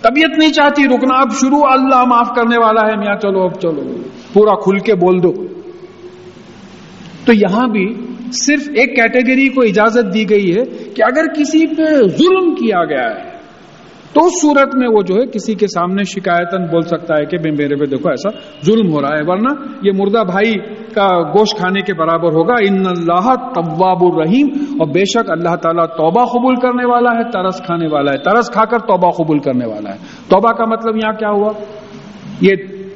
طبیعت 0.02 0.38
نہیں 0.38 0.52
چاہتی، 0.52 0.84
رکنا۔ 0.84 1.20
اب 1.20 1.30
شروع، 1.40 1.60
اللہ 1.70 2.04
معاف 2.04 2.28
کرنے 2.36 2.56
والا 2.58 2.86
ہے۔ 2.86 2.96
میاں، 2.96 3.16
چلو، 3.16 3.42
اب 3.42 3.60
چلو۔ 3.60 3.94
پورا 4.32 4.54
کھل 4.54 4.78
کے 4.78 4.94
بول 4.94 5.22
دو۔ 5.22 5.46
تو 7.24 7.32
یہاں 7.32 7.68
بھی 7.68 7.94
صرف 8.32 8.68
ایک 8.74 8.96
کیٹیگری 8.96 9.48
کو 9.48 9.62
اجازت 9.62 10.14
دی 10.14 10.30
گئی 10.30 10.50
ہے 10.56 10.64
کہ 10.94 11.02
اگر 11.02 11.26
کسی 11.26 11.66
پہ 11.66 11.84
ظلم 12.08 12.54
کیا 12.54 12.84
گیا 12.84 13.10
ہے 13.14 13.29
تو 14.12 14.26
اس 14.26 14.32
صورت 14.42 14.76
میں 14.76 14.88
وہ 14.88 15.02
جو 15.02 15.14
ہے 15.14 15.26
کسی 15.26 15.54
کے 15.54 15.66
سامنے 15.66 16.02
شکایتن 16.02 16.62
بول 16.64 16.82
سکتا 16.82 17.14
ہے 17.20 17.24
کہ 17.24 17.38
میرے 17.50 17.76
پہ 17.76 17.84
دیکھو 17.84 18.10
ایسا 18.10 18.28
ظلم 18.66 18.92
ہو 18.92 19.00
رہا 19.00 19.08
ہے، 19.08 19.20
ورنہ 19.26 19.48
یہ 19.82 19.92
مردہ 19.98 20.24
بھائی 20.24 20.52
کا 20.94 21.22
گوشت 21.22 21.56
کھانے 21.56 21.80
کے 21.80 21.94
برابر 21.94 22.32
ہوگا۔ 22.32 22.54
ان 22.60 22.86
اللہ 22.86 23.34
طواب 23.54 23.98
الرحیم، 24.00 24.46
اور 24.80 24.86
بے 24.86 25.04
شک 25.04 25.30
اللہ 25.30 25.56
تعالیٰ 25.56 25.84
توبہ 25.84 26.24
قبول 26.24 26.54
کرنے 26.54 26.86
والا 26.86 27.10
ہے، 27.10 27.24
ترس 27.30 27.66
کھانے 27.66 27.86
والا 27.92 28.12
ہے۔ 28.12 28.18
ترس 28.18 28.50
کھا 28.50 28.64
کر 28.64 28.78
توبہ 28.78 29.10
قبول 29.10 29.38
کرنے 29.38 29.66
والا 29.66 29.90
ہے۔ 29.90 29.98
توبہ 30.28 30.52
کا 30.52 30.64
مطلب 30.64 30.96
یہاں 30.96 31.12
کیا 31.12 31.30
ہوا؟ 31.30 31.52
یہ 32.40 32.54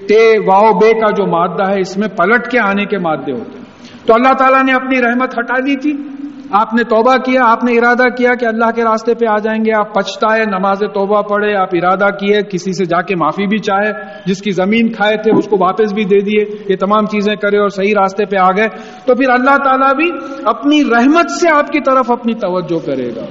تے 0.08 0.38
واؤ 0.38 0.72
بے 0.72 0.92
کا 1.00 1.10
جو 1.10 1.26
مادہ 1.26 1.70
ہے، 1.70 1.80
اس 1.80 1.96
میں 1.96 2.08
پلٹ 2.08 2.50
کے 2.50 2.58
آنے 2.58 2.84
کے 2.84 2.98
مادے 2.98 3.32
ہوتے 3.32 3.58
ہیں۔ 3.58 3.64
تو 4.06 4.14
اللہ 4.14 4.32
تعالیٰ 4.38 4.62
نے 4.64 4.72
اپنی 4.72 4.98
رحمت 5.00 5.38
ہٹا 5.38 5.60
دی 5.60 5.76
تھی۔ 5.76 6.13
آپ 6.60 6.74
نے 6.74 6.84
توبہ 6.84 7.16
کیا، 7.16 7.40
آپ 7.44 7.64
نے 7.64 7.78
ارادہ 7.78 8.02
کیا 8.02 8.30
کہ 8.40 8.46
اللہ 8.46 8.70
کے 8.70 8.84
راستے 8.84 9.14
پہ 9.14 9.26
آ 9.30 9.38
جائیں 9.38 9.64
گے، 9.64 9.72
آپ 9.78 9.94
پچھتائے، 9.94 10.42
نماز 10.44 10.78
توبہ 10.78 11.22
پڑھے، 11.22 11.56
آپ 11.56 11.68
ارادہ 11.72 12.04
کیے، 12.04 12.42
کسی 12.42 12.72
سے 12.72 12.84
جا 12.84 13.02
کے 13.02 13.14
معافی 13.16 13.46
بھی 13.46 13.58
چاہے، 13.58 13.92
جس 14.26 14.42
کی 14.42 14.50
زمین 14.50 14.92
کھائے 14.92 15.16
تھے 15.16 15.38
اس 15.38 15.48
کو 15.48 15.56
واپس 15.60 15.92
بھی 15.92 16.04
دے 16.04 16.20
دیے، 16.20 16.56
یہ 16.68 16.76
تمام 16.76 17.06
چیزیں 17.06 17.36
کرے 17.36 17.58
اور 17.58 17.68
صحیح 17.68 17.94
راستے 18.00 18.24
پہ 18.24 18.36
آ 18.36 18.48
گئے۔ 18.56 18.68
تو 19.06 19.14
پھر 19.14 19.30
اللہ 19.30 19.56
تعالیٰ 19.56 19.94
بھی 19.94 20.10
اپنی 20.44 20.82
رحمت 20.84 21.30
سے 21.30 21.48
آپ 21.54 21.72
کی 21.72 21.80
طرف 21.80 22.10
اپنی 22.10 22.34
توجہ 22.34 22.86
کرے 22.86 23.08
گا۔ 23.16 23.24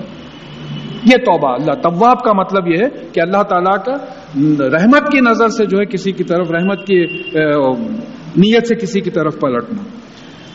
یہ 1.03 1.17
توبہ، 1.17 1.53
اللہ 1.53 1.73
طواب 1.73 2.23
کا 2.23 2.33
مطلب 2.33 2.67
یہ 2.67 2.77
ہے 2.77 3.05
کہ 3.13 3.19
اللہ 3.19 3.43
تعالیٰ 3.43 3.83
کا 3.85 3.93
رحمت 4.77 5.11
کی 5.11 5.19
نظر 5.19 5.47
سے 5.47 5.65
جو 5.65 5.77
ہے 5.77 5.85
کسی 5.85 6.11
کی 6.11 6.23
طرف 6.23 6.51
رحمت 6.51 6.87
کی 6.87 7.05
نیت 8.37 8.67
سے 8.67 8.75
کسی 8.75 9.01
کی 9.01 9.11
طرف 9.11 9.39
پلٹنا۔ 9.39 9.92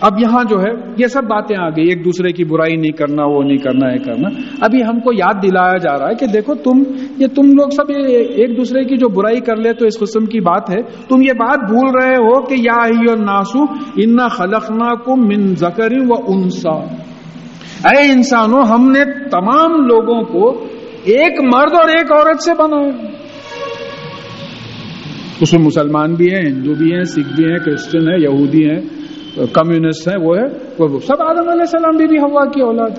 اب 0.00 0.20
یہاں 0.20 0.44
جو 0.44 0.60
ہے، 0.60 0.92
یہ 0.98 1.06
سب 1.06 1.24
باتیں 1.24 1.56
آ 1.60 1.68
گئی، 1.68 1.84
ایک 1.88 2.04
دوسرے 2.04 2.32
کی 2.32 2.44
برائی 2.44 2.76
نہیں 2.76 2.92
کرنا، 2.92 3.24
وہ 3.24 3.42
نہیں 3.42 3.56
کرنا، 3.56 3.92
یہ 3.92 3.98
کرنا۔ 3.98 4.28
ابھی 4.60 4.82
ہم 4.82 5.00
کو 5.00 5.10
یاد 5.12 5.42
دلایا 5.42 5.76
جا 5.76 5.98
رہا 5.98 6.08
ہے 6.08 6.14
کہ 6.14 6.26
دیکھو، 6.26 6.54
تم، 6.54 6.82
یہ 7.18 7.26
تم 7.26 7.42
لوگ 7.42 7.68
سب 7.68 7.90
ایک 7.90 8.56
دوسرے 8.56 8.84
کی 8.84 8.96
جو 8.96 9.08
برائی 9.08 9.40
کر 9.40 9.56
لے 9.56 9.72
تو 9.72 9.86
اس 9.86 9.98
قسم 9.98 10.24
کی 10.24 10.40
بات 10.40 10.70
ہے۔ 10.70 10.82
تم 11.08 11.22
یہ 11.22 11.32
بات 11.32 11.70
بھول 11.70 12.02
رہے 12.02 12.14
ہو 12.14 12.42
کہ 12.42 12.54
یا 12.58 13.14
ناسو 13.14 13.62
ان 13.96 14.28
خلقنا 14.28 14.94
کو 14.94 15.16
من 15.16 15.54
زکری 15.56 16.06
و 16.08 16.14
انسا۔ 16.28 16.94
اے 17.88 18.12
انسانوں، 18.12 18.62
ہم 18.66 18.90
نے 18.90 19.04
تمام 19.30 19.70
لوگوں 19.86 20.22
کو 20.22 20.50
ایک 21.04 21.54
مرد 21.54 21.72
اور 21.72 21.88
ایک 21.88 22.12
عورت 22.12 22.42
سے 22.42 22.52
بنایا۔ 22.58 23.06
اس 25.40 25.52
میں 25.52 25.62
مسلمان 25.62 26.14
بھی 26.14 26.26
ہیں، 26.26 26.50
ہندو 26.50 26.74
بھی 26.74 26.92
ہیں، 26.92 27.04
سکھ 27.04 27.36
بھی 27.36 27.44
ہیں، 27.44 27.58
کرسچن 27.58 28.08
ہیں، 28.08 28.18
یہودی 28.18 28.70
ہیں۔ 28.70 28.97
کمیونسٹ 29.46 30.08
ہیں، 30.08 30.24
وہ 30.24 30.36
ہے، 30.36 30.44
وہ 30.78 30.98
سب 31.00 31.22
آدم 31.22 31.48
علیہ 31.48 31.60
السلام 31.60 31.96
بھی 31.96 32.06
بھی 32.06 32.18
ہوا 32.18 32.44
کی 32.44 32.60
اولاد 32.60 32.90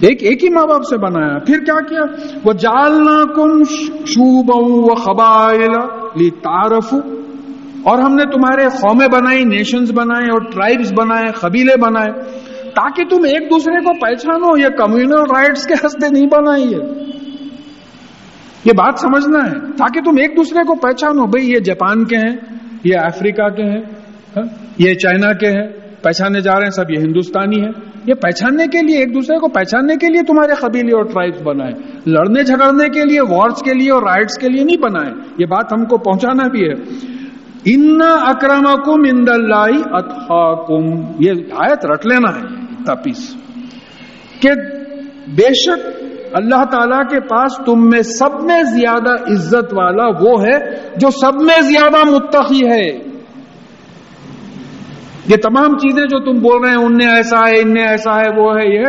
ایک 0.00 0.22
ایک 0.22 0.44
ہی 0.44 0.48
ماں 0.48 0.64
باپ 0.64 0.82
سے 0.82 0.96
بنایا 0.98 1.38
پھر 1.38 1.58
کیا 1.58 1.80
کیا؟ 1.80 2.00
وہ 2.44 2.52
جالنا 2.52 3.32
کم 3.34 3.62
شوب 4.06 4.52
قبائل 5.04 5.72
تارف 6.30 6.94
اور 7.82 7.98
ہم 7.98 8.14
نے 8.14 8.22
تمہارے 8.22 8.64
قومیں 8.64 9.08
بنائی 9.08 9.44
نیشنز 9.44 9.92
بنائے 9.92 10.30
اور 10.30 10.40
ٹرائبس 10.40 10.92
بنائے، 10.92 11.32
قبیلے 11.32 11.80
بنائے۔ 11.80 12.22
تاکہ 12.70 13.04
تم 13.04 13.24
ایک 13.24 13.50
دوسرے 13.50 13.84
کو 13.84 13.92
پہچانو، 13.92 14.58
یہ 14.58 14.68
کمیونل 14.68 15.20
رائٹس 15.20 15.66
کے 15.66 15.74
ہستے 15.74 16.08
نہیں 16.12 16.26
بنائی 16.26 16.74
ہے۔ 16.74 17.04
یہ 18.64 18.72
بات 18.72 18.98
سمجھنا 18.98 19.38
ہے۔ 19.38 19.72
تاکہ 19.76 20.00
تم 20.00 20.16
ایک 20.20 20.36
دوسرے 20.36 20.62
کو 20.66 20.74
پہچانو، 20.74 21.26
بھئی 21.26 21.50
یہ 21.50 21.58
جاپان 21.58 22.04
کے 22.04 22.16
ہیں، 22.16 22.36
یہ 22.84 22.94
افریقہ 22.96 23.48
کے 23.48 23.62
ہیں۔ 23.62 23.95
ہاں؟ 24.36 24.42
یہ 24.78 24.94
چائنا 24.94 25.32
کے 25.32 25.46
ہیں، 25.46 25.68
پہچانے 26.02 26.40
جا 26.40 26.52
رہے 26.52 26.62
ہیں، 26.62 26.70
سب 26.70 26.90
یہ 26.90 26.96
ہندوستانی 26.96 27.60
ہیں۔ 27.60 27.72
یہ 28.06 28.14
پہچاننے 28.14 28.66
کے 28.66 28.86
لیے، 28.86 28.98
ایک 28.98 29.14
دوسرے 29.14 29.38
کو 29.38 29.48
پہچاننے 29.48 29.94
کے 29.94 30.06
لیے 30.06 30.22
تمہارے 30.22 30.54
قبیلے 30.54 30.96
اور 30.96 31.04
ٹرائبس 31.04 31.42
بنائے۔ 31.42 31.72
لڑنے 32.06 32.42
جھگڑنے 32.42 32.88
کے 32.88 33.04
لیے 33.04 33.20
وارس 33.20 33.62
کے 33.62 33.74
لیے 33.74 33.90
اور 33.90 34.02
رائٹس 34.02 34.38
کے 34.38 34.48
لیے 34.48 34.64
نہیں 34.64 34.76
بنائے۔ 34.76 35.12
یہ 35.38 35.46
بات 35.46 35.72
ہم 35.72 35.84
کو 35.84 35.98
پہنچانا 35.98 36.48
بھی 36.48 36.60
ہے۔ 36.68 36.72
ان 37.64 37.98
اکرم 38.02 38.64
کم 38.84 39.02
اند 39.12 39.28
اللہ 39.28 39.64
یہ 41.18 41.30
آیت 41.56 41.86
رٹ 41.86 42.06
لینا 42.06 42.36
ہے، 42.36 42.64
تپیس۔ 42.86 43.34
کہ 44.40 44.50
بے 45.28 45.54
شک 45.54 46.04
اللہ 46.32 46.64
تعالی 46.64 47.08
کے 47.10 47.20
پاس 47.20 47.56
تم 47.66 47.88
میں 47.88 48.02
سب 48.02 48.42
میں 48.42 48.62
زیادہ 48.62 49.32
عزت 49.32 49.72
والا 49.72 50.06
وہ 50.06 50.42
ہے 50.42 50.58
جو 50.96 51.10
سب 51.10 51.42
میں 51.42 51.60
زیادہ 51.60 52.10
متقی 52.10 52.66
ہے۔ 52.66 53.15
یہ 55.28 55.36
تمام 55.36 55.78
چیزیں 55.78 56.02
جو 56.02 56.32
تم 56.32 56.38
بول 56.38 56.62
رہے 56.62 56.70
ہیں، 56.70 56.84
ان 56.84 56.96
نے 56.96 57.06
ایسا 57.06 57.38
ہے، 57.38 57.60
ان 57.60 57.74
نے 57.74 57.82
ایسا 57.82 58.16
ہے، 58.16 58.40
وہ 58.40 58.54
ہے، 58.58 58.74
یہ 58.74 58.84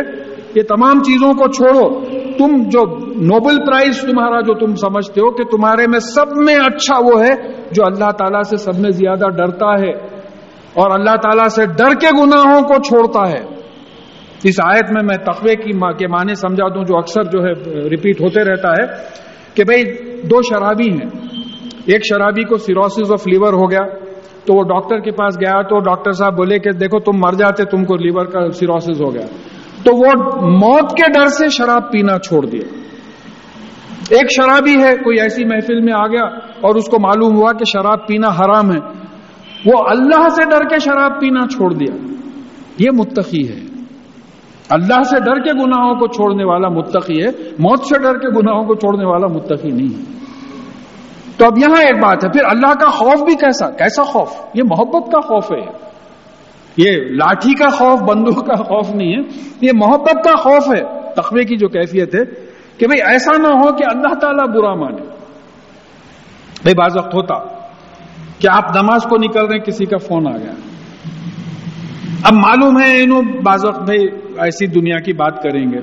یہ 0.54 0.62
تمام 0.62 1.02
چیزوں 1.02 1.32
کو 1.32 1.52
چھوڑو۔ 1.52 2.04
تم 2.38 2.62
جو 2.68 2.96
نوبل 3.06 3.56
پرائز 3.66 4.00
تمہارا 4.00 4.40
جو 4.40 4.66
تم 4.66 4.74
سمجھتے 4.74 5.20
ہو 5.20 5.30
کہ 5.30 5.44
تمہارے 5.44 5.86
میں 5.86 5.98
سب 5.98 6.36
میں 6.36 6.54
اچھا 6.54 6.98
وہ 7.04 7.22
ہے، 7.22 7.34
جو 7.72 7.84
اللہ 7.86 8.10
تعالیٰ 8.10 8.42
سے 8.42 8.56
سب 8.56 8.78
میں 8.78 8.90
زیادہ 8.90 9.28
ڈرتا 9.30 9.72
ہے۔ 9.72 9.90
اور 10.74 11.00
اللہ 11.00 11.16
تعالیٰ 11.16 11.48
سے 11.48 11.66
ڈر 11.66 11.94
کے 12.00 12.06
گناہوں 12.22 12.62
کو 12.62 12.82
چھوڑتا 12.82 13.30
ہے۔ 13.30 13.44
اس 14.44 14.54
آیت 14.64 14.92
میں 14.92 15.02
میں 15.02 15.16
تقوی 15.16 15.54
کی 15.54 15.72
کے 15.98 16.06
معنی 16.06 16.34
سمجھا 16.34 16.68
دوں، 16.68 16.84
جو 16.84 16.96
اکثر 16.96 17.22
جو 17.22 17.42
ہے 17.42 17.52
ریپیٹ 17.88 18.20
ہوتے 18.20 18.44
رہتا 18.44 18.70
ہے 18.70 18.86
کہ 19.54 19.64
بھئی 19.64 19.84
دو 20.22 20.42
شرابی 20.42 20.90
ہیں۔ 20.90 21.28
ایک 21.86 22.06
شرابی 22.08 22.42
کو 22.42 22.56
سیروسز 22.56 23.12
آف 23.12 23.28
لیور 23.28 23.52
ہو 23.52 23.70
گیا۔ 23.70 23.97
تو 24.48 24.56
وہ 24.56 24.62
ڈاکٹر 24.62 25.00
کے 25.00 25.10
پاس 25.10 25.36
گیا 25.40 25.62
تو 25.62 25.78
ڈاکٹر 25.78 26.12
صاحب 26.12 26.36
بولے 26.36 26.58
کہ 26.58 26.70
دیکھو 26.70 26.98
تم 26.98 27.18
مر 27.18 27.32
جاتے، 27.32 27.64
تم 27.64 27.84
کو 27.84 27.96
لیور 27.96 28.26
کا 28.26 28.50
سیروسز 28.50 29.02
ہو 29.02 29.14
گیا۔ 29.14 29.26
تو 29.84 29.96
وہ 29.96 30.10
موت 30.50 30.90
کے 30.90 31.12
ڈر 31.12 31.26
سے 31.26 31.48
شراب 31.48 31.92
پینا 31.92 32.18
چھوڑ 32.18 32.46
دیا 32.46 32.78
ایک 34.10 34.26
شرابی 34.30 34.82
ہے، 34.82 34.96
کوئی 34.96 35.20
ایسی 35.20 35.44
محفل 35.44 35.80
میں 35.80 35.92
آ 35.92 36.06
گیا 36.06 36.22
اور 36.60 36.74
اس 36.74 36.84
کو 36.86 36.96
معلوم 37.00 37.36
ہوا 37.36 37.52
کہ 37.52 37.64
شراب 37.64 38.06
پینا 38.06 38.28
حرام 38.28 38.72
ہے۔ 38.72 38.78
وہ 39.66 39.72
اللہ 39.88 40.28
سے 40.28 40.50
ڈر 40.50 40.68
کے 40.68 40.78
شراب 40.78 41.20
پینا 41.20 41.46
چھوڑ 41.46 41.74
دیا۔ 41.74 41.96
یہ 42.78 42.88
متقی 42.98 43.48
ہے۔ 43.48 43.60
اللہ 44.70 45.02
سے 45.02 45.16
ڈر 45.24 45.40
کے 45.40 45.50
گناہوں 45.52 45.94
کو 45.94 46.06
چھوڑنے 46.06 46.44
والا 46.44 46.68
متقی 46.68 47.22
ہے۔ 47.22 47.28
موت 47.58 47.80
سے 47.80 48.02
ڈر 48.02 48.18
کے 48.18 48.28
گناہوں 48.28 48.64
کو 48.64 48.74
چھوڑنے 48.74 49.04
والا 49.04 49.26
متقی 49.26 49.68
نہیں 49.68 49.98
ہے۔ 49.98 50.27
تو 51.38 51.46
اب 51.46 51.58
یہاں 51.58 51.82
ایک 51.82 52.02
بات 52.02 52.24
ہے، 52.24 52.28
پھر 52.30 52.40
اللہ 52.44 52.74
کا 52.80 52.88
خوف 52.88 53.22
بھی 53.22 53.34
کیسا؟ 53.34 53.70
کیسا 53.70 54.02
خوف؟ 54.02 54.30
یہ 54.54 54.62
محبت 54.64 55.12
کا 55.12 55.20
خوف 55.20 55.52
ہے۔ 55.52 55.88
یہ 56.76 56.92
لاٹھی 56.92 57.54
کا 57.54 57.68
خوف، 57.68 58.00
بندوق 58.00 58.46
کا 58.46 58.54
خوف 58.54 58.90
نہیں 58.90 59.12
ہے۔ 59.12 59.48
یہ 59.60 59.70
محبت 59.74 60.24
کا 60.24 60.36
خوف 60.36 60.68
ہے۔ 60.68 60.98
تقوی 61.16 61.44
کی 61.44 61.56
جو 61.56 61.68
کیفیت 61.68 62.14
ہے 62.14 62.20
کہ 62.78 62.86
بھئی 62.86 63.02
ایسا 63.06 63.36
نہ 63.36 63.46
ہو 63.46 63.72
کہ 63.76 63.84
اللہ 63.84 64.14
تعالیٰ 64.14 64.46
برا 64.46 64.74
مانے۔ 64.74 65.02
بھئی 66.62 66.74
بعض 66.74 66.96
وقت 66.96 67.14
ہوتا 67.14 67.34
کہ 68.38 68.48
آپ 68.50 68.76
نماز 68.76 69.02
کو 69.02 69.16
نکل 69.16 69.40
رہے 69.40 69.56
ہیں 69.56 69.64
کسی 69.64 69.84
کا 69.84 69.96
فون 69.96 70.28
آ 70.28 70.36
گیا۔ 70.36 70.52
اب 72.24 72.32
معلوم 72.32 72.80
ہے 72.80 73.02
انہوں 73.02 73.22
بعض 73.42 73.64
وقت 73.64 73.82
بھائی 73.82 74.06
ایسی 74.38 74.66
دنیا 74.66 74.98
کی 74.98 75.12
بات 75.12 75.42
کریں 75.42 75.72
گے۔ 75.72 75.78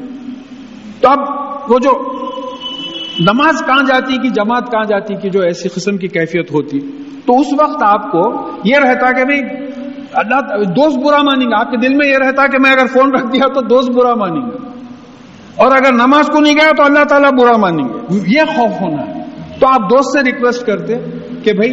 تو 1.01 1.09
اب 1.09 1.19
وہ 1.71 1.79
جو 1.79 2.14
نماز 3.19 3.55
کہاں 3.65 3.83
جاتی 3.87 4.17
کی 4.17 4.29
جماعت 4.29 4.71
کہاں 4.71 4.83
جاتی 4.83 5.15
کی 5.15 5.29
جو 5.29 5.41
ایسی 5.41 5.69
قسم 5.69 5.97
کی 5.97 6.07
کیفیت 6.07 6.51
ہوتی 6.51 6.79
تو 7.25 7.39
اس 7.39 7.47
وقت 7.59 7.83
آپ 7.83 8.11
کو 8.11 8.49
یہ 8.63 8.75
رہتا 8.75 9.11
کہ 9.11 9.23
بھائی، 9.23 9.41
اللہ 10.13 10.63
دوست 10.63 10.97
برا 10.97 11.17
مانیں 11.17 11.47
گے۔ 11.47 11.55
آپ 11.55 11.71
کے 11.71 11.77
دل 11.77 11.95
میں 11.95 12.07
یہ 12.07 12.17
رہتا 12.17 12.47
کہ 12.47 12.57
میں 12.59 12.71
اگر 12.71 12.85
فون 12.85 13.11
رکھ 13.11 13.33
دیا 13.33 13.53
تو 13.53 13.61
دوست 13.61 13.91
برا 13.91 14.15
مانیں 14.15 14.41
گے۔ 14.41 14.57
اور 15.55 15.71
اگر 15.71 15.93
نماز 15.93 16.27
کو 16.27 16.39
نہیں 16.39 16.53
گیا 16.53 16.71
تو 16.77 16.83
اللہ 16.83 17.03
تعالیٰ 17.03 17.31
برا 17.31 17.57
مانیں 17.57 17.83
گے۔ 17.83 18.19
یہ 18.27 18.41
خوف 18.55 18.81
ہونا 18.81 19.07
ہے۔ 19.07 19.23
تو 19.59 19.67
آپ 19.67 19.79
دوست 19.79 20.19
سے 20.19 20.31
ریکویسٹ 20.31 20.65
کرتے 20.65 20.93
کہ 21.43 21.53
بھائی، 21.53 21.71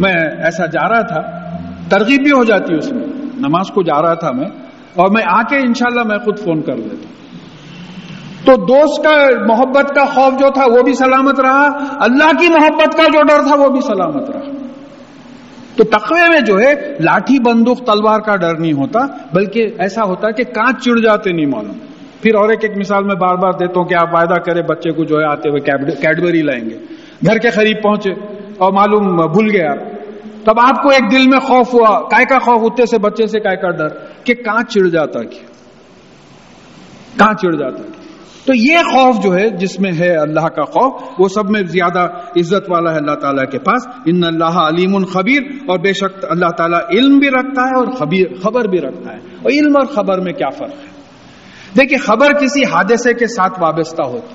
میں 0.00 0.14
ایسا 0.44 0.66
جا 0.66 0.88
رہا 0.88 1.00
تھا، 1.00 1.20
ترغیب 1.88 2.22
بھی 2.22 2.32
ہو 2.32 2.44
جاتی 2.44 2.74
اس 2.74 2.92
میں۔ 2.92 3.06
نماز 3.38 3.68
کو 3.68 3.82
جا 3.82 4.02
رہا 4.02 4.14
تھا 4.14 4.30
میں، 4.32 4.48
اور 4.94 5.08
میں 5.10 5.22
آ 5.26 5.42
کے 5.42 5.56
انشاءاللہ 5.56 6.02
میں 6.02 6.18
خود 6.18 6.38
فون 6.38 6.62
کر 6.62 6.76
لیتا 6.76 6.96
تو 8.44 8.56
دوست 8.56 9.04
کا 9.04 9.44
محبت 9.46 9.94
کا 9.94 10.04
خوف 10.04 10.40
جو 10.40 10.50
تھا 10.50 10.64
وہ 10.66 10.82
بھی 10.82 10.92
سلامت 10.94 11.40
رہا، 11.40 11.68
اللہ 12.00 12.30
کی 12.40 12.48
محبت 12.48 12.96
کا 12.96 13.02
جو 13.02 13.22
ڈر 13.22 13.46
تھا 13.46 13.54
وہ 13.56 13.68
بھی 13.68 13.80
سلامت 13.80 14.30
رہا۔ 14.30 14.58
تو 15.76 15.84
تقوی 15.84 16.28
میں 16.28 16.40
جو 16.40 16.60
ہے، 16.60 16.74
لاٹھی 17.00 17.36
بندوق 17.46 17.78
تلوار 17.78 18.20
کا 18.20 18.36
ڈر 18.36 18.58
نہیں 18.58 18.72
ہوتا، 18.72 18.98
بلکہ 19.32 19.66
ایسا 19.78 20.02
ہوتا 20.04 20.30
کہ 20.30 20.44
کانچ 20.44 20.84
چڑ 20.84 20.98
جاتے 20.98 21.32
نہیں 21.32 21.46
معلوم۔ 21.46 21.78
پھر 22.22 22.34
اور 22.34 22.48
ایک 22.48 22.58
ایک 22.62 22.78
مثال 22.78 23.04
میں 23.04 23.14
بار 23.14 23.34
بار 23.34 23.52
دیتا 23.52 23.80
ہوں 23.80 23.84
کہ 23.84 23.94
آپ 23.94 24.14
وعدہ 24.14 24.40
کرے 24.40 24.62
بچے 24.62 24.90
کو 24.90 25.04
جو 25.04 25.16
ہے 25.18 25.24
آتے 25.24 25.48
ہوئے 25.48 25.60
کیڈبری 25.94 26.42
لائیں 26.42 26.70
گے۔ 26.70 26.78
گھر 27.26 27.38
کے 27.38 27.50
قریب 27.50 27.82
پہنچے 27.82 28.10
اور 28.58 28.72
معلوم 28.72 29.16
بھول 29.16 29.50
گیا۔ 29.50 29.74
تب 30.44 30.60
آپ 30.60 30.82
کو 30.82 30.88
ایک 30.88 31.12
دل 31.12 31.28
میں 31.28 31.40
خوف 31.40 31.74
ہوا، 31.74 32.08
کائے 32.08 32.24
کا 32.24 32.38
خوف 32.38 32.62
ہوتے 32.62 32.86
سے 32.86 32.98
بچے 32.98 33.26
سے 33.26 33.40
کائے 33.40 33.56
کا 33.56 33.70
ڈر 33.70 33.88
کہ 34.24 34.34
کہاں 34.34 34.62
چڑ 34.62 34.88
جاتا 34.88 35.22
کیا؟ 35.22 35.44
کہاں 37.18 37.32
چڑ 37.32 37.52
جاتا 37.52 37.76
کیا؟ 37.76 38.07
تو 38.48 38.56
یہ 38.56 38.78
خوف 38.78 39.24
جو 39.24 39.34
ہے، 39.34 39.50
جس 39.50 39.80
میں 39.80 39.92
ہے 39.98 40.16
اللہ 40.16 40.40
کا 40.40 40.62
خوف، 40.62 41.02
وہ 41.18 41.28
سب 41.28 41.50
میں 41.50 41.62
زیادہ 41.62 42.00
عزت 42.36 42.70
والا 42.70 42.92
ہے 42.92 42.96
اللہ 42.96 43.14
تعالیٰ 43.14 43.50
کے 43.50 43.58
پاس۔ 43.58 43.86
ان 44.06 44.24
اللہ 44.24 44.44
علیم 44.44 45.04
خبیر، 45.04 45.42
اور 45.66 45.78
بے 45.78 45.92
شک 45.92 46.24
اللہ 46.30 46.48
تعالیٰ 46.48 46.80
علم 46.90 47.18
بھی 47.18 47.28
رکھتا 47.28 47.62
ہے 47.62 47.78
اور 47.78 47.86
خبیر، 47.86 48.34
خبر 48.42 48.68
بھی 48.68 48.78
رکھتا 48.78 49.12
ہے۔ 49.12 49.16
اور 49.16 49.50
علم 49.50 49.72
اور 49.76 49.86
خبر 49.86 50.20
میں 50.20 50.32
کیا 50.32 50.50
فرق 50.50 50.70
ہے؟ 50.70 50.98
دیکھیے، 51.80 51.98
خبر 51.98 52.32
کسی 52.32 52.64
حادثے 52.64 53.14
کے 53.14 53.26
ساتھ 53.26 53.62
وابستہ 53.62 54.02
ہوتی 54.02 54.34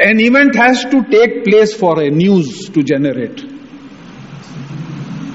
an 0.00 0.18
event 0.18 0.56
has 0.56 0.82
to 0.82 0.98
take 0.98 1.44
place 1.44 1.78
for 1.78 2.00
a 2.00 2.08
news 2.08 2.46
to 2.74 2.80
generate 2.80 3.40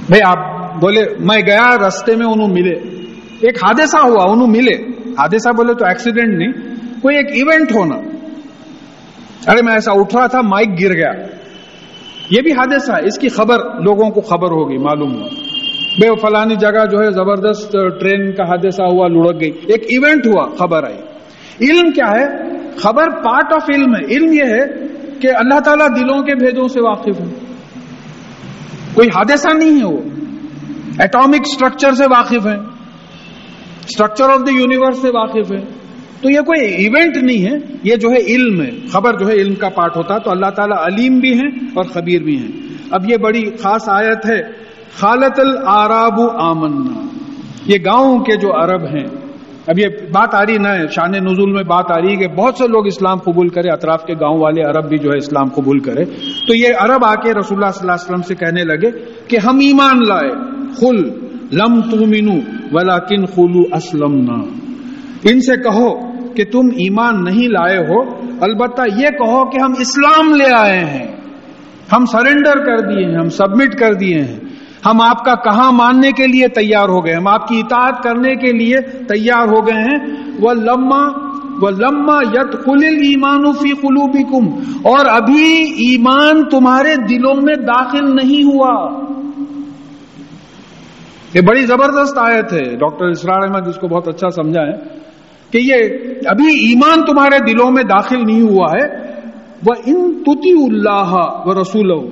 بھائی 0.10 0.22
آپ 0.26 0.74
بولے، 0.82 1.06
میں 1.20 1.38
گیا 1.48 1.88
رستے 1.88 2.16
میں 2.16 2.26
انہوں 2.26 2.48
ملے۔ 2.48 2.76
ایک 3.40 3.58
حادثہ 3.58 3.98
ہوا، 3.98 4.32
انہوں 4.32 4.48
ملے۔ 4.48 4.92
حادثہ 5.12 5.50
بولے 5.50 5.74
تو 5.74 5.86
ایکسیڈنٹ 5.86 6.34
نہیں۔ 6.34 6.67
کوئی 7.02 7.18
ایک 7.18 7.28
ایونٹ 7.30 7.72
ہونا۔ 7.72 7.96
ارے 9.48 9.62
میں 9.66 9.74
ایسا 9.74 9.92
اٹھ 9.96 10.16
رہا 10.16 10.28
تھا، 10.28 10.42
مائک 10.42 10.70
گر 10.70 10.94
گیا۔ 10.94 11.12
یہ 12.30 12.42
بھی 12.42 12.52
حادثہ 12.52 12.92
ہے، 12.92 13.06
اس 13.06 13.20
کی 13.20 13.30
خبر 13.30 13.58
لوگوں 13.58 14.10
کو 14.10 14.22
خبر 14.22 14.48
ہوگی، 14.48 14.78
معلوم 14.78 15.14
ہو 15.14 15.28
بے 16.02 16.08
فلانی 16.22 16.56
جگہ 16.56 16.86
جو 16.92 17.00
ہے، 17.00 17.12
زبردست 17.12 17.72
ٹرین 17.72 18.32
کا 18.32 18.44
حادثہ 18.44 18.84
ہوا، 18.84 19.08
لڑک 19.08 19.42
گئی۔ 19.42 19.52
ایک 19.52 19.84
ایونٹ 19.84 20.28
ہوا، 20.28 20.46
خبر 20.60 20.84
آئی۔ 20.84 20.98
علم 21.70 21.92
کیا 21.92 22.12
ہے؟ 22.12 22.26
خبر 22.78 23.10
پارٹ 23.10 23.54
آف 23.54 23.70
علم 23.76 23.96
ہے۔ 23.96 24.06
علم 24.06 24.34
یہ 24.34 24.54
ہے 24.54 24.88
کہ 25.20 25.28
اللہ 25.36 25.60
تعالیٰ 25.60 25.88
دلوں 25.90 26.22
کے 26.22 26.36
بھیدوں 26.36 26.68
سے 26.68 26.82
واقف 26.82 27.20
ہے 27.20 27.26
کوئی 28.94 29.08
حادثہ 29.08 29.50
نہیں 29.58 29.80
ہے 29.80 29.86
وہ۔ 29.86 29.98
ایٹامک 31.00 31.42
اسٹرکچر 31.46 31.92
سے 31.92 32.04
واقف 32.04 32.48
ہے 32.48 32.56
اسٹرکچر 33.86 34.24
آف 34.24 34.40
دا 34.48 34.52
یونیورس 34.52 35.02
سے 35.02 35.08
واقف 35.08 35.52
ہے 35.52 35.87
تو 36.22 36.30
یہ 36.30 36.40
کوئی 36.40 36.62
ایونٹ 36.62 37.18
نہیں 37.18 37.46
ہے، 37.46 37.58
یہ 37.84 37.96
جو 37.96 38.10
ہے 38.10 38.18
علم 38.18 38.62
ہے۔ 38.62 38.70
خبر 38.92 39.14
جو 39.14 39.28
ہے 39.28 39.34
علم 39.34 39.56
کا 39.56 39.70
پارٹ 39.70 39.98
ہوتا، 39.98 40.18
تو 40.18 40.32
اللہ 40.32 40.50
تعالیٰ 40.50 40.78
علیم 40.78 41.20
بھی 41.20 41.34
ہیں 41.34 41.50
اور 41.76 41.84
خبیر 41.84 42.22
بھی 42.22 42.38
ہیں۔ 42.38 42.48
اب 42.92 43.10
یہ 43.10 43.18
بڑی 43.18 43.42
خاص 43.60 43.90
آیت 43.90 44.30
ہے، 44.30 44.42
خالت 45.00 45.40
العراب 45.40 46.22
آمنا۔ 46.40 47.08
یہ 47.66 47.76
گاؤں 47.86 48.20
کے 48.20 48.34
جو 48.36 48.64
عرب 48.64 48.84
ہیں۔ 48.84 49.28
اب 49.68 49.80
یہ 49.80 49.86
بات 49.86 50.34
آ 50.34 50.42
رہی 50.42 50.58
نہ 50.58 50.68
ہے 50.68 50.88
شان 50.96 51.12
نزول 51.12 51.52
میں 51.52 51.64
بات 51.64 51.92
آ 51.92 52.02
رہی 52.02 52.12
ہے 52.12 52.16
کہ 52.16 52.28
بہت 52.28 52.56
سے 52.56 52.68
لوگ 52.68 52.88
اسلام 52.88 53.18
قبول 53.18 53.48
کرے 53.48 53.70
اطراف 53.70 54.06
کے 54.06 54.14
گاؤں 54.14 54.40
والے 54.40 54.62
عرب 54.62 54.90
بھی 54.90 54.98
جو 54.98 55.10
ہے 55.12 55.18
اسلام 55.18 55.48
قبول 55.48 55.80
کرے 55.80 56.06
تو 56.48 56.56
یہ 56.56 56.68
عرب 56.80 57.06
آ 57.06 57.16
کے 57.16 57.34
رسول 57.40 57.64
اللہ 57.64 57.72
صلی 57.72 57.80
اللہ 57.82 57.92
علیہ 57.92 58.06
وسلم 58.06 58.22
سے 58.22 58.36
کہنے 58.36 58.64
لگے 58.64 58.92
کہ 59.28 59.38
ہم 59.46 59.58
ایمان 59.58 60.00
لائے۔ 60.08 60.32
خل 60.80 61.10
لم 61.58 61.82
تمینو 61.82 62.40
ولا 62.72 63.00
کن 63.00 63.26
خلو 63.26 63.76
اسلم 63.76 64.32
ان 65.24 65.42
سے 65.42 65.64
کہو 65.64 66.07
کہ 66.38 66.46
تم 66.46 66.68
ایمان 66.68 67.24
نہیں 67.24 67.48
لائے 67.48 67.78
ہو، 67.78 68.02
البتہ 68.42 68.82
یہ 68.96 69.08
کہو 69.08 69.50
کہ 69.50 69.62
ہم 69.62 69.74
اسلام 69.80 70.36
لے 70.36 70.54
آئے 70.58 70.80
ہیں۔ 70.80 71.08
ہم 71.96 72.06
سرنڈر 72.06 72.66
کر 72.66 72.78
دیے 72.78 73.06
ہیں، 73.06 73.16
ہم 73.16 73.30
سبمٹ 73.30 73.76
کر 73.76 73.94
دیے 73.94 74.22
ہیں۔ 74.22 74.40
ہم 74.86 75.02
آپ 75.02 75.26
کا 75.26 75.36
کہاں 75.36 75.72
ماننے 75.72 76.12
کے 76.12 76.28
لیے 76.28 76.48
تیار 76.48 76.90
ہو 76.90 77.06
گئے؟ 77.06 77.14
ہم 77.14 77.28
آپ 77.28 77.48
کی 77.48 77.60
اطاعت 77.60 78.04
کرنے 78.04 78.36
کے 78.36 78.52
لیے 78.52 78.82
تیار 78.82 79.48
ہو 79.48 79.68
گئے 79.68 79.82
ہیں۔ 79.82 80.16
وہ 80.40 80.54
لما 80.54 81.28
وہ 81.62 81.70
لما 81.70 82.22
یت 82.34 82.52
خل 82.52 82.84
ایمان 82.84 83.52
فی 83.52 83.70
قلوبی 83.70 84.24
اور 84.84 85.06
ابھی 85.06 85.54
ایمان 85.64 86.50
تمہارے 86.50 86.96
دلوں 86.96 87.36
میں 87.44 87.56
داخل 87.56 88.16
نہیں 88.16 88.44
ہوا۔ 88.44 89.04
یہ 91.34 91.42
بڑی 91.42 91.66
زبردست 91.66 92.18
آیت 92.18 92.54
ہے۔ 92.54 92.76
ڈاکٹر 92.76 93.06
اسرار 93.06 93.42
احمد 93.42 93.68
اس 93.68 93.76
کو 93.76 93.88
بہت 93.88 94.08
اچھا 94.08 94.30
سمجھا 94.30 94.62
ہے۔ 94.62 95.07
کہ 95.52 95.58
یہ 95.58 95.76
ابھی 96.26 96.46
ایمان 96.46 97.06
تمہارے 97.06 97.52
دلوں 97.52 97.72
میں 97.72 97.84
داخل 97.84 98.20
نہیں 98.26 98.42
ہوا 98.42 98.66
ہے۔ 98.66 99.08
وہ 99.66 99.74
ان 99.86 100.24
تتی 100.24 100.52
اللہ 100.52 101.14
و 101.46 101.62
رسول 101.62 102.10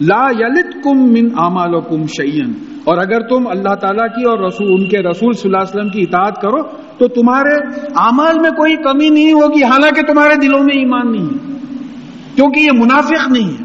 لا 0.00 0.26
یلت 0.38 0.84
کم 0.84 0.98
من 0.98 1.28
امال 1.36 1.80
کم 1.80 2.06
شعین 2.06 2.52
اور 2.84 2.98
اگر 2.98 3.20
تم 3.20 3.46
اللہ 3.46 3.74
تعالیٰ 3.74 4.06
کی 4.08 4.24
اور 4.24 4.38
رسول، 4.38 4.66
ان 4.68 4.88
کے 4.88 4.98
رسول 4.98 5.32
صلی 5.32 5.42
اللہ 5.44 5.56
علیہ 5.56 5.74
وسلم 5.74 5.88
کی 5.88 6.02
اطاعت 6.02 6.40
کرو، 6.40 6.62
تو 6.98 7.08
تمہارے 7.08 7.54
اعمال 7.96 8.40
میں 8.40 8.50
کوئی 8.50 8.76
کمی 8.76 9.08
نہیں 9.08 9.32
ہوگی۔ 9.32 9.62
حالانکہ 9.62 10.12
تمہارے 10.12 10.34
دلوں 10.34 10.64
میں 10.64 10.78
ایمان 10.78 11.12
نہیں 11.12 11.24
ہے، 11.24 11.54
کیونکہ 12.34 12.60
یہ 12.60 12.70
منافق 12.72 13.30
نہیں 13.30 13.48
ہے۔ 13.48 13.64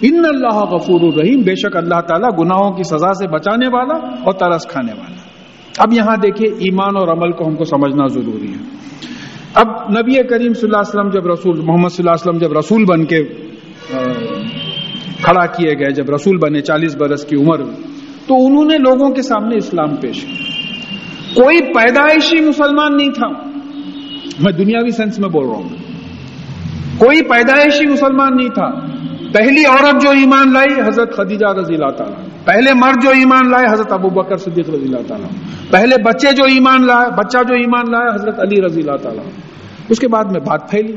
ان 0.00 0.22
اللہ 0.24 0.58
غفور 0.58 1.00
الرحیم 1.00 1.42
بے 1.42 1.54
شک 1.54 1.76
اللہ 1.76 2.00
تعالیٰ 2.00 2.38
گناہوں 2.38 2.70
کی 2.70 2.82
سزا 2.82 3.12
سے 3.12 3.28
بچانے 3.28 3.68
والا 3.68 3.94
اور 3.94 4.32
ترس 4.32 4.66
کھانے 4.66 4.92
والا۔ 4.92 5.23
اب 5.78 5.92
یہاں 5.92 6.16
دیکھیے 6.16 6.48
ایمان 6.48 6.96
اور 6.96 7.08
عمل 7.08 7.32
کو 7.32 7.46
ہم 7.46 7.56
کو 7.56 7.64
سمجھنا 7.64 8.06
ضروری 8.06 8.48
ہے۔ 8.48 8.58
اب 9.54 9.66
نبی 9.68 10.22
کریم 10.28 10.52
صلی 10.52 10.70
اللہ 10.72 10.76
علیہ 10.76 11.00
وسلم 11.00 11.10
جب 11.10 11.26
رسول، 11.26 11.60
محمد 11.60 11.88
صلی 11.88 12.08
اللہ 12.08 12.10
علیہ 12.10 12.28
وسلم 12.28 12.48
جب 12.48 12.58
رسول 12.58 12.84
بن 12.84 13.04
کے 13.04 13.24
کھڑا 15.22 15.46
کیے 15.46 15.70
گئے، 15.78 15.90
جب 15.90 16.10
رسول 16.10 16.36
بنے 16.36 16.60
چالیس 16.60 16.96
برس 16.96 17.24
کی 17.24 17.36
عمر، 17.36 17.56
تو 18.26 18.46
انہوں 18.46 18.64
نے 18.64 18.78
لوگوں 18.78 19.10
کے 19.10 19.22
سامنے 19.22 19.56
اسلام 19.56 19.96
پیش 19.96 20.20
کیا۔ 20.20 20.54
کوئی 21.34 21.60
پیدائشی 21.60 22.40
مسلمان 22.40 22.96
نہیں 22.96 23.10
تھا۔ 23.10 23.28
میں 24.40 24.52
دنیاوی 24.52 24.90
سینس 24.90 25.18
میں 25.18 25.28
بول 25.28 25.46
رہا 25.46 25.54
ہوں۔ 25.54 25.68
کوئی 26.98 27.22
پیدائشی 27.22 27.92
مسلمان 27.92 28.36
نہیں 28.36 28.48
تھا۔ 28.48 28.70
پہلی 29.32 29.64
عورت 29.64 30.02
جو 30.02 30.10
ایمان 30.10 30.52
لائی، 30.52 30.88
حضرت 30.88 31.16
خدیجہ 31.16 31.46
رضی 31.46 31.74
اللہ 31.74 31.90
تعالیٰ۔ 31.90 32.33
پہلے 32.44 32.74
مرد 32.74 33.02
جو 33.02 33.10
ایمان 33.10 33.50
لائے، 33.50 33.72
حضرت 33.72 33.92
ابو 33.92 34.08
بکر 34.08 34.36
صدیق 34.36 34.70
رضی 34.70 34.84
اللہ 34.84 35.08
تعالیٰ۔ 35.08 35.28
پہلے 35.70 35.96
بچے 36.04 36.28
جو 36.36 36.44
ایمان 36.44 36.86
لائے، 36.86 37.10
بچہ 37.10 37.38
جو 37.48 37.54
ایمان 37.54 37.90
لایا 37.90 38.14
حضرت 38.14 38.40
علی 38.40 38.62
رضی 38.66 38.80
اللہ 38.80 38.96
تعالیٰ۔ 38.96 39.24
اس 39.88 39.98
کے 39.98 40.08
بعد 40.08 40.24
میں 40.24 40.40
بات 40.40 40.70
پھیلی۔ 40.70 40.92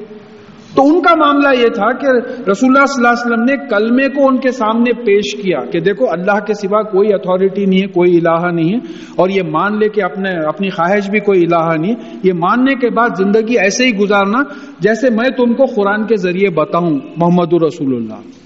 تو 0.76 0.88
ان 0.88 1.02
کا 1.02 1.16
معاملہ 1.16 1.60
یہ 1.60 1.68
تھا 1.68 1.92
کہ 1.92 2.06
رسول 2.50 2.78
اللہ 2.78 2.86
صلی 2.86 3.06
اللہ 3.06 3.08
علیہ 3.08 3.26
وسلم 3.26 3.44
نے 3.44 3.54
کلمے 3.70 4.10
کو 4.10 4.28
ان 4.28 4.38
کے 4.38 4.52
سامنے 4.52 4.94
پیش 4.94 5.36
کیا 5.36 5.60
کہ 5.72 5.80
دیکھو 5.80 6.06
اللہ 6.10 6.40
کے 6.40 6.54
سوا 6.54 6.82
کوئی 6.82 7.14
اتھارٹی 7.14 7.66
نہیں 7.66 7.82
ہے، 7.82 7.88
کوئی 7.88 8.18
الہ 8.18 8.52
نہیں 8.52 8.74
ہے۔ 8.74 8.78
اور 9.16 9.30
یہ 9.30 9.42
مان 9.44 9.80
لے 9.80 9.90
کہ 9.90 10.04
اپنے، 10.04 10.30
اپنی 10.48 10.70
خواہش 10.70 11.10
بھی 11.10 11.20
کوئی 11.20 11.42
الہ 11.42 11.78
نہیں۔ 11.80 11.92
ہے 11.92 12.20
یہ 12.24 12.34
ماننے 12.34 12.76
کے 12.76 12.90
بعد 12.90 13.10
زندگی 13.18 13.60
ایسے 13.60 13.86
ہی 13.86 13.92
گزارنا 13.92 14.40
جیسے 14.80 15.10
میں 15.10 15.30
تم 15.30 15.54
کو 15.54 15.66
قرآن 15.66 16.08
کے 16.08 16.16
ذریعے 16.16 16.50
بتاؤں، 16.50 17.00
محمد 17.18 17.54
الرسول 17.54 17.96
اللہ۔ 17.96 18.37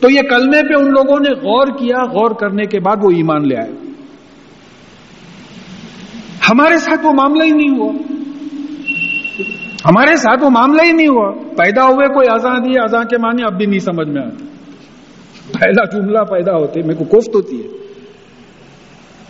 تو 0.00 0.10
یہ 0.10 0.20
کلمے 0.30 0.68
پہ 0.68 0.74
ان 0.74 0.90
لوگوں 0.90 1.16
نے 1.20 1.34
غور 1.34 1.66
کیا، 1.66 2.02
غور 2.12 2.30
کرنے 2.30 2.64
کے 2.64 2.80
بعد 2.80 2.96
وہ 3.02 3.10
ایمان 3.10 3.48
لے 3.48 3.56
آئے۔ 3.56 3.72
ہمارے 6.50 6.76
ساتھ 6.76 7.06
وہ 7.06 7.12
معاملہ 7.12 7.44
ہی 7.44 7.50
نہیں 7.50 7.78
ہوا۔ 7.78 7.92
ہمارے 9.84 10.16
ساتھ 10.16 10.44
وہ 10.44 10.50
معاملہ 10.50 10.82
ہی 10.82 10.92
نہیں 10.92 11.08
ہوا۔ 11.08 11.32
پیدا 11.56 11.84
ہوئے 11.84 12.06
کوئی 12.06 12.28
آزاد 12.32 12.60
دی 12.60 12.78
آزاد 12.78 13.04
کے 13.04 13.18
معنی 13.18 13.42
اب 13.44 13.58
بھی 13.58 13.66
نہیں 13.66 13.78
سمجھ 13.78 14.08
میں 14.08 14.22
آتا 14.22 14.44
پہلا 15.60 15.84
جملہ 15.84 16.18
پیدا 16.18 16.52
ہوتے، 16.52 16.82
میرے 16.82 16.94
کو 16.94 17.04
کوفت 17.04 17.34
ہوتی 17.34 17.62
ہے۔ 17.62 17.68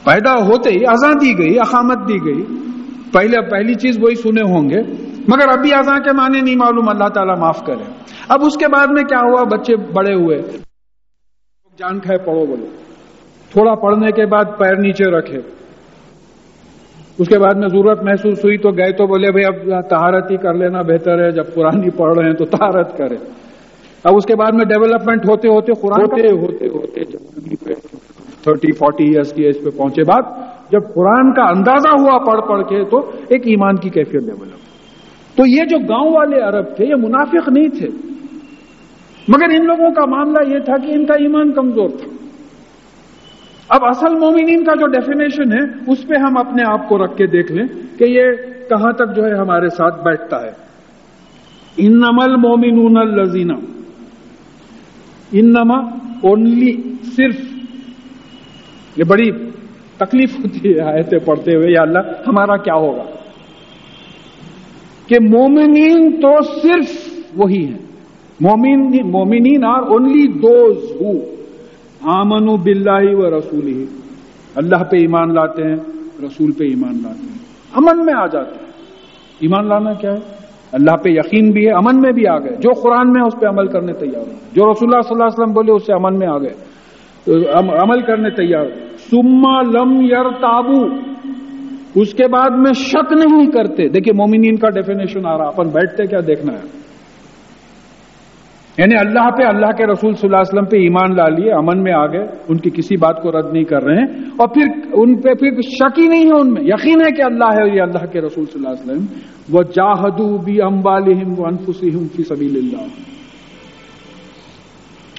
پیدا 0.05 0.33
ہوتے 0.33 0.71
ہی 0.71 0.85
آزاد 0.87 1.14
دی 1.21 1.39
گئی، 1.39 1.61
اقامت 1.61 2.09
دی 2.09 2.25
گئی۔ 2.25 2.43
پہلے، 3.12 3.51
پہلی 3.51 3.75
چیز 3.75 3.99
وہی 4.03 4.14
سنے 4.14 4.43
ہوں 4.43 4.71
گے۔ 4.71 5.07
مگر 5.29 5.59
ابھی 5.59 5.74
آزاد 5.74 6.01
کے 6.01 6.16
معنی 6.16 6.41
نہیں 6.41 6.57
معلوم 6.57 6.89
اللہ 6.89 7.09
تعالیٰ 7.09 7.39
معاف 7.39 7.64
کرے۔ 7.64 7.83
اب 8.29 8.39
اس 8.47 8.57
کے 8.57 8.66
بعد 8.68 8.87
میں 8.91 9.05
کیا 9.05 9.18
ہوا؟ 9.18 9.43
بچے 9.43 9.76
بڑے 9.76 10.14
ہوئے۔ 10.14 10.39
جان 11.79 12.01
کھائے 12.01 12.18
پڑھو 12.18 12.47
بولے۔ 12.47 12.66
تھوڑا 13.53 13.74
پڑھنے 13.74 14.12
کے 14.12 14.26
بعد 14.26 14.45
پیر 14.59 14.76
نیچے 14.76 15.05
رکھے۔ 15.05 15.39
اس 17.18 17.29
کے 17.29 17.39
بعد 17.39 17.55
میں 17.55 17.68
ضرورت 17.68 18.03
محسوس 18.03 18.39
ہوئی 18.39 18.59
تو 18.59 18.70
گئے 18.70 18.93
تو 18.93 19.07
بولے 19.07 19.33
بھائی 19.33 19.45
اب 19.45 19.81
تہارت 19.89 20.31
ہی 20.31 20.37
کر 20.37 20.55
لینا 20.55 20.83
بہتر 20.83 21.24
ہے۔ 21.24 21.31
جب 21.31 21.45
قرآن 21.55 21.91
پڑھ 21.91 22.18
رہے 22.18 22.26
ہیں 22.26 22.35
تو 22.35 22.45
تہارت 22.45 22.97
کرے۔ 22.99 23.16
اب 24.05 24.14
اس 24.16 24.26
کے 24.26 24.37
بعد 24.37 24.53
میں 24.55 24.64
ڈیولپمنٹ 24.64 25.29
ہوتے 25.29 25.49
ہوتے 25.49 25.72
قرآن 25.72 26.01
ہوتے 26.01 26.43
ہوتے 26.43 26.66
ہوتے۔ 26.66 27.05
تھرٹی 28.43 28.72
فورٹی 28.72 29.05
ایئرس 29.05 29.33
کی 29.33 29.45
ایج 29.45 29.64
پہ 29.64 29.70
پہنچے 29.70 30.03
بعد 30.03 30.22
جب 30.70 30.95
قرآن 30.95 31.33
کا 31.33 31.43
اندازہ 31.43 31.89
ہوا 31.89 32.18
پڑھ 32.18 32.49
پڑھ 32.49 32.62
کے 32.62 32.85
تو 32.85 32.99
ایک 33.29 33.43
ایمان 33.47 33.76
کی 33.76 33.91
کیفیت 33.91 34.22
ڈیولپ 34.22 34.68
تو 35.39 35.47
یہ 35.47 35.64
جو 35.64 35.78
گاؤں 35.78 36.12
والے 36.14 36.41
عرب 36.41 36.76
تھے، 36.76 36.86
یہ 36.86 36.95
منافق 36.95 37.49
نہیں 37.49 37.68
تھے۔ 37.68 37.89
مگر 39.28 39.45
ان 39.45 39.66
لوگوں 39.66 39.91
کا 39.91 40.07
معاملہ 40.07 40.55
یہ 40.55 40.59
تھا 40.59 40.76
کہ 40.76 40.93
ان 40.93 41.07
کا 41.07 41.14
ایمان 41.14 41.53
کمزور 41.53 41.89
تھا۔ 41.89 42.26
اب 43.68 43.84
اصل 43.84 44.14
مومنین 44.18 44.64
کا 44.64 44.74
جو 44.74 44.86
ڈیفینیشن 44.86 45.53
ہے، 45.53 45.93
اس 45.93 46.07
پہ 46.09 46.14
ہم 46.14 46.39
اپنے 46.39 46.62
آپ 46.66 46.89
کو 46.89 47.05
رکھ 47.05 47.16
کے 47.16 47.26
دیکھ 47.26 47.53
لیں 47.53 47.99
کہ 47.99 48.05
یہ 48.05 48.24
کہاں 48.68 48.93
تک 48.93 49.16
جو 49.16 49.24
ہے 49.24 49.34
ہمارے 49.34 49.68
ساتھ 49.68 50.05
بیٹھتا 50.05 50.43
ہے۔ 50.43 50.51
ان 51.76 51.93
نمل 51.93 52.36
مومن 52.36 52.97
الزینہ 52.97 53.53
ان 55.32 55.51
نما 55.51 55.78
اونلی 56.22 56.95
صرف۔ 57.03 57.41
یہ 58.97 59.05
بڑی 59.05 59.30
تکلیف 59.97 60.39
ہوتی 60.39 60.74
ہے 60.74 60.80
آیتیں 60.80 61.18
پڑھتے 61.18 61.55
ہوئے، 61.55 61.72
یا 61.72 61.82
اللہ، 61.82 61.99
ہمارا 61.99 62.57
کیا 62.57 62.74
ہوگا؟ 62.74 63.18
کہ 65.09 65.16
مومنین 65.20 66.20
تو 66.20 66.42
صرف 66.42 67.20
وہی 67.36 67.64
ہیں۔ 67.64 67.78
مومنین 69.04 69.64
آر 69.64 69.82
اونلی 69.82 70.32
دوز 70.32 70.76
ہو 71.00 71.12
آمن 72.02 72.46
بلّہ 72.46 73.16
و 73.16 73.38
رسول 73.38 73.66
ہی 73.66 73.84
اللہ 74.54 74.84
پہ 74.84 74.96
ایمان 74.96 75.34
لاتے 75.34 75.62
ہیں، 75.62 75.76
رسول 76.26 76.52
پہ 76.52 76.64
ایمان 76.64 76.92
لاتے 77.02 77.22
ہیں۔ 77.22 77.38
امن 77.74 78.06
میں 78.06 78.14
آ 78.14 78.26
جاتے 78.26 78.54
ہیں۔ 78.61 78.72
ایمان 79.40 79.68
لانا 79.68 79.92
کیا 79.92 80.12
ہے؟ 80.12 80.18
اللہ 80.72 80.96
پہ 80.96 81.09
یقین 81.09 81.50
بھی 81.50 81.66
ہے، 81.66 81.72
امن 81.72 82.00
میں 82.00 82.12
بھی 82.12 82.26
آ 82.26 82.38
گئے۔ 82.38 82.56
جو 82.56 82.70
قرآن 82.72 83.12
میں 83.12 83.22
اس 83.22 83.40
پہ 83.40 83.46
عمل 83.46 83.66
کرنے 83.66 83.92
تیار 83.92 84.20
ہو 84.20 84.32
جو 84.52 84.72
رسول 84.72 84.94
اللہ 84.94 85.00
صلی 85.00 85.12
اللہ 85.12 85.24
علیہ 85.24 85.42
وسلم 85.42 85.52
بولے، 85.52 85.72
اس 85.72 85.86
سے 85.86 85.92
امن 85.92 86.18
میں 86.18 86.28
آ 86.28 86.38
گئے۔ 86.38 86.68
عمل 87.82 88.00
کرنے 88.00 88.30
تیار 88.30 88.66
سما 89.11 89.62
لم 89.62 90.00
یر 90.00 90.30
تابو 90.30 90.88
اس 91.95 92.14
کے 92.14 92.28
بعد 92.28 92.51
میں 92.51 92.72
شک 92.72 93.12
نہیں 93.12 93.47
کرتے۔ 93.51 93.89
دیکھیے 93.89 94.12
مومنین 94.14 94.57
کا 94.57 94.68
ڈیفینیشن 94.70 95.26
آ 95.26 95.39
رہا 95.39 95.47
اپن 95.47 95.68
بیٹھتے 95.68 96.07
کیا 96.07 96.18
دیکھنا 96.26 96.53
ہے؟ 96.53 96.78
یعنی 98.78 98.95
اللہ 98.97 99.30
پہ 99.30 99.43
اللہ 99.43 99.66
کے 99.66 99.86
رسول 99.86 100.14
صلی 100.14 100.28
اللہ 100.28 100.36
علیہ 100.36 100.59
وسلم 100.59 100.64
پہ 100.64 100.76
ایمان 100.76 101.16
لا 101.16 101.28
لیے، 101.28 101.53
امن 101.53 101.82
میں 101.82 101.93
آ 101.93 102.07
گئے، 102.07 102.26
ان 102.49 102.57
کی 102.57 102.70
کسی 102.70 102.97
بات 102.97 103.22
کو 103.22 103.32
رد 103.32 103.53
نہیں 103.53 103.64
کر 103.64 103.82
رہے 103.82 103.95
ہیں۔ 103.95 104.07
اور 104.39 104.49
پھر 104.49 104.66
ان 104.93 105.20
پہ 105.20 105.34
پھر 105.34 105.61
شک 105.61 105.99
ہی 105.99 106.09
نہیں 106.09 106.26
ہے 106.26 106.41
ان 106.41 106.53
میں۔ 106.53 106.62
یقین 106.62 107.01
ہے 107.01 107.12
کہ 107.12 107.22
اللہ 107.22 107.45
ہے 107.45 107.76
یہ 107.76 107.82
اللہ 107.82 108.07
کے 108.07 108.20
رسول 108.20 108.45
صلی 108.45 108.66
اللہ 108.66 108.68
علیہ 108.68 108.93
وسلم۔ 108.93 109.05
وہ 109.53 109.62
جاہدو 109.62 110.39
بھی 110.39 110.62
امبالحم 110.62 111.41
وہ 111.41 111.47
انفسی 111.47 111.91
فی 111.91 112.22
سبیل 112.22 112.57
اللہ 112.57 112.82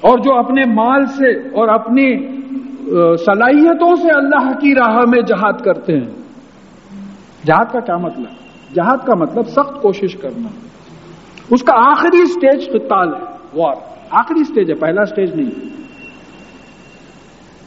اور 0.01 0.17
جو 0.17 0.35
اپنے 0.35 0.61
مال 0.65 1.05
سے 1.05 1.31
اور 1.31 1.67
اپنی 1.67 2.27
صلاحیتوں 3.17 3.95
سے 3.95 4.07
اللہ 4.15 4.51
کی 4.59 4.75
راہ 4.75 4.97
میں 5.07 5.21
جہاد 5.21 5.61
کرتے 5.63 5.93
ہیں۔ 5.93 6.18
جہاد 7.45 7.73
کا 7.73 7.79
کیا 7.79 7.97
مطلب؟ 7.97 8.25
جہاد 8.75 8.97
کا 8.97 9.13
مطلب 9.15 9.47
سخت 9.47 9.81
کوشش 9.81 10.15
کرنا۔ 10.15 10.47
اس 11.51 11.63
کا 11.63 11.73
آخری 11.91 12.25
سٹیج 12.25 12.69
قتال 12.69 13.13
ہے، 13.13 13.21
وار۔ 13.53 13.75
آخری 14.11 14.43
سٹیج 14.43 14.69
ہے، 14.69 14.75
پہلا 14.75 15.05
سٹیج 15.05 15.35
نہیں۔ 15.35 15.69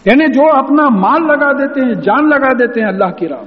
یعنی 0.04 0.26
جو 0.26 0.58
اپنا 0.58 0.88
مال 0.88 1.26
لگا 1.26 1.52
دیتے 1.52 1.86
ہیں، 1.86 1.94
جان 1.94 2.28
لگا 2.28 2.52
دیتے 2.52 2.80
ہیں 2.80 2.88
اللہ 2.88 3.10
کی 3.10 3.28
راہ 3.28 3.42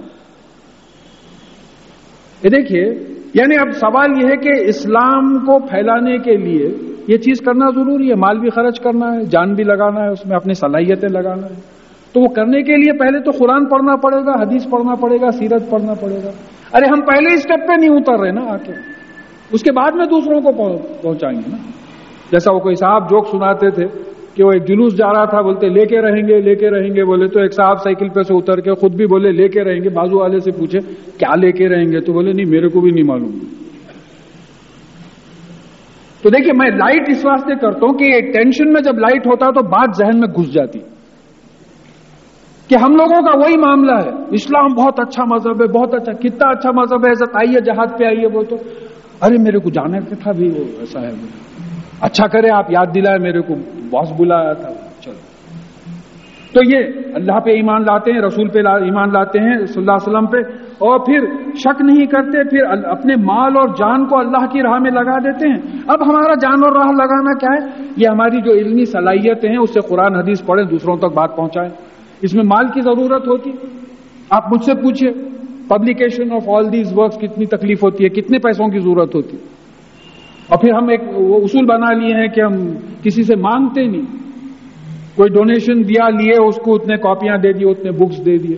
یہ 2.43 2.49
دیکھیے 2.49 2.85
یعنی 3.33 3.57
اب 3.57 3.71
سوال 3.71 4.23
یہ 4.23 4.27
ہے 4.27 4.37
کہ 4.37 4.67
اسلام 4.67 5.39
کو 5.39 5.59
پھیلانے 5.59 6.17
کے 6.17 6.37
لیے 6.37 6.67
یہ 7.07 7.17
چیز 7.17 7.39
کرنا 7.39 7.69
ضروری 7.75 8.09
ہے؟ 8.09 8.15
مال 8.15 8.39
بھی 8.39 8.49
خرچ 8.49 8.79
کرنا 8.79 9.13
ہے، 9.13 9.23
جان 9.23 9.53
بھی 9.53 9.63
لگانا 9.63 10.01
ہے، 10.03 10.09
اس 10.09 10.25
میں 10.25 10.35
اپنی 10.35 10.53
صلاحیتیں 10.53 11.09
لگانا 11.09 11.47
ہے۔ 11.47 11.74
تو 12.15 12.21
وہ 12.21 12.27
کرنے 12.27 12.61
کے 12.61 12.75
لیے 12.75 12.97
پہلے 12.97 13.19
تو 13.19 13.31
قرآن 13.31 13.65
پڑھنا 13.65 13.95
پڑے 13.95 14.25
گا، 14.25 14.41
حدیث 14.41 14.69
پڑھنا 14.69 14.95
پڑے 14.95 15.17
گا، 15.21 15.31
سیرت 15.31 15.69
پڑھنا 15.69 15.93
پڑے 15.93 16.15
گا۔ 16.23 16.29
ارے، 16.73 16.85
ہم 16.87 17.01
پہلے 17.01 17.33
اسٹیپ 17.33 17.67
پہ 17.67 17.73
نہیں 17.79 17.89
اتر 17.89 18.19
رہے 18.19 18.31
نا 18.31 18.41
آ 18.41 18.57
کے 18.57 18.71
اس 19.51 19.61
کے 19.61 19.71
بعد 19.71 19.91
میں 19.95 20.05
دوسروں 20.05 20.41
کو 20.41 20.77
پہنچائیں 21.01 21.39
گے 21.39 21.51
نا۔ 21.51 21.57
جیسا 22.31 22.53
وہ 22.53 22.59
کوئی 22.59 22.75
صاحب 22.75 23.09
جوک 23.09 23.27
سناتے 23.27 23.69
تھے 23.69 23.85
کہ 24.35 24.43
وہ 24.43 24.51
ایک 24.53 24.67
جلوس 24.67 24.97
جا 24.97 25.13
رہا 25.13 25.25
تھا، 25.25 25.41
بولتے، 25.41 25.69
لے 25.69 25.85
کے 25.85 26.01
رہیں 26.01 26.27
گے، 26.27 26.41
لے 26.41 26.55
کے 26.55 26.69
رہیں 26.69 26.95
گے۔ 26.95 27.03
بولے، 27.03 27.27
تو 27.27 27.39
ایک 27.39 27.53
صاحب 27.53 27.77
سائیکل 27.77 28.09
پہ 28.09 28.21
سے 28.21 28.33
اتر 28.33 28.59
کے 28.59 28.73
خود 28.73 28.95
بھی 28.95 29.05
بولے، 29.05 29.31
لے 29.31 29.47
کے 29.47 29.63
رہیں 29.63 29.83
گے۔ 29.83 29.89
بازو 29.89 30.19
والے 30.19 30.39
سے 30.39 30.51
پوچھے، 30.51 30.79
کیا 31.17 31.35
لے 31.35 31.51
کے 31.51 31.69
رہیں 31.69 31.91
گے؟ 31.91 31.99
تو 31.99 32.13
بولے، 32.13 32.31
نہیں، 32.31 32.49
میرے 32.49 32.67
کو 32.67 32.81
بھی 32.81 32.91
نہیں 32.91 33.07
معلوم۔ 33.07 33.39
تو 36.23 36.29
دیکھیے، 36.29 36.53
میں 36.53 36.71
لائٹ 36.71 37.09
اس 37.09 37.25
واسطے 37.25 37.55
کرتا 37.55 37.85
ہوں 37.85 37.93
کہ 37.93 38.21
ٹینشن 38.21 38.73
میں 38.73 38.81
جب 38.81 38.99
لائٹ 38.99 39.27
ہوتا 39.27 39.45
تو 39.45 39.63
بات 39.63 39.89
ذہن 39.97 40.19
میں 40.19 40.27
گھس 40.27 40.53
جاتی۔ 40.53 40.79
کہ 42.67 42.75
ہم 42.75 42.95
لوگوں 42.95 43.21
کا 43.21 43.37
وہی 43.37 43.57
معاملہ 43.57 43.91
ہے۔ 43.91 44.09
اسلام 44.29 44.67
بہت 44.67 44.99
اچھا 44.99 45.23
مذہب 45.25 45.61
ہے، 45.61 45.67
بہت 45.67 45.93
اچھا 45.93 46.11
کتنا 46.11 46.49
اچھا 46.49 46.71
مذہب 46.71 47.05
ہے 47.05 47.09
ایسا 47.09 47.25
آئیے 47.33 47.59
جہاد 47.59 47.99
پہ 47.99 48.05
آئیے، 48.05 48.27
وہ 48.33 48.43
تو 48.43 48.57
ارے، 49.21 49.35
میرے 49.37 49.57
کو 49.57 49.69
جانے 49.69 49.99
کا 49.99 50.15
تھا 50.23 50.31
بھی 50.31 50.49
وہ 50.49 50.63
ایسا 50.79 51.01
ہے۔ 51.01 51.11
اچھا 52.01 52.27
کرے 52.27 52.49
آپ، 52.49 52.71
یاد 52.71 52.85
دلائے 52.95 53.17
میرے 53.17 53.41
کو۔ 53.41 53.53
باس 53.89 54.11
بلایا 54.17 54.53
تھا۔ 54.53 54.69
چلو۔ 55.01 55.13
تو 56.53 56.77
یہ 56.77 56.83
اللہ 57.15 57.39
پہ 57.39 57.49
ایمان 57.49 57.81
لاتے 57.81 58.11
ہیں، 58.11 58.21
رسول 58.21 58.47
پہ 58.47 58.59
ایمان 58.59 59.09
لاتے 59.13 59.39
ہیں، 59.39 59.65
صلی 59.65 59.81
اللہ 59.81 59.91
علیہ 59.91 60.09
وسلم 60.09 60.25
پہ۔ 60.25 60.37
اور 60.77 60.99
پھر 60.99 61.19
شک 61.55 61.81
نہیں 61.81 62.05
کرتے، 62.05 62.49
پھر 62.49 62.85
اپنے 62.85 63.15
مال 63.15 63.57
اور 63.57 63.67
جان 63.67 64.05
کو 64.05 64.19
اللہ 64.19 64.45
کی 64.45 64.61
راہ 64.61 64.79
میں 64.79 64.91
لگا 64.91 65.17
دیتے 65.17 65.47
ہیں۔ 65.47 65.79
اب 65.87 66.03
ہمارا 66.09 66.33
جان 66.33 66.63
اور 66.63 66.71
راہ 66.71 66.91
لگانا 66.91 67.37
کیا 67.37 67.65
ہے؟ 67.65 67.87
یہ 67.97 68.07
ہماری 68.07 68.41
جو 68.41 68.51
علمی 68.51 68.85
صلاحیتیں 68.85 69.49
ہیں، 69.49 69.57
اس 69.57 69.73
سے 69.73 69.79
قرآن 69.79 70.15
حدیث 70.15 70.45
پڑھیں، 70.45 70.65
دوسروں 70.65 70.97
تک 70.97 71.13
بات 71.13 71.35
پہنچائیں۔ 71.35 71.69
اس 72.25 72.35
میں 72.35 72.43
مال 72.43 72.67
کی 72.67 72.81
ضرورت 72.81 73.27
ہوتی۔ 73.27 73.51
آپ 74.29 74.53
مجھ 74.53 74.63
سے 74.65 74.73
پوچھیں 74.73 75.11
publication 75.67 76.31
of 76.31 76.49
all 76.49 76.73
these 76.73 76.93
works 76.95 77.17
کتنی 77.17 77.45
تکلیف 77.45 77.83
ہوتی 77.83 78.03
ہے، 78.03 78.09
کتنے 78.09 78.37
پیسوں 78.37 78.67
کی 78.67 78.79
ضرورت 78.79 79.15
ہوتی۔ 79.15 79.37
اور 80.49 80.59
پھر 80.59 80.73
ہم 80.73 80.89
ایک 80.89 81.01
وہ 81.15 81.37
اصول 81.37 81.65
بنا 81.65 81.93
لیے 81.93 82.15
ہیں 82.15 82.27
کہ 82.27 82.41
ہم 82.41 82.51
کسی 83.03 83.23
سے 83.23 83.35
مانگتے 83.35 83.87
نہیں۔ 83.87 84.01
کوئی 85.15 85.29
ڈونیشن 85.29 85.89
دیا، 85.89 86.09
لیے، 86.09 86.47
اس 86.47 86.55
کو 86.55 86.75
اتنے 86.75 86.95
کاپیاں 86.95 87.37
دے 87.37 87.53
دیے 87.53 87.69
اتنے 87.69 87.91
بکس 87.91 88.25
دے 88.25 88.37
دیے۔ 88.37 88.55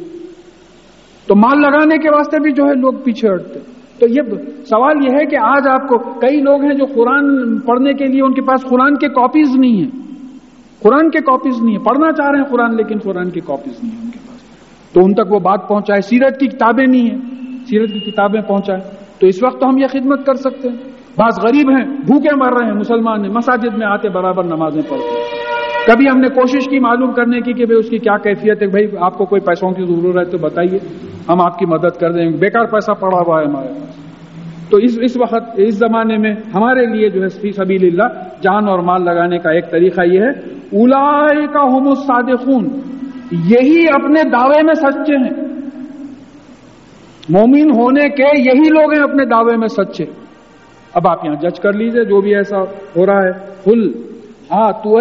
تو 1.27 1.35
مال 1.35 1.61
لگانے 1.61 1.97
کے 1.97 2.09
واسطے 2.09 2.39
بھی 2.39 2.51
جو 2.51 2.63
ہے 2.63 2.73
لوگ 2.73 2.93
پیچھے 2.93 3.33
ہٹتے۔ 3.33 3.59
تو 3.99 4.05
یہ 4.09 4.21
سوال 4.65 4.95
یہ 5.03 5.17
ہے 5.21 5.25
کہ 5.25 5.35
آج 5.35 5.67
آپ 5.67 5.87
کو 5.87 5.97
کئی 5.97 6.41
لوگ 6.41 6.61
ہیں 6.61 6.73
جو 6.73 6.85
قرآن 6.85 7.59
پڑھنے 7.59 7.93
کے 7.93 8.05
لیے 8.05 8.21
ان 8.21 8.33
کے 8.33 8.41
پاس 8.41 8.61
قرآن 8.61 8.95
کے 8.95 9.07
کاپیز 9.07 9.57
نہیں 9.57 9.81
ہیں۔ 9.81 10.06
قرآن 10.83 11.09
کے 11.09 11.19
کاپیز 11.19 11.61
نہیں 11.61 11.77
ہیں۔ 11.77 11.83
پڑھنا 11.83 12.11
چاہ 12.11 12.29
رہے 12.31 12.37
ہیں 12.37 12.45
قرآن، 12.45 12.75
لیکن 12.75 12.99
قرآن 12.99 13.29
کے 13.29 13.39
کاپیز 13.39 13.83
نہیں 13.83 13.95
ہیں 13.95 14.03
ان 14.03 14.11
کے 14.11 14.19
پاس۔ 14.27 14.37
تو 14.93 15.05
ان 15.05 15.13
تک 15.13 15.33
وہ 15.33 15.39
بات 15.39 15.67
پہنچائے 15.67 16.01
سیرت 16.01 16.39
کی 16.39 16.47
کتابیں 16.47 16.85
نہیں 16.85 17.01
ہیں۔ 17.01 17.17
سیرت 17.69 17.89
کی 17.89 17.99
کتابیں 17.99 18.41
پہنچائے 18.41 18.79
تو 19.19 19.27
اس 19.27 19.43
وقت 19.43 19.61
تو 19.61 19.69
ہم 19.69 19.77
یہ 19.77 19.87
خدمت 19.87 20.25
کر 20.25 20.33
سکتے 20.33 20.69
ہیں۔ 20.69 20.77
بعض 21.17 21.39
غریب 21.43 21.69
ہیں، 21.69 21.85
بھوکے 21.85 22.35
مر 22.35 22.59
رہے 22.59 22.67
ہیں، 22.67 22.73
مسلمان 22.73 23.25
ہیں، 23.25 23.31
مساجد 23.31 23.77
میں 23.77 23.87
آتے 23.87 24.09
برابر 24.09 24.43
نمازیں 24.43 24.81
پڑھتے 24.89 25.17
ہیں۔ 25.17 25.37
کبھی 25.87 26.05
ہم 26.09 26.19
نے 26.19 26.27
کوشش 26.29 26.69
کی 26.69 26.79
معلوم 26.79 27.11
کرنے 27.11 27.41
کی 27.41 27.53
کہ 27.53 27.65
بھائی 27.65 27.79
اس 27.79 27.89
کی 27.89 27.97
کیا 27.97 28.17
کیفیت 28.17 28.61
ہے؟ 28.61 28.67
بھائی 28.67 28.85
آپ 28.99 29.17
کو 29.17 29.25
کوئی 29.25 29.41
پیسوں 29.41 29.71
کی 29.71 29.83
ضرورت 29.83 30.17
ہے 30.17 30.31
تو 30.31 30.37
بتائیے۔ 30.37 30.79
ہم 31.29 31.41
آپ 31.41 31.59
کی 31.59 31.65
مدد 31.65 31.99
کر 31.99 32.11
دیں۔ 32.11 32.31
گے 32.31 32.37
بیکار 32.37 32.65
پیسہ 32.65 32.91
پڑا 32.91 33.17
ہوا 33.27 33.41
ہے 33.41 33.45
ہمارے 33.45 33.67
پاس۔ 33.67 33.95
تو 34.69 34.77
اس 34.77 34.99
اس 35.01 35.17
وقت، 35.17 35.43
اس 35.57 35.75
زمانے 35.75 36.17
میں 36.17 36.31
ہمارے 36.55 36.85
لیے 36.85 37.09
جو 37.09 37.23
ہے 37.23 37.51
سبیل 37.51 37.83
اللہ، 37.83 38.19
جان 38.41 38.67
اور 38.67 38.79
مال 38.79 39.05
لگانے 39.05 39.37
کا 39.37 39.51
ایک 39.51 39.71
طریقہ 39.71 40.01
یہ 40.01 40.19
ہے 40.19 40.56
الا 40.71 41.45
کا 41.45 41.61
ہوم 41.61 41.87
یہی 43.31 43.85
اپنے 43.93 44.29
دعوے 44.29 44.63
میں 44.63 44.73
سچے 44.73 45.15
ہیں۔ 45.17 45.47
مومن 47.29 47.79
ہونے 47.79 48.09
کے 48.09 48.23
یہی 48.23 48.69
لوگ 48.69 48.91
ہیں 48.91 49.03
اپنے 49.03 49.25
دعوے 49.25 49.57
میں 49.57 49.67
سچے۔ 49.67 50.05
اب 50.93 51.07
آپ 51.07 51.25
یہاں 51.25 51.35
جج 51.35 51.59
کر 51.59 51.73
لیجیے 51.73 52.03
جو 52.03 52.21
بھی 52.21 52.35
ایسا 52.35 52.57
ہو 52.95 53.05
رہا 53.05 53.23
ہے۔ 53.23 53.31
فل 53.63 53.89
ہاں 54.51 54.71
تو 54.71 54.97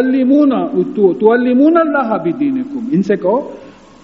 اللہ 1.32 2.16
بھی 2.22 2.32
دین 2.32 2.62
ان 2.92 3.02
سے 3.02 3.16
کہو، 3.16 3.50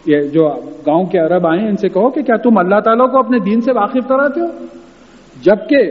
یہ 0.06 0.20
جو 0.20 0.48
گاؤں 0.86 1.04
کے 1.04 1.18
عرب 1.18 1.46
آئے 1.46 1.68
ان 1.68 1.76
سے 1.76 1.88
کہو 1.88 2.10
کہ 2.10 2.22
کیا 2.22 2.36
تم 2.36 2.58
اللہ 2.58 2.80
تعالیٰ 2.80 3.12
کو 3.12 3.18
اپنے 3.18 3.38
دین 3.38 3.60
سے 3.60 3.72
واقف 3.72 4.08
کراتے 4.08 4.40
ہو؟ 4.40 4.46
جبکہ 5.42 5.82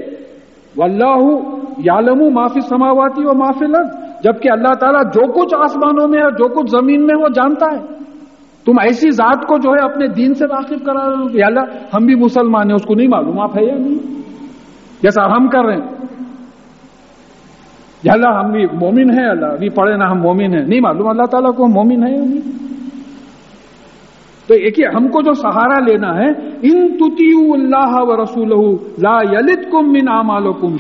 واللہ 0.78 1.40
یالم 1.78 2.34
معافی 2.34 2.62
سماواتی 2.62 3.22
و 3.26 3.38
معافی 3.38 3.66
لگ 3.66 4.11
جبکہ 4.24 4.50
اللہ 4.52 4.74
تعالیٰ 4.74 5.04
جو 5.04 5.32
کچھ 5.32 5.56
آسمانوں 5.60 6.08
میں 6.08 6.22
اور 6.22 6.32
جو 6.32 6.48
کچھ 6.48 6.72
زمین 6.72 7.06
میں 7.06 7.16
وہ 7.16 7.28
جانتا 7.36 7.66
ہے۔ 7.76 8.02
تم 8.66 8.74
ایسی 8.82 9.12
ذات 9.12 9.48
کو 9.48 9.58
جو 9.58 9.70
ہے 9.72 9.86
اپنے 9.86 10.08
دین 10.08 10.34
سے 10.34 10.46
واقف 10.46 10.86
کرا 10.86 11.10
رہے 11.10 11.16
ہو 11.16 11.28
کہ 11.28 11.44
اللہ، 11.44 11.60
ہم 11.94 12.06
بھی 12.06 12.16
مسلمان 12.16 12.68
ہیں، 12.68 12.76
اس 12.76 12.84
کو 12.84 12.94
نہیں 12.94 13.08
معلوم، 13.08 13.40
آپ 13.40 13.58
ہے 13.58 13.66
یا 13.66 13.76
نہیں؟ 13.76 14.22
جیسا 15.02 15.26
ہم 15.26 15.48
کر 15.48 15.66
رہے 15.66 15.74
ہیں۔ 15.74 15.88
یا 18.04 18.14
اللہ، 18.14 18.28
ہم 18.28 18.52
بھی 18.52 18.66
مومن 18.74 19.20
ہیں 19.20 19.28
اللہ، 19.30 19.46
ابھی 19.46 19.70
پڑھے 19.70 19.98
نا، 19.98 20.12
ہم 20.12 20.22
مومن 20.22 20.54
ہیں۔ 20.54 20.66
نہیں 20.66 20.82
معلوم 20.82 21.08
اللہ 21.08 21.24
تعالیٰ 21.32 21.52
کو 21.52 21.68
مومن 21.68 22.08
ہے 22.08 22.12
یا 22.12 22.26
نہیں؟ 22.26 22.62
تو 24.48 24.54
ایک 24.54 24.80
ہم 24.96 25.08
کو 25.08 25.22
جو 25.22 25.34
سہارا 25.34 25.80
لینا 25.80 26.18
ہے، 26.18 26.28
ان 26.62 26.98
تتیو 26.98 27.54
اللہ 27.54 27.94
و 27.94 28.24
رسول 28.24 28.76
لا 29.04 29.18
یلت 29.32 29.72
کم 29.72 29.92
من 29.92 30.10
آمال 30.10 30.44
کم 30.62 30.78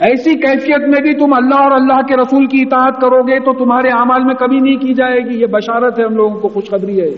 ایسی 0.00 0.34
کیفیت 0.34 0.80
میں 0.80 1.00
بھی 1.02 1.12
تم 1.12 1.32
اللہ 1.32 1.62
اور 1.62 1.70
اللہ 1.70 2.06
کے 2.08 2.14
رسول 2.16 2.46
کی 2.46 2.58
اطاعت 2.60 3.00
کرو 3.00 3.22
گے 3.22 3.38
تو 3.38 3.64
تمہارے 3.64 3.88
اعمال 3.88 4.24
میں 4.24 4.34
کبھی 4.34 4.56
نہیں 4.56 4.76
کی 4.76 4.94
جائے 4.94 5.18
گی۔ 5.18 5.40
یہ 5.40 5.46
بشارت 5.46 5.98
ہے 5.98 6.04
ہم 6.04 6.16
لوگوں 6.16 6.40
کو، 6.40 6.48
خوشخبری 6.48 7.00
ہے۔ 7.00 7.10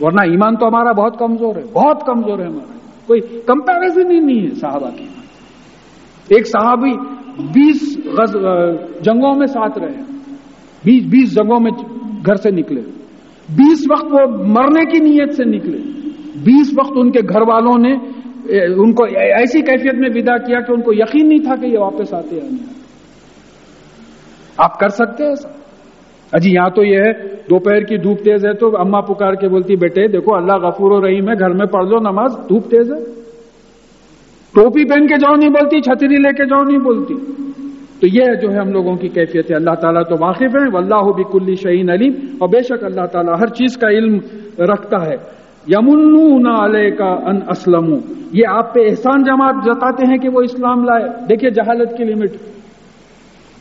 ورنہ 0.00 0.30
ایمان 0.30 0.56
تو 0.56 0.68
ہمارا 0.68 0.92
بہت 0.92 1.18
کمزور 1.18 1.56
ہے، 1.56 1.62
بہت 1.72 2.06
کمزور 2.06 2.38
ہے 2.38 2.44
ہمارا۔ 2.44 2.78
کوئی 3.06 3.20
کمپیرزن 3.20 4.10
ہی 4.10 4.20
نہیں 4.20 4.42
ہے 4.42 4.54
صحابہ 4.54 4.90
کی۔ 4.96 5.04
ایک 6.28 6.46
صحابی 6.46 6.92
بیس 7.54 7.96
جنگوں 9.00 9.34
میں 9.34 9.46
ساتھ 9.46 9.78
رہے 9.78 10.02
بیس 10.84 11.06
بیس 11.06 11.34
جنگوں 11.34 11.60
میں 11.60 11.70
گھر 12.26 12.34
سے 12.34 12.50
نکلے۔ 12.50 12.80
بیس 13.48 13.86
وقت 13.90 14.04
وہ 14.04 14.26
مرنے 14.30 14.84
کی 14.90 14.98
نیت 14.98 15.34
سے 15.34 15.44
نکلے۔ 15.44 15.78
بیس 16.44 16.74
وقت 16.78 16.92
ان 16.96 17.10
کے 17.10 17.20
گھر 17.28 17.40
والوں 17.40 17.78
نے 17.78 18.09
ان 18.56 18.94
کو 18.94 19.04
ایسی 19.04 19.60
کیفیت 19.60 19.94
میں 19.94 20.10
ودا 20.14 20.38
کیا 20.38 20.60
کہ 20.60 20.72
ان 20.72 20.80
کو 20.80 20.92
یقین 20.94 21.28
نہیں 21.28 21.38
تھا 21.38 21.54
کہ 21.56 21.66
یہ 21.66 21.78
واپس 21.78 22.14
آتے 22.14 22.40
ہیں۔ 22.40 22.48
آپ 24.56 24.78
کر 24.78 24.88
سکتے 24.88 25.24
ایسا؟ 25.24 25.48
اجی، 26.32 26.50
یہاں 26.50 26.70
تو 26.70 26.84
یہ 26.84 26.98
ہے، 26.98 27.12
دوپہر 27.22 27.80
کی 27.80 27.96
دھوپ 27.96 28.18
تیز 28.18 28.46
ہے 28.46 28.52
تو 28.52 28.76
اما 28.76 29.00
پکار 29.00 29.34
کے 29.34 29.48
بولتی، 29.48 29.76
بیٹے، 29.76 30.08
دیکھو، 30.08 30.36
اللہ 30.36 30.52
غفور 30.52 30.90
و 30.90 31.06
رحیم 31.06 31.28
ہے، 31.28 31.34
گھر 31.34 31.48
میں 31.48 31.66
پڑھ 31.66 31.86
لو 31.86 31.98
نماز، 31.98 32.32
دھوپ 32.48 32.70
تیز 32.70 32.92
ہے۔ 32.92 33.04
ٹوپی 34.54 34.84
پہن 34.84 35.06
کے 35.06 35.14
جاؤ 35.14 35.34
نہیں 35.34 35.50
بولتی، 35.50 35.80
چھتری 35.80 36.16
لے 36.16 36.32
کے 36.32 36.44
جاؤ 36.44 36.62
نہیں 36.62 36.78
بولتی۔ 36.78 37.14
تو 38.00 38.06
یہ 38.06 38.34
جو 38.42 38.52
ہے 38.52 38.58
ہم 38.58 38.72
لوگوں 38.72 38.96
کی 38.96 39.08
کیفیت 39.08 39.50
ہے۔ 39.50 39.56
اللہ 39.56 39.74
تعالیٰ 39.74 40.02
تو 40.02 40.24
واقف 40.24 40.42
ہے 40.42 40.76
اللہ 40.76 41.12
بھی 41.16 41.24
کلی 41.32 41.54
شہین 41.54 41.90
علیم۔ 41.90 42.12
اور 42.40 42.48
بے 42.48 42.62
شک 42.62 42.84
اللہ 42.84 43.06
تعالیٰ 43.06 43.34
ہر 43.40 43.46
چیز 43.46 43.76
کا 43.76 43.88
علم 43.88 44.18
رکھتا 44.58 45.06
ہے۔ 45.06 45.39
یمن 45.68 46.46
علیہ 46.46 46.90
کا 46.90 47.04
ان 47.04 47.36
اسلم 47.48 47.94
یہ 48.32 48.42
آپ 48.48 48.74
پہ 48.74 48.80
احسان 48.90 49.22
جماعت 49.22 49.54
جتاتے 49.64 50.06
ہیں 50.10 50.18
کہ 50.18 50.28
وہ 50.28 50.40
اسلام 50.40 50.84
لائے۔ 50.84 51.08
دیکھیے 51.28 51.50
جہالت 51.50 51.96
کی 51.96 52.04
لمٹ 52.04 52.30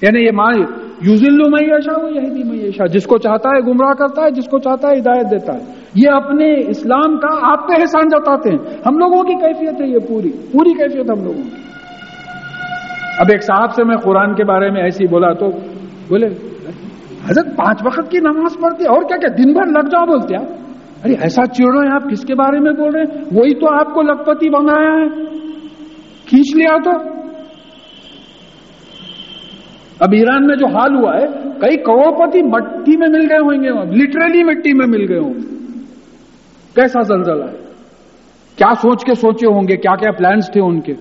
یعنی 0.02 0.26
یہ 0.26 0.32
مان 0.34 0.62
یوزل 1.02 1.36
میشا 1.36 2.04
وہ 2.04 2.12
یہی 2.12 2.44
میشا 2.44 2.86
جس 2.86 3.06
کو 3.06 3.18
چاہتا 3.18 3.50
ہے 3.50 3.60
گمراہ 3.60 3.94
کرتا 3.94 4.22
ہے، 4.22 4.32
جس 4.32 4.46
کو 4.46 4.60
چاہتا 4.60 4.88
ہے 4.88 5.00
ہدایت 5.00 5.32
دیتا 5.32 5.54
ہے۔ 5.54 5.60
یہ 5.96 6.10
اپنے 6.10 6.70
اسلام 6.70 7.18
کا 7.18 7.52
آپ 7.52 7.68
پہ 7.68 7.74
احسان 7.80 8.08
جتاتے 8.08 8.50
ہیں۔ 8.50 8.58
ہم 8.58 8.98
لوگوں 8.98 9.24
کی 9.24 9.34
کیفیت 9.34 9.82
ہے 9.82 9.88
یہ 9.88 10.00
پوری۔ 10.10 10.30
پوری 10.52 10.74
کیفیت 10.74 11.12
ہم 11.12 11.24
لوگوں 11.24 11.44
کی۔ 11.44 11.62
اب 13.20 13.26
ایک 13.32 13.44
صاحب 13.44 13.74
سے 13.74 13.84
میں 13.84 13.98
قرآن 13.98 14.36
کے 14.36 14.44
بارے 14.44 14.72
میں 14.72 14.82
ایسی 14.82 15.08
بولا 15.08 15.34
تو 15.34 15.50
بولے، 16.10 16.28
حضرت 17.30 17.46
پانچ 17.56 17.82
وقت 17.86 18.12
کی 18.12 18.18
نماز 18.18 18.62
پڑھتے 18.62 18.84
اور 18.84 19.02
کیا 19.02 19.18
کیا؟ 19.18 19.30
دن 19.38 19.54
بھر 19.54 19.66
لگ 19.66 19.90
جاؤ 19.90 20.06
بولتے 20.06 20.36
آپ۔ 20.36 20.69
ارے 21.06 21.14
ایسا 21.14 21.46
چڑ 21.46 21.78
رہے 21.78 21.88
ہیں 21.88 21.96
آپ، 21.96 22.10
کس 22.12 22.26
کے 22.26 22.36
بارے 22.36 22.60
میں 22.60 22.72
بول 22.72 22.96
رہے 22.96 23.02
ہیں؟ 23.02 23.24
وہی 23.32 23.54
تو 23.60 23.74
آپ 23.74 23.94
کو 23.94 24.02
لکھپتی 24.02 24.50
بنایا 24.50 24.94
ہے۔ 24.94 25.26
کھینچ 26.26 26.56
لیا 26.56 26.78
تو۔ 26.84 27.20
اب 30.00 30.10
ایران 30.14 30.48
میں 30.48 30.56
جو 30.56 30.68
حال 30.68 30.96
ہوا 30.96 31.16
ہے، 31.16 31.26
کئی 31.62 31.78
کروڑپتی 31.78 32.42
مٹی 32.42 32.98
میں 32.98 33.08
مل 33.08 33.32
گئے 33.32 33.40
ہوں 33.40 33.64
گے 33.64 33.96
لٹرلی 33.96 34.44
مٹی 34.44 34.74
میں 34.74 34.88
مل 34.88 35.12
گئے 35.12 35.20
ہوں 35.20 35.34
گے۔ 35.34 35.74
کیسا 36.76 37.02
زلزلہ 37.02 37.44
ہے؟ 37.44 37.58
کیا 38.56 38.74
سوچ 38.76 39.06
کے 39.06 39.14
سوچے 39.14 39.48
ہوں 39.48 39.62
گے؟ 39.62 39.78
کیا 39.78 39.96
کیا 39.96 40.12
پلانس 40.12 40.52
تھے 40.52 40.62
ان 40.62 40.82
کے؟ 40.82 40.94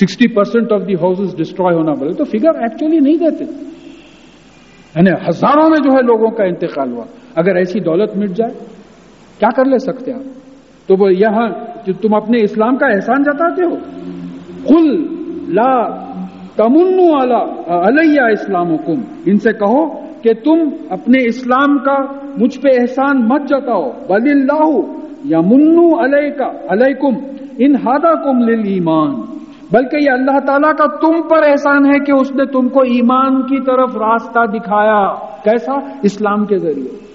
Sixty 0.00 0.28
percent 0.28 0.72
of 0.72 0.80
the 0.88 0.94
house 0.94 1.36
destroy 1.36 1.76
ہونا 1.76 1.92
بولے 1.92 2.12
تو 2.12 2.24
فگر 2.24 2.60
ایکچولی 2.62 2.98
نہیں 2.98 3.14
دیتے۔ 3.14 3.44
یعنی 4.96 5.10
ہزاروں 5.28 5.70
میں 5.70 5.78
جو 5.78 5.92
ہے 5.92 6.02
لوگوں 6.02 6.30
کا 6.30 6.44
انتقال 6.44 6.92
ہوا۔ 6.92 7.04
اگر 7.36 7.56
ایسی 7.56 7.80
دولت 7.80 8.16
مٹ 8.16 8.28
جائے، 8.28 8.52
کیا 9.38 9.48
کر 9.56 9.64
لے 9.64 9.78
سکتے 9.78 10.12
آپ؟ 10.12 10.22
تو 10.88 10.94
وہ 10.98 11.12
یہاں 11.12 11.48
تم 12.02 12.14
اپنے 12.14 12.38
اسلام 12.42 12.76
کا 12.76 12.86
احسان 12.86 13.22
جتاتے 13.22 13.64
ہو 13.64 13.76
کل 14.68 15.06
لا 15.54 15.88
تمن 16.56 17.00
علیہ 17.68 18.20
اسلام 18.20 18.66
حکم 18.66 19.00
ان 19.26 19.38
سے 19.38 19.52
کہو 19.52 19.86
کہ 20.22 20.32
تم 20.44 20.68
اپنے 20.90 21.18
اسلام 21.26 21.78
کا 21.78 21.96
مجھ 22.38 22.60
پہ 22.60 22.68
احسان 22.80 23.28
مت 23.28 23.42
جتاؤ، 23.48 23.90
بل 23.90 24.30
اللہ 24.30 24.80
یا 25.24 25.40
منو 25.40 26.04
علیہ 26.04 26.30
کا 26.30 26.50
علیکم، 26.68 27.14
ان 27.58 27.74
ہادا 27.74 28.14
کم 28.14 28.38
ایمان 28.64 29.10
بلکہ 29.72 29.96
یہ 29.96 30.10
اللہ 30.10 30.38
تعالیٰ 30.46 30.72
کا 30.72 30.86
تم 30.96 31.28
پر 31.28 31.48
احسان 31.48 31.86
ہے 31.86 31.98
کہ 31.98 32.12
اس 32.12 32.34
نے 32.34 32.46
تم 32.46 32.68
کو 32.68 32.80
ایمان 32.80 33.42
کی 33.42 33.60
طرف 33.60 33.96
راستہ 33.96 34.46
دکھایا، 34.46 35.14
کیسا؟ 35.44 35.72
اسلام 36.02 36.44
کے 36.44 36.56
ذریعے۔ 36.58 37.13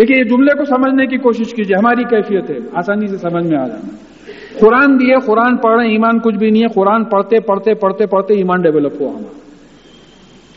دیکھیے 0.00 0.18
یہ 0.18 0.24
جملے 0.24 0.58
کو 0.58 0.64
سمجھنے 0.64 1.06
کی 1.06 1.16
کوشش 1.16 1.54
کیجیے 1.54 1.76
ہماری 1.76 2.04
کیفیت 2.04 2.50
ہے، 2.50 2.56
آسانی 2.74 3.06
سے 3.06 3.16
سمجھ 3.16 3.46
میں 3.46 3.58
آ 3.58 3.68
جانا 3.68 3.88
قرآن 4.58 4.96
بھی 4.96 5.10
ہے، 5.10 5.14
قرآن 5.26 5.56
پڑھ 5.56 5.80
رہے 5.80 5.88
ایمان 5.88 6.18
کچھ 6.18 6.36
بھی 6.36 6.50
نہیں 6.50 6.62
ہے، 6.62 6.72
قرآن 6.74 7.04
پڑھتے 7.04 7.40
پڑھتے 7.40 7.74
پڑھتے 7.74 8.06
پڑھتے 8.06 8.34
ایمان 8.34 8.60
ڈیولپ 8.60 9.02
ہوا 9.02 9.10
ہمارا۔ 9.10 9.38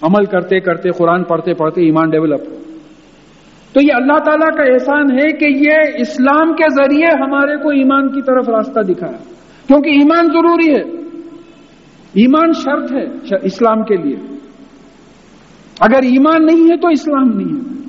عمل 0.01 0.25
کرتے 0.25 0.59
کرتے، 0.59 0.89
قرآن 0.89 1.23
پڑھتے 1.23 1.53
پڑھتے 1.53 1.81
ایمان 1.81 2.09
ڈیولپ 2.09 2.41
ہوا۔ 2.49 2.59
تو 3.73 3.81
یہ 3.81 3.93
اللہ 3.95 4.19
تعالیٰ 4.25 4.57
کا 4.57 4.63
احسان 4.63 5.11
ہے 5.11 5.31
کہ 5.31 5.45
یہ 5.45 5.73
اسلام 5.97 6.53
کے 6.53 6.63
ذریعے 6.69 7.07
ہمارے 7.21 7.57
کو 7.57 7.69
ایمان 7.69 8.07
کی 8.07 8.21
طرف 8.21 8.49
راستہ 8.49 8.79
دکھایا 8.79 9.17
کیونکہ 9.67 9.89
ایمان 9.89 10.27
ضروری 10.27 10.75
ہے۔ 10.75 11.01
ایمان 12.13 12.53
شرط 12.53 12.93
ہے، 12.93 13.35
اسلام 13.43 13.83
کے 13.83 13.95
لیے۔ 13.95 14.15
اگر 15.79 15.99
ایمان 16.03 16.45
نہیں 16.45 16.71
ہے 16.71 16.77
تو 16.77 16.87
اسلام 16.87 17.29
نہیں 17.29 17.59
ہے۔ 17.59 17.82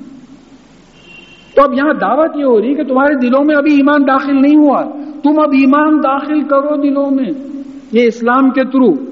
تو 1.55 1.63
اب 1.63 1.73
یہاں 1.73 1.93
دعوت 1.93 2.37
یہ 2.37 2.43
ہو 2.43 2.61
رہی 2.61 2.75
کہ 2.75 2.83
تمہارے 2.83 3.27
دلوں 3.27 3.43
میں 3.45 3.55
ابھی 3.55 3.73
ایمان 3.73 4.01
داخل 4.07 4.41
نہیں 4.41 4.57
ہوا۔ 4.57 4.81
تم 5.23 5.39
اب 5.39 5.49
ایمان 5.53 5.97
داخل 5.97 6.43
کرو 6.43 6.81
دلوں 6.81 7.11
میں۔ 7.11 7.31
یہ 7.91 8.03
اسلام 8.03 8.49
کے 8.49 8.63
تھرو۔ 8.63 9.05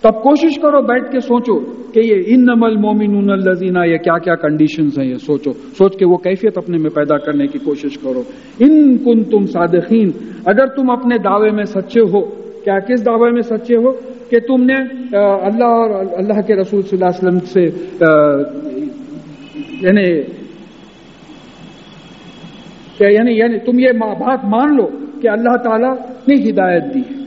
تو 0.00 0.08
اب 0.08 0.22
کوشش 0.22 0.58
کرو 0.58 0.82
بیٹھ 0.82 1.12
کے 1.12 1.20
سوچو 1.20 1.58
کہ 1.92 2.00
یہ 2.04 2.22
ان 2.26 2.44
نمل 2.44 2.76
مومن 2.76 3.30
الزینہ 3.30 3.78
یہ 3.86 3.96
کیا 3.96 4.18
کیا 4.18 4.34
کنڈیشنز 4.34 4.98
ہیں 4.98 5.06
یہ 5.06 5.14
سوچو۔ 5.14 5.52
سوچ 5.52 5.96
کے 5.96 6.06
وہ 6.06 6.16
کیفیت 6.16 6.58
اپنے 6.58 6.78
میں 6.78 6.90
پیدا 6.90 7.18
کرنے 7.18 7.46
کی 7.46 7.58
کوشش 7.58 7.98
کرو۔ 7.98 8.22
ان 8.58 8.98
کن 8.98 9.24
تم 9.24 9.46
صادقین، 9.46 10.10
اگر 10.44 10.66
تم 10.66 10.90
اپنے 10.90 11.18
دعوے 11.18 11.50
میں 11.50 11.64
سچے 11.64 12.00
ہو، 12.00 12.20
کیا 12.64 12.78
کس 12.78 13.06
دعوے 13.06 13.30
میں 13.30 13.42
سچے 13.42 13.76
ہو؟ 13.76 13.92
کہ 14.30 14.38
تم 14.38 14.64
نے 14.64 14.74
اللہ 15.16 15.64
اور 15.64 16.04
اللہ 16.12 16.40
کے 16.40 16.54
رسول 16.54 16.82
صلی 16.82 16.98
اللہ 17.02 17.04
علیہ 17.04 17.28
وسلم 17.28 17.38
سے 17.38 17.92
یعنی 19.82 20.20
یعنی 23.00 23.32
یعنی 23.32 23.58
تم 23.58 23.78
یہ 23.78 23.92
بات 23.92 24.44
مان 24.44 24.76
لو 24.76 24.86
کہ 25.22 25.28
اللہ 25.28 25.56
تعالیٰ 25.56 25.94
نے 26.28 26.50
ہدایت 26.50 26.94
دی 26.94 27.00
ہے۔ 27.00 27.22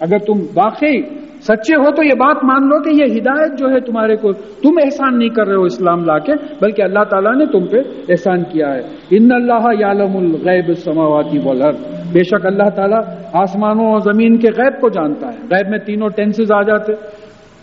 اگر 0.00 0.18
تم 0.18 0.38
واقعی 0.56 1.02
سچے 1.40 1.76
ہو 1.76 1.90
تو 1.90 2.02
یہ 2.02 2.14
بات 2.14 2.44
مان 2.44 2.68
لو 2.68 2.82
کہ 2.82 2.88
یہ 2.88 3.20
ہدایت 3.20 3.58
جو 3.58 3.70
ہے 3.70 3.80
تمہارے 3.80 4.16
کو 4.16 4.32
تم 4.32 4.70
احسان 4.84 5.18
نہیں 5.18 5.28
کر 5.28 5.46
رہے 5.46 5.54
ہو 5.54 5.62
اسلام 5.62 6.04
لا 6.04 6.18
کے، 6.18 6.32
بلکہ 6.60 6.82
اللہ 6.82 7.04
تعالیٰ 7.10 7.36
نے 7.36 7.46
تم 7.46 7.66
پہ 7.66 7.78
احسان 8.08 8.42
کیا 8.42 8.74
ہے۔ 8.74 8.80
ان 9.10 9.28
اللہ 9.32 9.80
یعلم 9.80 10.16
الغیب 10.16 10.72
سماواتی 10.72 11.38
بولر 11.38 11.72
بے 12.12 12.24
شک 12.24 12.46
اللہ 12.46 12.68
تعالیٰ 12.76 13.00
آسمانوں 13.32 13.86
اور 13.86 13.98
زمین 13.98 14.38
کے 14.38 14.48
غیب 14.48 14.80
کو 14.80 14.88
جانتا 14.88 15.26
ہے۔ 15.26 15.38
غیب 15.50 15.68
میں 15.70 15.78
تینوں 15.78 16.08
ٹینسز 16.08 16.52
آ 16.52 16.62
جاتے۔ 16.62 16.92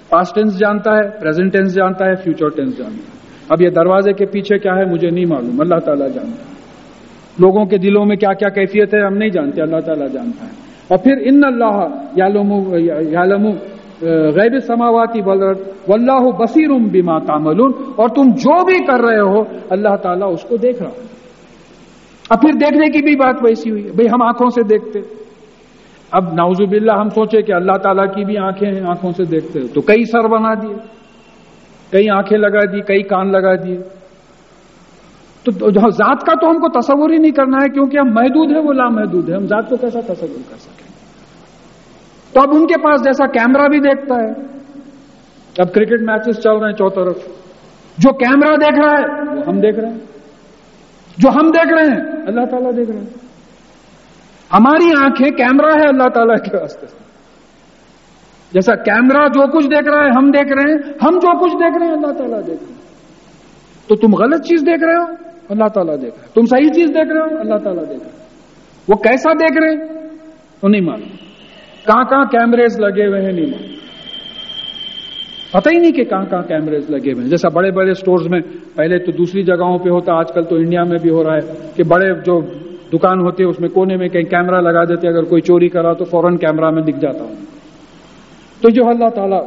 پاسٹ 0.09 0.35
ٹینس 0.35 0.59
جانتا 0.59 0.91
ہے 0.91 1.09
پریزنٹ 1.19 1.53
ٹینس 1.53 1.75
جانتا 1.75 2.05
ہے 2.05 2.15
فیوچر 2.15 2.47
ٹینس 2.47 2.77
جانتا 2.77 3.11
ہے۔ 3.11 3.16
اب 3.49 3.61
یہ 3.61 3.69
دروازے 3.69 4.13
کے 4.13 4.25
پیچھے 4.25 4.57
کیا 4.59 4.75
ہے 4.75 4.85
مجھے 4.85 5.09
نہیں 5.09 5.25
معلوم، 5.25 5.61
اللہ 5.61 5.79
تعالیٰ 5.85 6.07
جانتا 6.07 6.45
ہے۔ 6.45 6.57
لوگوں 7.39 7.65
کے 7.65 7.77
دلوں 7.77 8.05
میں 8.05 8.15
کیا 8.15 8.33
کیا 8.33 8.49
کیفیت 8.49 8.93
ہے 8.93 9.05
ہم 9.05 9.17
نہیں 9.17 9.29
جانتے، 9.29 9.61
اللہ 9.61 9.79
تعالیٰ 9.79 10.07
جانتا 10.11 10.45
ہے۔ 10.45 10.51
اور 10.87 10.97
پھر 10.97 11.13
ان 11.25 11.41
اللہ 11.43 11.87
غیب 14.01 14.59
سماواتی 14.67 15.21
واللہ 15.21 16.43
بصیر 16.43 16.69
بما 16.69 17.19
تعملون۔ 17.19 17.71
اور 17.95 18.09
تم 18.09 18.21
جو 18.21 18.65
بھی 18.65 18.85
کر 18.85 18.99
رہے 18.99 19.19
ہو، 19.19 19.41
اللہ 19.69 19.95
تعالیٰ 19.95 20.33
اس 20.33 20.41
کو 20.41 20.57
دیکھ 20.57 20.83
رہا 20.83 20.89
اب 22.29 22.41
پھر 22.41 22.51
دیکھنے 22.53 22.87
کی 22.87 23.01
بھی 23.01 23.15
بات 23.15 23.35
ویسی 23.47 23.71
ہوئی، 23.71 23.83
بھئی 23.83 24.07
ہم 24.07 24.21
آنکھوں 24.21 24.49
سے 24.49 24.63
دیکھتے۔ 24.63 24.99
اب 26.11 26.23
ناؤز 26.33 26.61
باللہ 26.61 26.91
ہم 26.91 27.09
سوچے 27.09 27.41
کہ 27.41 27.53
اللہ 27.53 27.77
تعالیٰ 27.83 28.05
کی 28.05 28.25
بھی 28.25 28.37
آنکھیں 28.37 28.71
ہیں 28.71 28.81
آنکھوں 28.87 29.11
سے 29.11 29.23
دیکھتے، 29.23 29.59
تو 29.73 29.81
کئی 29.81 30.03
سر 30.03 30.27
بنا 30.27 30.53
دیے۔ 30.53 30.96
کئی 31.91 32.09
آنکھیں 32.09 32.38
لگا 32.38 32.71
دی، 32.71 32.81
کئی 32.81 33.03
کان 33.03 33.31
لگا 33.31 33.55
دیے۔ 33.55 33.77
تو 35.43 35.89
ذات 35.89 36.21
کا 36.21 36.39
تو 36.41 36.49
ہم 36.49 36.55
کو 36.55 36.79
تصور 36.79 37.09
ہی 37.09 37.17
نہیں 37.17 37.31
کرنا 37.31 37.57
ہے، 37.57 37.69
کیونکہ 37.69 37.97
ہم 37.97 38.13
محدود 38.13 38.51
ہیں، 38.51 38.63
وہ 38.63 38.73
لامحدود 38.73 39.29
ہے 39.29 39.35
ہم 39.35 39.45
ذات 39.47 39.69
کو 39.69 39.75
کیسا 39.77 39.99
تصور 39.99 40.41
کر 40.49 40.57
سکیں؟ 40.57 40.88
تو 42.33 42.41
اب 42.41 42.49
ان 42.51 42.67
کے 42.67 42.81
پاس 42.81 43.01
جیسا 43.01 43.27
کیمرہ 43.27 43.67
بھی 43.67 43.79
دیکھتا 43.79 44.15
ہے۔ 44.15 44.57
اب 45.57 45.73
کرکٹ 45.73 46.01
میچز 46.01 46.43
چل 46.43 46.57
رہے 46.57 46.69
ہیں 46.69 46.75
چوطرف 46.75 47.17
جو 47.97 48.13
کیمرہ 48.13 48.55
دیکھ 48.55 48.79
رہا 48.79 48.99
ہے، 48.99 49.35
وہ 49.38 49.41
ہم 49.47 49.59
دیکھ 49.59 49.79
رہے 49.79 49.89
ہیں۔ 49.89 49.99
جو 51.17 51.29
ہم 51.29 51.51
دیکھ 51.51 51.73
رہے 51.73 51.83
ہیں، 51.83 52.27
اللہ 52.27 52.45
تعالیٰ 52.45 52.77
دیکھ 52.77 52.91
رہے 52.91 52.99
ہیں۔ 52.99 53.05
ہماری 54.53 55.03
آنکھیں 55.03 55.31
کیمرہ 55.31 55.71
ہے، 55.79 55.88
اللہ 55.88 56.09
تعالیٰ 56.13 56.35
کے 56.35 56.57
راستے 56.57 56.88
سے 56.88 57.06
جیسا 58.57 58.75
کیمرہ 58.75 59.27
جو 59.27 59.57
کچھ 59.57 59.67
دیکھ 59.67 59.89
رہا 59.89 60.03
ہے، 60.03 60.09
ہم 60.09 60.31
دیکھ 60.31 60.53
رہے 60.53 60.71
ہیں۔ 60.71 60.77
ہم 61.03 61.19
جو 61.19 61.43
کچھ 61.43 61.53
دیکھ 61.53 61.77
رہے 61.77 61.85
ہیں، 61.87 61.93
اللہ 61.93 62.11
تعالیٰ 62.11 62.39
دیکھ 62.39 62.63
رہے 62.63 62.69
ہیں 62.69 62.77
تو 63.87 63.95
تم 63.95 64.15
غلط 64.15 64.41
چیز 64.45 64.61
دیکھ 64.61 64.83
رہے 64.83 64.93
ہو، 64.93 65.13
اللہ 65.49 65.67
تعالیٰ 65.73 65.95
دیکھ 66.01 66.15
رہے 66.19 66.27
تم 66.33 66.45
صحیح 66.45 66.69
چیز 66.69 66.89
دیکھ 66.89 67.09
رہے 67.09 67.21
ہو، 67.21 67.39
اللہ 67.39 67.55
تعالیٰ 67.55 67.83
دیکھ 67.89 68.03
رہے 68.03 68.11
وہ 68.87 68.95
کیسا 68.95 69.33
دیکھ 69.33 69.63
رہے 69.63 69.97
تو 70.61 70.67
نہیں 70.67 70.81
معلوم۔ 70.81 71.09
کہاں 71.85 72.03
کہاں 72.03 72.25
کیمریز 72.25 72.79
لگے 72.79 73.07
ہوئے 73.07 73.21
ہیں، 73.21 73.31
نہیں 73.31 73.45
معلوم۔ 73.45 73.77
پتہ 75.53 75.69
ہی 75.69 75.77
نہیں 75.79 75.91
کہ 75.91 76.03
کہاں 76.03 76.25
کہاں 76.29 76.41
کیمریز 76.41 76.89
لگے 76.89 77.11
ہوئے 77.13 77.23
ہیں۔ 77.23 77.29
جیسا 77.29 77.49
بڑے 77.49 77.71
بڑے 77.71 77.93
سٹورز 77.93 78.27
میں، 78.27 78.39
پہلے 78.75 78.97
تو 78.97 79.11
دوسری 79.11 79.43
جگہوں 79.43 79.77
پہ 79.77 79.89
ہوتا، 79.89 80.13
آج 80.13 80.33
کل 80.33 80.43
تو 80.43 80.55
انڈیا 80.55 80.83
میں 80.83 80.97
بھی 81.01 81.09
ہو 81.09 81.23
رہا 81.23 81.35
ہے 81.35 81.69
کہ 81.75 81.83
بڑے 81.83 82.13
جو 82.13 82.41
دکان 82.93 83.19
ہوتے 83.19 83.43
ہیں 83.43 83.49
اس 83.49 83.59
میں 83.59 83.69
کونے 83.69 83.97
میں 83.97 84.07
کہیں 84.07 84.23
کیمرہ 84.23 84.61
لگا 84.61 84.83
دیتے، 84.83 85.07
اگر 85.07 85.23
کوئی 85.23 85.41
چوری 85.41 85.69
کرا 85.69 85.93
تو 85.93 86.05
فوراً 86.05 86.37
کیمرہ 86.37 86.69
میں 86.69 86.81
دکھ 86.81 86.99
جاتا 86.99 87.23
ہوں 87.23 87.56
تو 88.61 88.69
جو 88.69 88.87
اللہ 88.87 89.09
تعالیٰ 89.15 89.43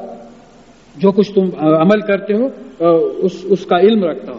جو 0.97 1.11
کچھ 1.13 1.33
تم 1.35 1.51
عمل 1.61 2.01
کرتے 2.01 2.35
ہو 2.35 2.49
اس 3.53 3.67
کا 3.67 3.79
علم 3.79 4.05
رکھتا 4.05 4.33
ہو۔ 4.33 4.39